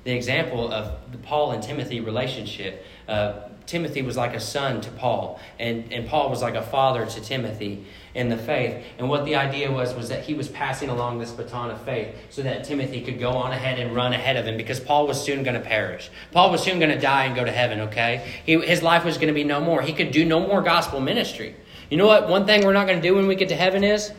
the 0.03 0.11
example 0.11 0.71
of 0.71 1.11
the 1.11 1.17
Paul 1.17 1.51
and 1.51 1.61
Timothy 1.61 1.99
relationship. 1.99 2.85
Uh, 3.07 3.41
Timothy 3.65 4.01
was 4.01 4.17
like 4.17 4.33
a 4.33 4.39
son 4.39 4.81
to 4.81 4.89
Paul, 4.91 5.39
and, 5.59 5.93
and 5.93 6.07
Paul 6.07 6.31
was 6.31 6.41
like 6.41 6.55
a 6.55 6.61
father 6.61 7.05
to 7.05 7.21
Timothy 7.21 7.85
in 8.15 8.29
the 8.29 8.37
faith. 8.37 8.83
And 8.97 9.07
what 9.07 9.25
the 9.25 9.35
idea 9.35 9.71
was 9.71 9.93
was 9.93 10.09
that 10.09 10.23
he 10.23 10.33
was 10.33 10.47
passing 10.47 10.89
along 10.89 11.19
this 11.19 11.29
baton 11.29 11.69
of 11.69 11.79
faith 11.83 12.15
so 12.31 12.41
that 12.41 12.63
Timothy 12.63 13.01
could 13.01 13.19
go 13.19 13.29
on 13.29 13.51
ahead 13.51 13.77
and 13.77 13.95
run 13.95 14.11
ahead 14.13 14.37
of 14.37 14.45
him 14.45 14.57
because 14.57 14.79
Paul 14.79 15.05
was 15.05 15.21
soon 15.21 15.43
going 15.43 15.53
to 15.53 15.61
perish. 15.61 16.09
Paul 16.31 16.49
was 16.49 16.63
soon 16.63 16.79
going 16.79 16.89
to 16.89 16.99
die 16.99 17.25
and 17.25 17.35
go 17.35 17.45
to 17.45 17.51
heaven, 17.51 17.81
okay? 17.81 18.41
He, 18.43 18.59
his 18.59 18.81
life 18.81 19.05
was 19.05 19.17
going 19.17 19.27
to 19.27 19.33
be 19.35 19.43
no 19.43 19.61
more. 19.61 19.83
He 19.83 19.93
could 19.93 20.11
do 20.11 20.25
no 20.25 20.39
more 20.39 20.63
gospel 20.63 20.99
ministry. 20.99 21.55
You 21.91 21.97
know 21.97 22.07
what? 22.07 22.27
One 22.27 22.47
thing 22.47 22.65
we're 22.65 22.73
not 22.73 22.87
going 22.87 22.99
to 22.99 23.07
do 23.07 23.13
when 23.13 23.27
we 23.27 23.35
get 23.35 23.49
to 23.49 23.55
heaven 23.55 23.83
is 23.83 24.11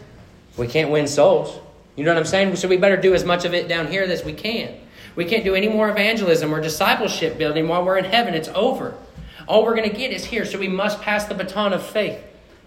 we 0.57 0.69
can't 0.69 0.91
win 0.91 1.09
souls. 1.09 1.59
You 1.97 2.05
know 2.05 2.15
what 2.15 2.21
I'm 2.21 2.27
saying? 2.27 2.55
So 2.55 2.69
we 2.69 2.77
better 2.77 2.97
do 2.97 3.15
as 3.15 3.25
much 3.25 3.45
of 3.45 3.53
it 3.53 3.67
down 3.67 3.89
here 3.89 4.05
as 4.05 4.25
we 4.25 4.33
can. 4.33 4.75
We 5.21 5.27
can't 5.27 5.45
do 5.45 5.55
any 5.55 5.69
more 5.69 5.91
evangelism 5.91 6.51
or 6.51 6.63
discipleship 6.63 7.37
building 7.37 7.69
while 7.69 7.85
we're 7.85 7.99
in 7.99 8.07
heaven. 8.07 8.33
It's 8.33 8.49
over. 8.55 8.95
All 9.47 9.67
we're 9.67 9.77
going 9.77 9.91
to 9.91 9.95
get 9.95 10.13
is 10.13 10.25
here. 10.25 10.47
So 10.47 10.59
we 10.59 10.67
must 10.67 11.03
pass 11.03 11.27
the 11.27 11.35
baton 11.35 11.75
of 11.75 11.85
faith 11.85 12.19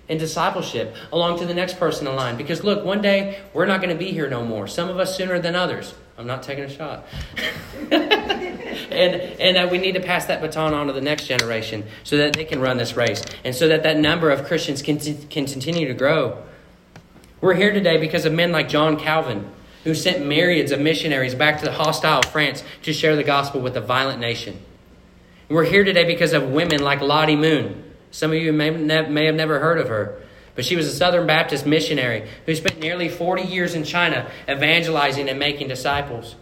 and 0.08 0.20
discipleship 0.20 0.96
along 1.12 1.40
to 1.40 1.48
the 1.48 1.56
next 1.56 1.80
person 1.80 2.06
in 2.06 2.16
line. 2.16 2.38
Because 2.38 2.64
look, 2.64 2.86
one 2.86 3.02
day 3.02 3.40
we're 3.56 3.66
not 3.66 3.82
going 3.82 3.90
to 3.90 3.98
be 3.98 4.12
here 4.12 4.30
no 4.30 4.46
more. 4.46 4.68
Some 4.68 4.88
of 4.88 5.00
us 5.00 5.18
sooner 5.18 5.40
than 5.40 5.56
others. 5.56 5.96
I'm 6.16 6.28
not 6.28 6.44
taking 6.44 6.66
a 6.66 6.70
shot. 6.70 7.06
and 7.92 8.14
and 8.92 9.58
uh, 9.58 9.68
we 9.72 9.80
need 9.80 9.94
to 9.94 10.02
pass 10.02 10.28
that 10.28 10.40
baton 10.40 10.76
on 10.76 10.86
to 10.86 10.94
the 10.94 11.02
next 11.02 11.26
generation 11.26 11.84
so 12.04 12.18
that 12.18 12.34
they 12.34 12.46
can 12.46 12.62
run 12.62 12.78
this 12.78 12.96
race 12.96 13.26
and 13.44 13.56
so 13.56 13.68
that 13.70 13.82
that 13.82 13.98
number 13.98 14.30
of 14.30 14.46
Christians 14.46 14.84
can, 14.84 15.00
t- 15.00 15.18
can 15.32 15.48
continue 15.48 15.88
to 15.88 15.96
grow. 15.96 16.38
We're 17.42 17.56
here 17.56 17.74
today 17.74 17.98
because 17.98 18.26
of 18.26 18.34
men 18.34 18.52
like 18.52 18.70
John 18.70 19.00
Calvin 19.00 19.50
who 19.84 19.94
sent 19.94 20.26
myriads 20.26 20.72
of 20.72 20.80
missionaries 20.80 21.36
back 21.36 21.60
to 21.60 21.66
the 21.66 21.72
hostile 21.72 22.22
France 22.24 22.64
to 22.84 22.94
share 22.94 23.16
the 23.16 23.24
gospel 23.24 23.62
with 23.62 23.76
a 23.76 23.82
violent 23.82 24.20
nation. 24.20 24.60
We're 25.50 25.66
here 25.66 25.84
today 25.84 26.06
because 26.06 26.34
of 26.34 26.50
women 26.50 26.82
like 26.82 27.02
Lottie 27.02 27.36
Moon. 27.36 27.84
Some 28.12 28.32
of 28.32 28.38
you 28.38 28.54
may, 28.54 28.70
may 28.70 29.26
have 29.26 29.36
never 29.36 29.60
heard 29.60 29.78
of 29.78 29.90
her, 29.90 30.22
but 30.56 30.66
she 30.66 30.76
was 30.76 30.88
a 30.88 30.92
Southern 30.92 31.28
Baptist 31.28 31.66
missionary 31.66 32.28
who 32.46 32.56
spent 32.56 32.80
nearly 32.80 33.10
40 33.10 33.44
years 33.44 33.76
in 33.76 33.84
China 33.84 34.30
evangelizing 34.50 35.28
and 35.28 35.38
making 35.38 35.68
disciples. 35.68 36.36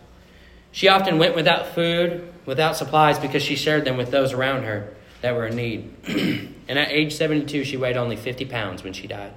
She 0.72 0.88
often 0.88 1.18
went 1.18 1.36
without 1.36 1.74
food, 1.74 2.32
without 2.46 2.78
supplies, 2.78 3.20
because 3.20 3.44
she 3.44 3.56
shared 3.56 3.86
them 3.86 3.98
with 3.98 4.12
those 4.12 4.34
around 4.34 4.64
her 4.64 4.94
that 5.22 5.36
were 5.36 5.48
in 5.48 5.56
need. 5.56 5.94
and 6.68 6.80
at 6.80 6.90
age 6.90 7.14
72, 7.14 7.64
she 7.64 7.78
weighed 7.78 7.98
only 7.98 8.16
50 8.16 8.46
pounds 8.46 8.84
when 8.84 8.94
she 8.94 9.08
died 9.08 9.34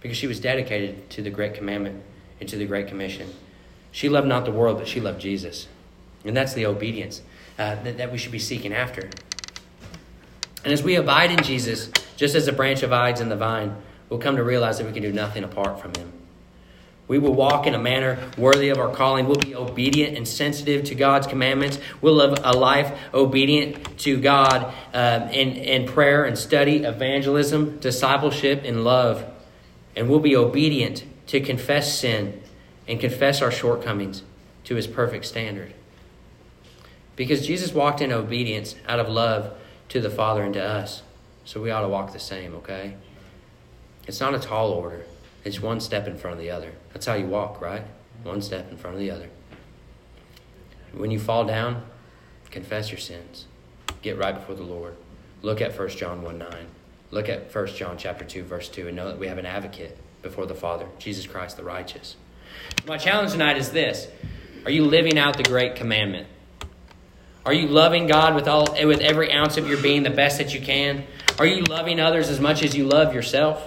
because 0.00 0.16
she 0.16 0.26
was 0.26 0.40
dedicated 0.40 1.10
to 1.10 1.22
the 1.22 1.30
Great 1.30 1.54
Commandment 1.54 2.02
into 2.40 2.56
the 2.56 2.66
Great 2.66 2.88
Commission. 2.88 3.32
She 3.92 4.08
loved 4.08 4.26
not 4.26 4.44
the 4.44 4.52
world, 4.52 4.78
but 4.78 4.88
she 4.88 5.00
loved 5.00 5.20
Jesus. 5.20 5.68
And 6.24 6.36
that's 6.36 6.54
the 6.54 6.66
obedience 6.66 7.22
uh, 7.58 7.76
that, 7.82 7.98
that 7.98 8.12
we 8.12 8.18
should 8.18 8.32
be 8.32 8.38
seeking 8.38 8.72
after. 8.72 9.10
And 10.62 10.72
as 10.72 10.82
we 10.82 10.96
abide 10.96 11.30
in 11.30 11.42
Jesus, 11.42 11.90
just 12.16 12.34
as 12.34 12.46
a 12.48 12.52
branch 12.52 12.82
abides 12.82 13.20
in 13.20 13.28
the 13.28 13.36
vine, 13.36 13.76
we'll 14.08 14.20
come 14.20 14.36
to 14.36 14.44
realize 14.44 14.78
that 14.78 14.86
we 14.86 14.92
can 14.92 15.02
do 15.02 15.12
nothing 15.12 15.44
apart 15.44 15.80
from 15.80 15.94
Him. 15.94 16.12
We 17.08 17.18
will 17.18 17.34
walk 17.34 17.66
in 17.66 17.74
a 17.74 17.78
manner 17.78 18.18
worthy 18.38 18.68
of 18.68 18.78
our 18.78 18.94
calling. 18.94 19.26
We'll 19.26 19.34
be 19.34 19.56
obedient 19.56 20.16
and 20.16 20.28
sensitive 20.28 20.84
to 20.84 20.94
God's 20.94 21.26
commandments. 21.26 21.80
We'll 22.00 22.14
live 22.14 22.38
a 22.44 22.52
life 22.52 22.96
obedient 23.12 23.98
to 24.00 24.20
God 24.20 24.72
uh, 24.94 25.28
in, 25.32 25.56
in 25.56 25.88
prayer 25.88 26.24
and 26.24 26.38
study, 26.38 26.84
evangelism, 26.84 27.80
discipleship, 27.80 28.62
and 28.64 28.84
love. 28.84 29.24
And 29.96 30.08
we'll 30.08 30.20
be 30.20 30.36
obedient 30.36 31.02
to 31.30 31.40
confess 31.40 31.96
sin 31.96 32.42
and 32.88 32.98
confess 32.98 33.40
our 33.40 33.52
shortcomings 33.52 34.24
to 34.64 34.74
his 34.74 34.88
perfect 34.88 35.24
standard. 35.24 35.72
Because 37.14 37.46
Jesus 37.46 37.72
walked 37.72 38.00
in 38.00 38.10
obedience 38.10 38.74
out 38.88 38.98
of 38.98 39.08
love 39.08 39.56
to 39.90 40.00
the 40.00 40.10
Father 40.10 40.42
and 40.42 40.54
to 40.54 40.64
us. 40.64 41.04
So 41.44 41.62
we 41.62 41.70
ought 41.70 41.82
to 41.82 41.88
walk 41.88 42.12
the 42.12 42.18
same, 42.18 42.52
okay? 42.56 42.96
It's 44.08 44.18
not 44.18 44.34
a 44.34 44.40
tall 44.40 44.72
order, 44.72 45.04
it's 45.44 45.60
one 45.60 45.78
step 45.78 46.08
in 46.08 46.18
front 46.18 46.34
of 46.34 46.42
the 46.42 46.50
other. 46.50 46.72
That's 46.92 47.06
how 47.06 47.14
you 47.14 47.26
walk, 47.26 47.60
right? 47.60 47.84
One 48.24 48.42
step 48.42 48.68
in 48.68 48.76
front 48.76 48.96
of 48.96 49.00
the 49.00 49.12
other. 49.12 49.28
When 50.92 51.12
you 51.12 51.20
fall 51.20 51.44
down, 51.44 51.84
confess 52.50 52.90
your 52.90 52.98
sins. 52.98 53.46
Get 54.02 54.18
right 54.18 54.34
before 54.34 54.56
the 54.56 54.64
Lord. 54.64 54.96
Look 55.42 55.60
at 55.60 55.78
1 55.78 55.90
John 55.90 56.22
1 56.22 56.38
9. 56.38 56.66
Look 57.12 57.28
at 57.28 57.54
1 57.54 57.66
John 57.68 57.96
chapter 57.96 58.24
2, 58.24 58.42
verse 58.42 58.68
2, 58.68 58.88
and 58.88 58.96
know 58.96 59.06
that 59.06 59.18
we 59.20 59.28
have 59.28 59.38
an 59.38 59.46
advocate 59.46 59.96
before 60.22 60.46
the 60.46 60.54
Father, 60.54 60.86
Jesus 60.98 61.26
Christ 61.26 61.56
the 61.56 61.64
righteous. 61.64 62.16
My 62.86 62.98
challenge 62.98 63.32
tonight 63.32 63.56
is 63.56 63.70
this 63.70 64.08
Are 64.64 64.70
you 64.70 64.84
living 64.84 65.18
out 65.18 65.36
the 65.36 65.42
great 65.42 65.76
commandment? 65.76 66.26
Are 67.44 67.54
you 67.54 67.68
loving 67.68 68.06
God 68.06 68.34
with, 68.34 68.46
all, 68.46 68.74
with 68.86 69.00
every 69.00 69.32
ounce 69.32 69.56
of 69.56 69.66
your 69.66 69.80
being 69.80 70.02
the 70.02 70.10
best 70.10 70.38
that 70.38 70.52
you 70.52 70.60
can? 70.60 71.04
Are 71.38 71.46
you 71.46 71.62
loving 71.64 71.98
others 71.98 72.28
as 72.28 72.38
much 72.38 72.62
as 72.62 72.76
you 72.76 72.84
love 72.84 73.14
yourself? 73.14 73.66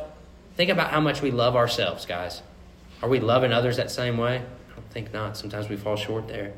Think 0.56 0.70
about 0.70 0.92
how 0.92 1.02
much 1.02 1.24
we 1.24 1.32
love 1.32 1.56
ourselves, 1.56 2.06
guys. 2.06 2.44
Are 3.02 3.10
we 3.10 3.20
loving 3.20 3.52
others 3.52 3.78
that 3.78 3.90
same 3.90 4.18
way? 4.18 4.38
I 4.38 4.76
don't 4.76 4.90
think 4.92 5.12
not. 5.12 5.38
Sometimes 5.38 5.70
we 5.70 5.76
fall 5.76 5.96
short 5.96 6.28
there. 6.28 6.54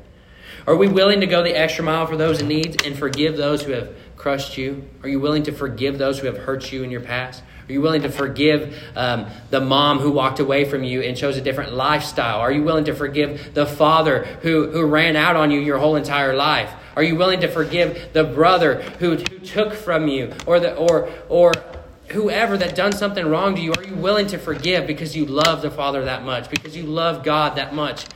Are 0.66 0.76
we 0.76 0.88
willing 0.88 1.20
to 1.20 1.26
go 1.26 1.42
the 1.42 1.58
extra 1.58 1.84
mile 1.84 2.06
for 2.06 2.16
those 2.16 2.40
in 2.40 2.48
need 2.48 2.84
and 2.84 2.96
forgive 2.96 3.36
those 3.36 3.62
who 3.62 3.72
have 3.72 3.96
crushed 4.16 4.58
you? 4.58 4.86
Are 5.02 5.08
you 5.08 5.18
willing 5.18 5.42
to 5.44 5.52
forgive 5.52 5.98
those 5.98 6.18
who 6.18 6.26
have 6.26 6.38
hurt 6.38 6.70
you 6.70 6.82
in 6.82 6.90
your 6.90 7.00
past? 7.00 7.42
Are 7.68 7.72
you 7.72 7.80
willing 7.80 8.02
to 8.02 8.10
forgive 8.10 8.80
um, 8.94 9.26
the 9.50 9.60
mom 9.60 9.98
who 9.98 10.12
walked 10.12 10.38
away 10.38 10.64
from 10.64 10.84
you 10.84 11.02
and 11.02 11.16
chose 11.16 11.36
a 11.36 11.40
different 11.40 11.74
lifestyle? 11.74 12.38
Are 12.38 12.52
you 12.52 12.62
willing 12.62 12.84
to 12.84 12.94
forgive 12.94 13.54
the 13.54 13.66
father 13.66 14.24
who, 14.42 14.70
who 14.70 14.84
ran 14.86 15.16
out 15.16 15.34
on 15.34 15.50
you 15.50 15.60
your 15.60 15.78
whole 15.78 15.96
entire 15.96 16.34
life? 16.34 16.72
Are 16.94 17.02
you 17.02 17.16
willing 17.16 17.40
to 17.40 17.48
forgive 17.48 18.12
the 18.12 18.24
brother 18.24 18.82
who, 18.82 19.16
who 19.16 19.38
took 19.40 19.74
from 19.74 20.06
you 20.06 20.32
or, 20.46 20.60
the, 20.60 20.76
or, 20.76 21.10
or 21.28 21.52
whoever 22.08 22.56
that 22.56 22.76
done 22.76 22.92
something 22.92 23.26
wrong 23.26 23.56
to 23.56 23.60
you? 23.60 23.72
Are 23.72 23.84
you 23.84 23.96
willing 23.96 24.28
to 24.28 24.38
forgive 24.38 24.86
because 24.86 25.16
you 25.16 25.26
love 25.26 25.60
the 25.60 25.70
Father 25.70 26.04
that 26.04 26.24
much, 26.24 26.48
because 26.48 26.76
you 26.76 26.84
love 26.84 27.24
God 27.24 27.56
that 27.56 27.74
much? 27.74 28.06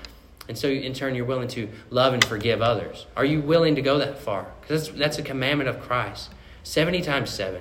And 0.48 0.56
so, 0.56 0.68
in 0.68 0.94
turn, 0.94 1.14
you're 1.14 1.24
willing 1.24 1.48
to 1.48 1.68
love 1.90 2.12
and 2.12 2.24
forgive 2.24 2.62
others. 2.62 3.06
Are 3.16 3.24
you 3.24 3.40
willing 3.40 3.76
to 3.76 3.82
go 3.82 3.98
that 3.98 4.18
far? 4.18 4.46
Because 4.60 4.86
that's, 4.86 4.98
that's 4.98 5.18
a 5.18 5.22
commandment 5.22 5.68
of 5.68 5.80
Christ. 5.80 6.30
70 6.62 7.02
times 7.02 7.30
7. 7.30 7.60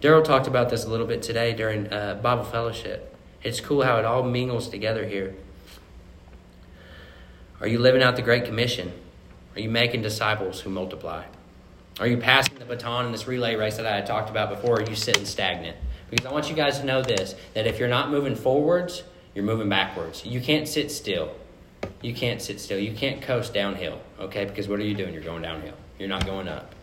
Daryl 0.00 0.24
talked 0.24 0.46
about 0.46 0.70
this 0.70 0.84
a 0.84 0.88
little 0.88 1.06
bit 1.06 1.22
today 1.22 1.52
during 1.52 1.92
uh, 1.92 2.14
Bible 2.22 2.44
fellowship. 2.44 3.14
It's 3.42 3.60
cool 3.60 3.82
how 3.82 3.98
it 3.98 4.04
all 4.06 4.22
mingles 4.22 4.68
together 4.68 5.06
here. 5.06 5.34
Are 7.60 7.66
you 7.66 7.78
living 7.78 8.02
out 8.02 8.16
the 8.16 8.22
Great 8.22 8.46
Commission? 8.46 8.92
Are 9.54 9.60
you 9.60 9.68
making 9.68 10.00
disciples 10.00 10.60
who 10.60 10.70
multiply? 10.70 11.24
Are 11.98 12.06
you 12.06 12.16
passing 12.16 12.58
the 12.58 12.64
baton 12.64 13.04
in 13.06 13.12
this 13.12 13.26
relay 13.26 13.56
race 13.56 13.76
that 13.76 13.84
I 13.84 13.94
had 13.94 14.06
talked 14.06 14.30
about 14.30 14.48
before, 14.48 14.76
or 14.76 14.82
are 14.82 14.88
you 14.88 14.96
sitting 14.96 15.26
stagnant? 15.26 15.76
Because 16.08 16.24
I 16.24 16.32
want 16.32 16.48
you 16.48 16.56
guys 16.56 16.78
to 16.78 16.86
know 16.86 17.02
this 17.02 17.34
that 17.52 17.66
if 17.66 17.78
you're 17.78 17.88
not 17.88 18.10
moving 18.10 18.34
forwards, 18.34 19.02
you're 19.34 19.44
moving 19.44 19.68
backwards. 19.68 20.24
You 20.24 20.40
can't 20.40 20.66
sit 20.66 20.90
still. 20.90 21.34
You 22.00 22.14
can't 22.14 22.40
sit 22.40 22.58
still. 22.58 22.78
You 22.78 22.94
can't 22.94 23.20
coast 23.20 23.52
downhill, 23.52 24.00
okay? 24.18 24.46
Because 24.46 24.66
what 24.66 24.80
are 24.80 24.84
you 24.84 24.94
doing? 24.94 25.12
You're 25.12 25.22
going 25.22 25.42
downhill. 25.42 25.76
You're 25.98 26.08
not 26.08 26.24
going 26.24 26.48
up. 26.48 26.74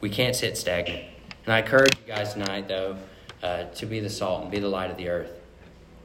We 0.00 0.08
can't 0.08 0.34
sit 0.34 0.56
stagnant. 0.56 1.11
And 1.44 1.54
I 1.54 1.60
encourage 1.60 1.96
you 1.98 2.14
guys 2.14 2.34
tonight, 2.34 2.68
though, 2.68 2.96
uh, 3.42 3.64
to 3.64 3.86
be 3.86 4.00
the 4.00 4.10
salt 4.10 4.42
and 4.42 4.50
be 4.50 4.58
the 4.58 4.68
light 4.68 4.90
of 4.90 4.96
the 4.96 5.08
earth. 5.08 5.32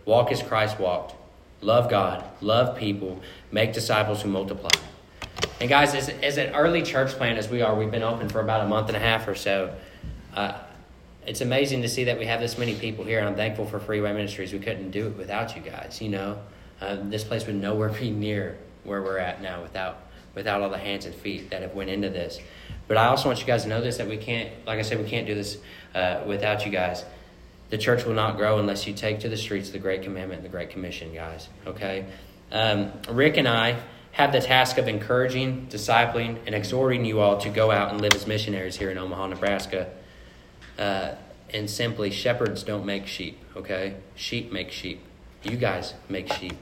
Walk 0.06 0.32
as 0.32 0.42
Christ 0.42 0.80
walked. 0.80 1.16
Love 1.62 1.90
God, 1.90 2.24
love 2.40 2.78
people, 2.78 3.20
make 3.52 3.74
disciples 3.74 4.22
who 4.22 4.30
multiply. 4.30 4.70
And 5.60 5.70
guys, 5.70 5.96
as, 5.96 6.10
as 6.10 6.38
an 6.38 6.54
early 6.54 6.84
church 6.84 7.12
plant 7.14 7.40
as 7.40 7.50
we 7.50 7.62
are, 7.62 7.76
we've 7.76 7.90
been 7.90 8.04
open 8.04 8.30
for 8.30 8.42
about 8.42 8.62
a 8.62 8.68
month 8.68 8.90
and 8.90 8.98
a 8.98 9.00
half 9.00 9.28
or 9.28 9.34
so. 9.34 9.74
Uh, 10.36 10.60
it's 11.26 11.42
amazing 11.42 11.82
to 11.82 11.90
see 11.90 12.06
that 12.06 12.20
we 12.20 12.26
have 12.26 12.40
this 12.40 12.58
many 12.58 12.76
people 12.76 13.04
here, 13.04 13.20
and 13.20 13.28
I'm 13.28 13.36
thankful 13.36 13.66
for 13.66 13.80
Freeway 13.80 14.14
Ministries. 14.14 14.54
We 14.54 14.60
couldn't 14.60 14.92
do 14.92 15.08
it 15.08 15.18
without 15.18 15.56
you 15.56 15.62
guys. 15.64 16.00
You 16.00 16.10
know, 16.10 16.38
uh, 16.80 16.98
this 17.02 17.24
place 17.24 17.46
would 17.48 17.56
nowhere 17.56 17.90
be 17.90 18.12
near 18.12 18.58
where 18.84 19.02
we're 19.02 19.18
at 19.18 19.42
now 19.42 19.62
without 19.62 20.04
without 20.36 20.62
all 20.62 20.70
the 20.70 20.78
hands 20.78 21.06
and 21.06 21.16
feet 21.16 21.50
that 21.50 21.64
have 21.64 21.74
went 21.74 21.90
into 21.90 22.10
this. 22.10 22.40
But 22.88 22.98
I 22.98 23.08
also 23.08 23.30
want 23.30 23.40
you 23.40 23.46
guys 23.46 23.64
to 23.64 23.70
know 23.70 23.82
this 23.82 23.98
that 23.98 24.08
we 24.08 24.18
can't, 24.18 24.50
like 24.66 24.80
I 24.80 24.82
said, 24.82 25.00
we 25.00 25.10
can't 25.10 25.28
do 25.28 25.36
this 25.36 25.58
uh, 25.94 26.24
without 26.26 26.66
you 26.66 26.72
guys. 26.72 27.04
The 27.70 27.78
church 27.78 28.06
will 28.06 28.14
not 28.14 28.38
grow 28.38 28.60
unless 28.60 28.88
you 28.88 28.94
take 28.94 29.20
to 29.22 29.30
the 29.30 29.36
streets 29.38 29.72
the 29.72 29.80
Great 29.80 30.04
Commandment 30.04 30.40
and 30.40 30.46
the 30.46 30.52
Great 30.52 30.70
Commission, 30.70 31.14
guys. 31.14 31.50
Okay? 31.66 32.06
Um, 32.52 32.94
Rick 33.10 33.36
and 33.38 33.48
I 33.48 33.78
have 34.14 34.32
the 34.32 34.40
task 34.40 34.78
of 34.78 34.88
encouraging, 34.88 35.68
discipling, 35.70 36.40
and 36.46 36.56
exhorting 36.56 37.04
you 37.04 37.20
all 37.20 37.38
to 37.40 37.50
go 37.50 37.72
out 37.72 37.92
and 37.92 38.02
live 38.02 38.14
as 38.14 38.26
missionaries 38.26 38.78
here 38.78 38.90
in 38.90 38.98
Omaha, 38.98 39.28
Nebraska. 39.28 39.90
Uh, 40.80 41.16
and 41.54 41.70
simply, 41.70 42.10
shepherds 42.10 42.64
don't 42.64 42.86
make 42.86 43.06
sheep, 43.06 43.38
okay? 43.56 43.96
Sheep 44.16 44.52
make 44.52 44.72
sheep. 44.72 45.02
You 45.44 45.58
guys 45.58 45.94
make 46.10 46.32
sheep. 46.34 46.58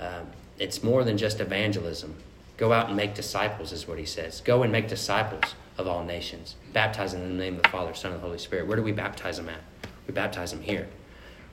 Um, 0.00 0.28
it's 0.58 0.82
more 0.82 1.04
than 1.04 1.16
just 1.16 1.40
evangelism. 1.40 2.16
Go 2.60 2.74
out 2.74 2.88
and 2.88 2.96
make 2.96 3.14
disciples, 3.14 3.72
is 3.72 3.88
what 3.88 3.98
he 3.98 4.04
says. 4.04 4.42
Go 4.42 4.62
and 4.62 4.70
make 4.70 4.86
disciples 4.86 5.54
of 5.78 5.86
all 5.86 6.04
nations. 6.04 6.56
Baptize 6.74 7.14
in 7.14 7.20
the 7.22 7.42
name 7.42 7.56
of 7.56 7.62
the 7.62 7.70
Father, 7.70 7.94
Son, 7.94 8.12
and 8.12 8.20
the 8.20 8.26
Holy 8.26 8.36
Spirit. 8.36 8.66
Where 8.66 8.76
do 8.76 8.82
we 8.82 8.92
baptize 8.92 9.38
them 9.38 9.48
at? 9.48 9.62
We 10.06 10.12
baptize 10.12 10.50
them 10.50 10.60
here. 10.60 10.86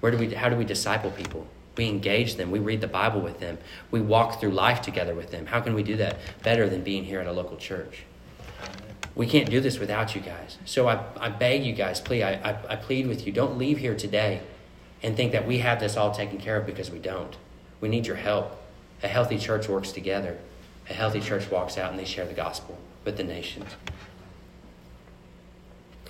Where 0.02 0.12
do 0.12 0.18
we, 0.18 0.34
how 0.34 0.50
do 0.50 0.58
we 0.58 0.66
disciple 0.66 1.12
people? 1.12 1.48
We 1.78 1.88
engage 1.88 2.36
them. 2.36 2.52
We 2.52 2.60
read 2.60 2.82
the 2.82 2.90
Bible 2.90 3.22
with 3.22 3.40
them. 3.40 3.58
We 3.90 4.02
walk 4.02 4.42
through 4.42 4.52
life 4.52 4.82
together 4.82 5.16
with 5.16 5.32
them. 5.32 5.46
How 5.46 5.62
can 5.62 5.76
we 5.76 5.82
do 5.82 5.96
that 5.96 6.18
better 6.44 6.68
than 6.68 6.84
being 6.84 7.06
here 7.06 7.22
at 7.22 7.28
a 7.28 7.32
local 7.32 7.56
church? 7.56 8.04
We 9.16 9.28
can't 9.28 9.50
do 9.50 9.62
this 9.62 9.80
without 9.80 10.14
you 10.14 10.20
guys. 10.20 10.58
So 10.66 10.90
I, 10.90 11.06
I 11.22 11.30
beg 11.30 11.64
you 11.64 11.72
guys, 11.72 12.02
please, 12.02 12.24
I, 12.24 12.34
I, 12.34 12.74
I 12.74 12.76
plead 12.76 13.08
with 13.08 13.26
you, 13.26 13.32
don't 13.32 13.58
leave 13.58 13.78
here 13.78 13.96
today 13.96 14.42
and 15.02 15.16
think 15.16 15.32
that 15.32 15.48
we 15.48 15.60
have 15.60 15.80
this 15.80 15.96
all 15.96 16.12
taken 16.12 16.38
care 16.38 16.58
of 16.58 16.66
because 16.66 16.92
we 16.92 17.00
don't. 17.00 17.38
We 17.80 17.88
need 17.88 18.08
your 18.08 18.18
help. 18.18 18.62
A 19.04 19.08
healthy 19.08 19.38
church 19.38 19.70
works 19.70 19.94
together. 19.94 20.38
A 20.90 20.94
healthy 20.94 21.20
church 21.20 21.50
walks 21.52 21.78
out 21.78 21.92
and 21.92 22.00
they 22.00 22.06
share 22.06 22.26
the 22.26 22.34
gospel 22.34 22.78
with 23.04 23.18
the 23.18 23.24
nations. 23.24 23.70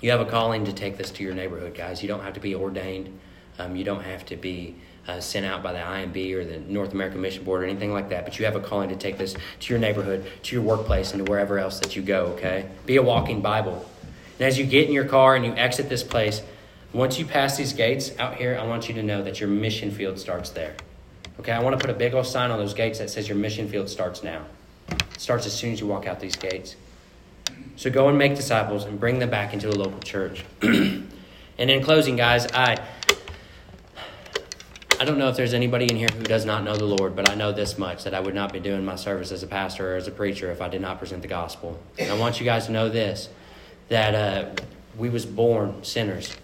You 0.00 0.10
have 0.12 0.20
a 0.20 0.24
calling 0.24 0.64
to 0.64 0.72
take 0.72 0.96
this 0.96 1.10
to 1.12 1.24
your 1.24 1.34
neighborhood, 1.34 1.74
guys. 1.74 2.02
You 2.02 2.08
don't 2.08 2.22
have 2.22 2.34
to 2.34 2.40
be 2.40 2.54
ordained. 2.54 3.18
Um, 3.58 3.74
you 3.74 3.82
don't 3.82 4.02
have 4.02 4.24
to 4.26 4.36
be 4.36 4.76
uh, 5.08 5.20
sent 5.20 5.44
out 5.44 5.62
by 5.62 5.72
the 5.72 5.78
IMB 5.78 6.34
or 6.34 6.44
the 6.44 6.58
North 6.60 6.92
American 6.92 7.20
Mission 7.20 7.42
Board 7.42 7.62
or 7.62 7.64
anything 7.64 7.92
like 7.92 8.10
that, 8.10 8.24
but 8.24 8.38
you 8.38 8.44
have 8.44 8.54
a 8.54 8.60
calling 8.60 8.88
to 8.90 8.96
take 8.96 9.18
this 9.18 9.34
to 9.60 9.72
your 9.72 9.80
neighborhood, 9.80 10.30
to 10.44 10.54
your 10.54 10.64
workplace, 10.64 11.12
and 11.12 11.24
to 11.24 11.30
wherever 11.30 11.58
else 11.58 11.80
that 11.80 11.96
you 11.96 12.02
go, 12.02 12.26
okay? 12.36 12.68
Be 12.86 12.96
a 12.96 13.02
walking 13.02 13.40
Bible. 13.40 13.84
And 14.38 14.46
as 14.46 14.58
you 14.58 14.66
get 14.66 14.86
in 14.86 14.92
your 14.92 15.06
car 15.06 15.34
and 15.34 15.44
you 15.44 15.52
exit 15.54 15.88
this 15.88 16.04
place, 16.04 16.42
once 16.92 17.18
you 17.18 17.24
pass 17.24 17.56
these 17.56 17.72
gates 17.72 18.16
out 18.18 18.36
here, 18.36 18.56
I 18.60 18.66
want 18.66 18.88
you 18.88 18.94
to 18.94 19.02
know 19.02 19.22
that 19.22 19.40
your 19.40 19.48
mission 19.48 19.90
field 19.90 20.18
starts 20.18 20.50
there. 20.50 20.74
Okay, 21.40 21.52
I 21.52 21.60
want 21.60 21.78
to 21.78 21.84
put 21.84 21.94
a 21.94 21.98
big 21.98 22.14
old 22.14 22.26
sign 22.26 22.50
on 22.50 22.58
those 22.58 22.74
gates 22.74 22.98
that 22.98 23.10
says 23.10 23.28
your 23.28 23.36
mission 23.36 23.68
field 23.68 23.88
starts 23.88 24.22
now. 24.22 24.44
It 24.90 25.20
starts 25.20 25.46
as 25.46 25.54
soon 25.54 25.72
as 25.72 25.80
you 25.80 25.86
walk 25.86 26.06
out 26.06 26.20
these 26.20 26.36
gates. 26.36 26.76
So 27.76 27.90
go 27.90 28.08
and 28.08 28.18
make 28.18 28.34
disciples 28.34 28.84
and 28.84 28.98
bring 28.98 29.18
them 29.18 29.30
back 29.30 29.52
into 29.52 29.68
a 29.68 29.72
local 29.72 30.00
church. 30.00 30.44
and 30.62 31.10
in 31.58 31.82
closing, 31.82 32.16
guys, 32.16 32.46
I 32.52 32.76
I 35.00 35.04
don't 35.04 35.16
know 35.16 35.28
if 35.28 35.36
there's 35.36 35.54
anybody 35.54 35.84
in 35.84 35.94
here 35.94 36.08
who 36.12 36.24
does 36.24 36.44
not 36.44 36.64
know 36.64 36.74
the 36.74 36.84
Lord, 36.84 37.14
but 37.14 37.30
I 37.30 37.36
know 37.36 37.52
this 37.52 37.78
much 37.78 38.02
that 38.02 38.14
I 38.14 38.20
would 38.20 38.34
not 38.34 38.52
be 38.52 38.58
doing 38.58 38.84
my 38.84 38.96
service 38.96 39.30
as 39.30 39.44
a 39.44 39.46
pastor 39.46 39.94
or 39.94 39.96
as 39.96 40.08
a 40.08 40.10
preacher 40.10 40.50
if 40.50 40.60
I 40.60 40.68
did 40.68 40.80
not 40.80 40.98
present 40.98 41.22
the 41.22 41.28
gospel. 41.28 41.78
And 42.00 42.10
I 42.10 42.18
want 42.18 42.40
you 42.40 42.44
guys 42.44 42.66
to 42.66 42.72
know 42.72 42.88
this 42.88 43.28
that 43.90 44.14
uh, 44.14 44.62
we 44.96 45.08
was 45.08 45.24
born 45.24 45.84
sinners. 45.84 46.36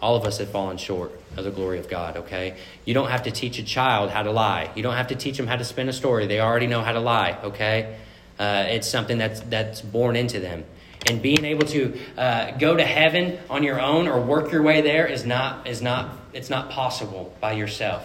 All 0.00 0.16
of 0.16 0.24
us 0.24 0.38
have 0.38 0.50
fallen 0.50 0.76
short 0.76 1.12
of 1.36 1.44
the 1.44 1.50
glory 1.50 1.78
of 1.78 1.88
God, 1.88 2.16
okay? 2.18 2.56
You 2.84 2.94
don't 2.94 3.10
have 3.10 3.24
to 3.24 3.30
teach 3.30 3.58
a 3.58 3.64
child 3.64 4.10
how 4.10 4.22
to 4.22 4.30
lie. 4.30 4.70
You 4.74 4.82
don't 4.82 4.94
have 4.94 5.08
to 5.08 5.16
teach 5.16 5.36
them 5.36 5.46
how 5.46 5.56
to 5.56 5.64
spin 5.64 5.88
a 5.88 5.92
story. 5.92 6.26
They 6.26 6.40
already 6.40 6.66
know 6.66 6.82
how 6.82 6.92
to 6.92 7.00
lie, 7.00 7.38
okay? 7.42 7.96
Uh, 8.38 8.66
it's 8.68 8.88
something 8.88 9.18
that's, 9.18 9.40
that's 9.40 9.80
born 9.80 10.14
into 10.14 10.38
them. 10.38 10.64
And 11.06 11.22
being 11.22 11.44
able 11.44 11.66
to 11.68 11.98
uh, 12.16 12.50
go 12.58 12.76
to 12.76 12.84
heaven 12.84 13.38
on 13.48 13.62
your 13.62 13.80
own 13.80 14.08
or 14.08 14.20
work 14.20 14.52
your 14.52 14.62
way 14.62 14.80
there 14.80 15.06
is 15.06 15.24
not, 15.24 15.66
is 15.66 15.80
not 15.80 16.18
it's 16.32 16.50
not 16.50 16.70
possible 16.70 17.34
by 17.40 17.52
yourself. 17.52 18.04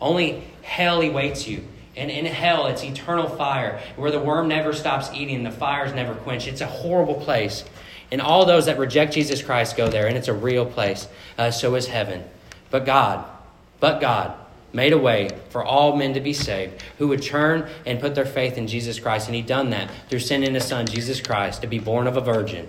Only 0.00 0.42
hell 0.62 1.00
awaits 1.00 1.46
you. 1.46 1.64
And 1.94 2.10
in 2.10 2.24
hell, 2.24 2.66
it's 2.66 2.82
eternal 2.82 3.28
fire, 3.28 3.80
where 3.96 4.10
the 4.10 4.18
worm 4.18 4.48
never 4.48 4.72
stops 4.72 5.10
eating, 5.12 5.42
the 5.42 5.50
fires 5.50 5.92
never 5.92 6.14
quench. 6.14 6.46
It's 6.46 6.62
a 6.62 6.66
horrible 6.66 7.16
place. 7.16 7.64
And 8.12 8.20
all 8.20 8.46
those 8.46 8.66
that 8.66 8.78
reject 8.78 9.12
Jesus 9.12 9.42
Christ 9.42 9.76
go 9.76 9.88
there, 9.88 10.06
and 10.06 10.16
it's 10.16 10.28
a 10.28 10.32
real 10.32 10.64
place. 10.64 11.08
Uh, 11.36 11.50
so 11.50 11.74
is 11.74 11.88
heaven. 11.88 12.22
But 12.70 12.86
God, 12.86 13.24
but 13.80 14.00
God, 14.00 14.34
made 14.72 14.92
a 14.92 14.98
way 14.98 15.30
for 15.50 15.64
all 15.64 15.96
men 15.96 16.14
to 16.14 16.20
be 16.20 16.32
saved 16.32 16.80
who 16.98 17.08
would 17.08 17.22
turn 17.22 17.68
and 17.84 18.00
put 18.00 18.14
their 18.14 18.24
faith 18.24 18.56
in 18.56 18.68
Jesus 18.68 19.00
Christ. 19.00 19.26
And 19.26 19.34
He 19.34 19.42
done 19.42 19.70
that 19.70 19.90
through 20.08 20.20
sending 20.20 20.54
His 20.54 20.64
Son, 20.64 20.86
Jesus 20.86 21.20
Christ, 21.20 21.62
to 21.62 21.66
be 21.66 21.80
born 21.80 22.06
of 22.06 22.16
a 22.16 22.20
virgin. 22.20 22.68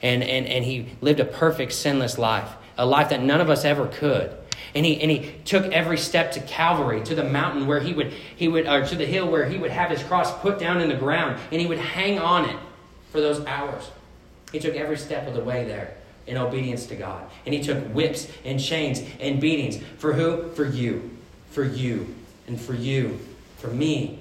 And, 0.00 0.22
and, 0.22 0.46
and 0.46 0.64
He 0.64 0.90
lived 1.00 1.18
a 1.18 1.24
perfect, 1.24 1.72
sinless 1.72 2.16
life 2.16 2.54
a 2.76 2.86
life 2.86 3.10
that 3.10 3.22
none 3.22 3.40
of 3.40 3.50
us 3.50 3.64
ever 3.64 3.86
could. 3.86 4.34
And 4.74 4.84
he, 4.84 5.00
and 5.00 5.10
he 5.10 5.32
took 5.44 5.64
every 5.66 5.98
step 5.98 6.32
to 6.32 6.40
Calvary, 6.40 7.02
to 7.04 7.14
the 7.14 7.24
mountain 7.24 7.66
where 7.66 7.80
he 7.80 7.92
would, 7.92 8.12
he 8.12 8.48
would, 8.48 8.66
or 8.66 8.84
to 8.84 8.96
the 8.96 9.06
hill 9.06 9.30
where 9.30 9.48
he 9.48 9.56
would 9.56 9.70
have 9.70 9.90
his 9.90 10.02
cross 10.02 10.36
put 10.40 10.58
down 10.58 10.80
in 10.80 10.88
the 10.88 10.96
ground, 10.96 11.38
and 11.52 11.60
he 11.60 11.66
would 11.66 11.78
hang 11.78 12.18
on 12.18 12.48
it 12.48 12.56
for 13.12 13.20
those 13.20 13.44
hours. 13.46 13.90
He 14.54 14.60
took 14.60 14.76
every 14.76 14.96
step 14.96 15.26
of 15.26 15.34
the 15.34 15.42
way 15.42 15.64
there 15.64 15.96
in 16.28 16.36
obedience 16.36 16.86
to 16.86 16.94
God. 16.94 17.28
And 17.44 17.52
he 17.52 17.60
took 17.60 17.76
whips 17.88 18.28
and 18.44 18.62
chains 18.62 19.02
and 19.18 19.40
beatings. 19.40 19.78
For 19.98 20.12
who? 20.12 20.48
For 20.50 20.64
you. 20.64 21.10
For 21.50 21.64
you. 21.64 22.14
And 22.46 22.60
for 22.60 22.72
you. 22.72 23.18
For 23.58 23.66
me. 23.66 24.20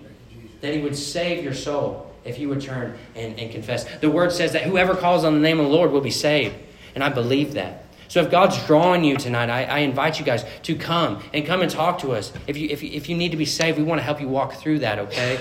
That 0.61 0.73
he 0.73 0.81
would 0.81 0.97
save 0.97 1.43
your 1.43 1.53
soul 1.53 2.11
if 2.25 2.39
you 2.39 2.49
would 2.49 2.61
turn 2.61 2.97
and, 3.15 3.39
and 3.39 3.51
confess. 3.51 3.85
The 3.99 4.09
word 4.09 4.31
says 4.31 4.53
that 4.53 4.63
whoever 4.63 4.95
calls 4.95 5.23
on 5.23 5.35
the 5.35 5.39
name 5.39 5.59
of 5.59 5.67
the 5.67 5.71
Lord 5.71 5.91
will 5.91 6.01
be 6.01 6.09
saved. 6.09 6.55
And 6.95 7.03
I 7.03 7.09
believe 7.09 7.53
that. 7.53 7.85
So 8.07 8.19
if 8.23 8.31
God's 8.31 8.57
drawing 8.65 9.03
you 9.03 9.17
tonight, 9.17 9.51
I, 9.51 9.65
I, 9.65 9.79
invite 9.79 10.17
you 10.17 10.25
guys 10.25 10.45
to 10.63 10.75
come 10.75 11.21
and 11.31 11.45
come 11.45 11.61
and 11.61 11.69
talk 11.69 11.99
to 11.99 12.13
us. 12.13 12.33
If 12.47 12.57
you, 12.57 12.69
if, 12.69 12.81
you, 12.81 12.89
if 12.91 13.07
you 13.07 13.15
need 13.15 13.29
to 13.29 13.37
be 13.37 13.45
saved, 13.45 13.77
we 13.77 13.83
want 13.83 13.99
to 13.99 14.03
help 14.03 14.19
you 14.19 14.27
walk 14.27 14.53
through 14.55 14.79
that, 14.79 14.97
okay? 14.97 15.39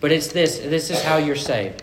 But 0.00 0.12
it's 0.12 0.28
this 0.28 0.58
this 0.58 0.90
is 0.90 1.02
how 1.02 1.16
you're 1.16 1.34
saved. 1.34 1.82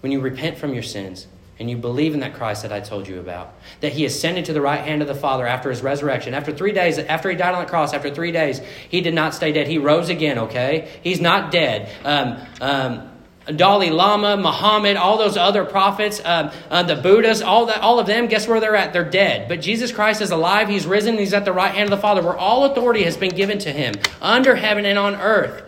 When 0.00 0.12
you 0.12 0.20
repent 0.20 0.58
from 0.58 0.74
your 0.74 0.82
sins 0.82 1.26
and 1.58 1.68
you 1.68 1.76
believe 1.76 2.14
in 2.14 2.20
that 2.20 2.34
Christ 2.34 2.62
that 2.62 2.72
I 2.72 2.80
told 2.80 3.08
you 3.08 3.18
about, 3.18 3.54
that 3.80 3.92
he 3.92 4.04
ascended 4.04 4.44
to 4.46 4.52
the 4.52 4.60
right 4.60 4.80
hand 4.80 5.02
of 5.02 5.08
the 5.08 5.14
Father 5.14 5.46
after 5.46 5.70
his 5.70 5.82
resurrection. 5.82 6.34
After 6.34 6.52
three 6.52 6.72
days, 6.72 6.98
after 6.98 7.30
he 7.30 7.36
died 7.36 7.54
on 7.54 7.64
the 7.64 7.68
cross, 7.68 7.92
after 7.94 8.14
three 8.14 8.32
days, 8.32 8.60
he 8.88 9.00
did 9.00 9.14
not 9.14 9.34
stay 9.34 9.52
dead. 9.52 9.66
He 9.66 9.78
rose 9.78 10.08
again, 10.08 10.38
okay? 10.38 10.88
He's 11.02 11.20
not 11.20 11.50
dead. 11.50 11.90
Um, 12.04 12.38
um, 12.60 13.10
Dalai 13.56 13.90
Lama, 13.90 14.36
Muhammad, 14.36 14.96
all 14.96 15.16
those 15.16 15.36
other 15.36 15.64
prophets, 15.64 16.20
um, 16.24 16.50
uh, 16.70 16.82
the 16.82 16.96
Buddhas, 16.96 17.40
all 17.40 17.66
that, 17.66 17.80
all 17.80 17.98
of 17.98 18.06
them. 18.06 18.26
Guess 18.26 18.46
where 18.46 18.60
they're 18.60 18.76
at? 18.76 18.92
They're 18.92 19.08
dead. 19.08 19.48
But 19.48 19.60
Jesus 19.62 19.90
Christ 19.90 20.20
is 20.20 20.30
alive. 20.30 20.68
He's 20.68 20.86
risen. 20.86 21.16
He's 21.16 21.32
at 21.32 21.44
the 21.44 21.52
right 21.52 21.74
hand 21.74 21.84
of 21.84 21.90
the 21.90 22.02
Father, 22.02 22.22
where 22.22 22.36
all 22.36 22.66
authority 22.66 23.04
has 23.04 23.16
been 23.16 23.34
given 23.34 23.58
to 23.60 23.72
him, 23.72 23.94
under 24.20 24.54
heaven 24.54 24.84
and 24.84 24.98
on 24.98 25.14
earth. 25.14 25.64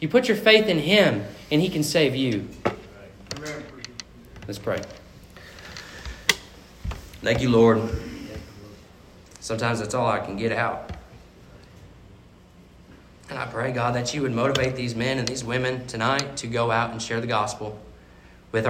You 0.00 0.08
put 0.08 0.28
your 0.28 0.36
faith 0.36 0.68
in 0.68 0.78
Him, 0.78 1.24
and 1.50 1.60
He 1.60 1.68
can 1.68 1.82
save 1.82 2.14
you. 2.14 2.48
Let's 4.46 4.58
pray. 4.58 4.80
Thank 7.28 7.42
you, 7.42 7.50
Lord. 7.50 7.82
Sometimes 9.40 9.80
that's 9.80 9.92
all 9.92 10.06
I 10.06 10.18
can 10.18 10.38
get 10.38 10.50
out. 10.50 10.92
And 13.28 13.38
I 13.38 13.44
pray, 13.44 13.70
God, 13.70 13.94
that 13.96 14.14
you 14.14 14.22
would 14.22 14.32
motivate 14.32 14.76
these 14.76 14.94
men 14.94 15.18
and 15.18 15.28
these 15.28 15.44
women 15.44 15.86
tonight 15.86 16.38
to 16.38 16.46
go 16.46 16.70
out 16.70 16.90
and 16.90 17.02
share 17.02 17.20
the 17.20 17.26
gospel. 17.26 17.78